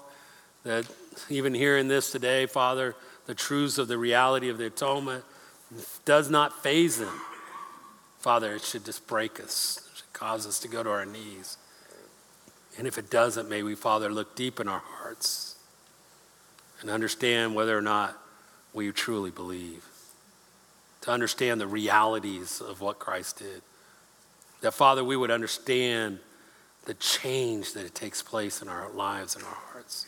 that 0.64 0.86
even 1.30 1.54
hearing 1.54 1.88
this 1.88 2.12
today, 2.12 2.46
Father, 2.46 2.96
the 3.26 3.36
truths 3.36 3.78
of 3.78 3.88
the 3.88 3.98
reality 3.98 4.50
of 4.50 4.58
the 4.58 4.66
atonement 4.66 5.24
does 6.06 6.30
not 6.30 6.62
faze 6.62 6.98
them. 6.98 7.22
Father, 8.20 8.54
it 8.54 8.62
should 8.62 8.86
just 8.86 9.08
break 9.08 9.40
us. 9.40 9.88
It 9.92 9.98
should 9.98 10.14
cause 10.14 10.48
us 10.48 10.60
to 10.60 10.68
go 10.68 10.84
to 10.84 10.90
our 10.90 11.06
knees. 11.06 11.58
And 12.78 12.88
if 12.88 12.98
it 12.98 13.10
doesn't, 13.10 13.50
may 13.50 13.64
we, 13.64 13.76
Father, 13.76 14.12
look 14.12 14.36
deep 14.36 14.60
in 14.60 14.68
our 14.68 14.84
hearts 14.84 15.56
and 16.82 16.90
understand 16.90 17.56
whether 17.56 17.78
or 17.78 17.82
not 17.82 18.18
we 18.74 18.92
truly 18.92 19.32
believe, 19.32 19.86
to 21.02 21.12
understand 21.12 21.62
the 21.62 21.68
realities 21.68 22.62
of 22.62 22.82
what 22.82 22.98
Christ 22.98 23.40
did. 23.40 23.62
That, 24.62 24.74
Father, 24.74 25.04
we 25.04 25.16
would 25.16 25.32
understand 25.32 26.20
the 26.86 26.94
change 26.96 27.74
that 27.74 27.86
it 27.86 27.94
takes 27.94 28.22
place 28.22 28.62
in 28.62 28.68
our 28.68 28.90
lives 28.90 29.36
and 29.36 29.44
our 29.46 29.58
hearts. 29.72 30.08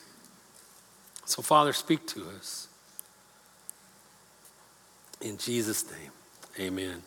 So, 1.25 1.41
Father, 1.41 1.73
speak 1.73 2.05
to 2.07 2.29
us. 2.37 2.67
In 5.21 5.37
Jesus' 5.37 5.89
name, 5.91 6.11
amen. 6.59 7.01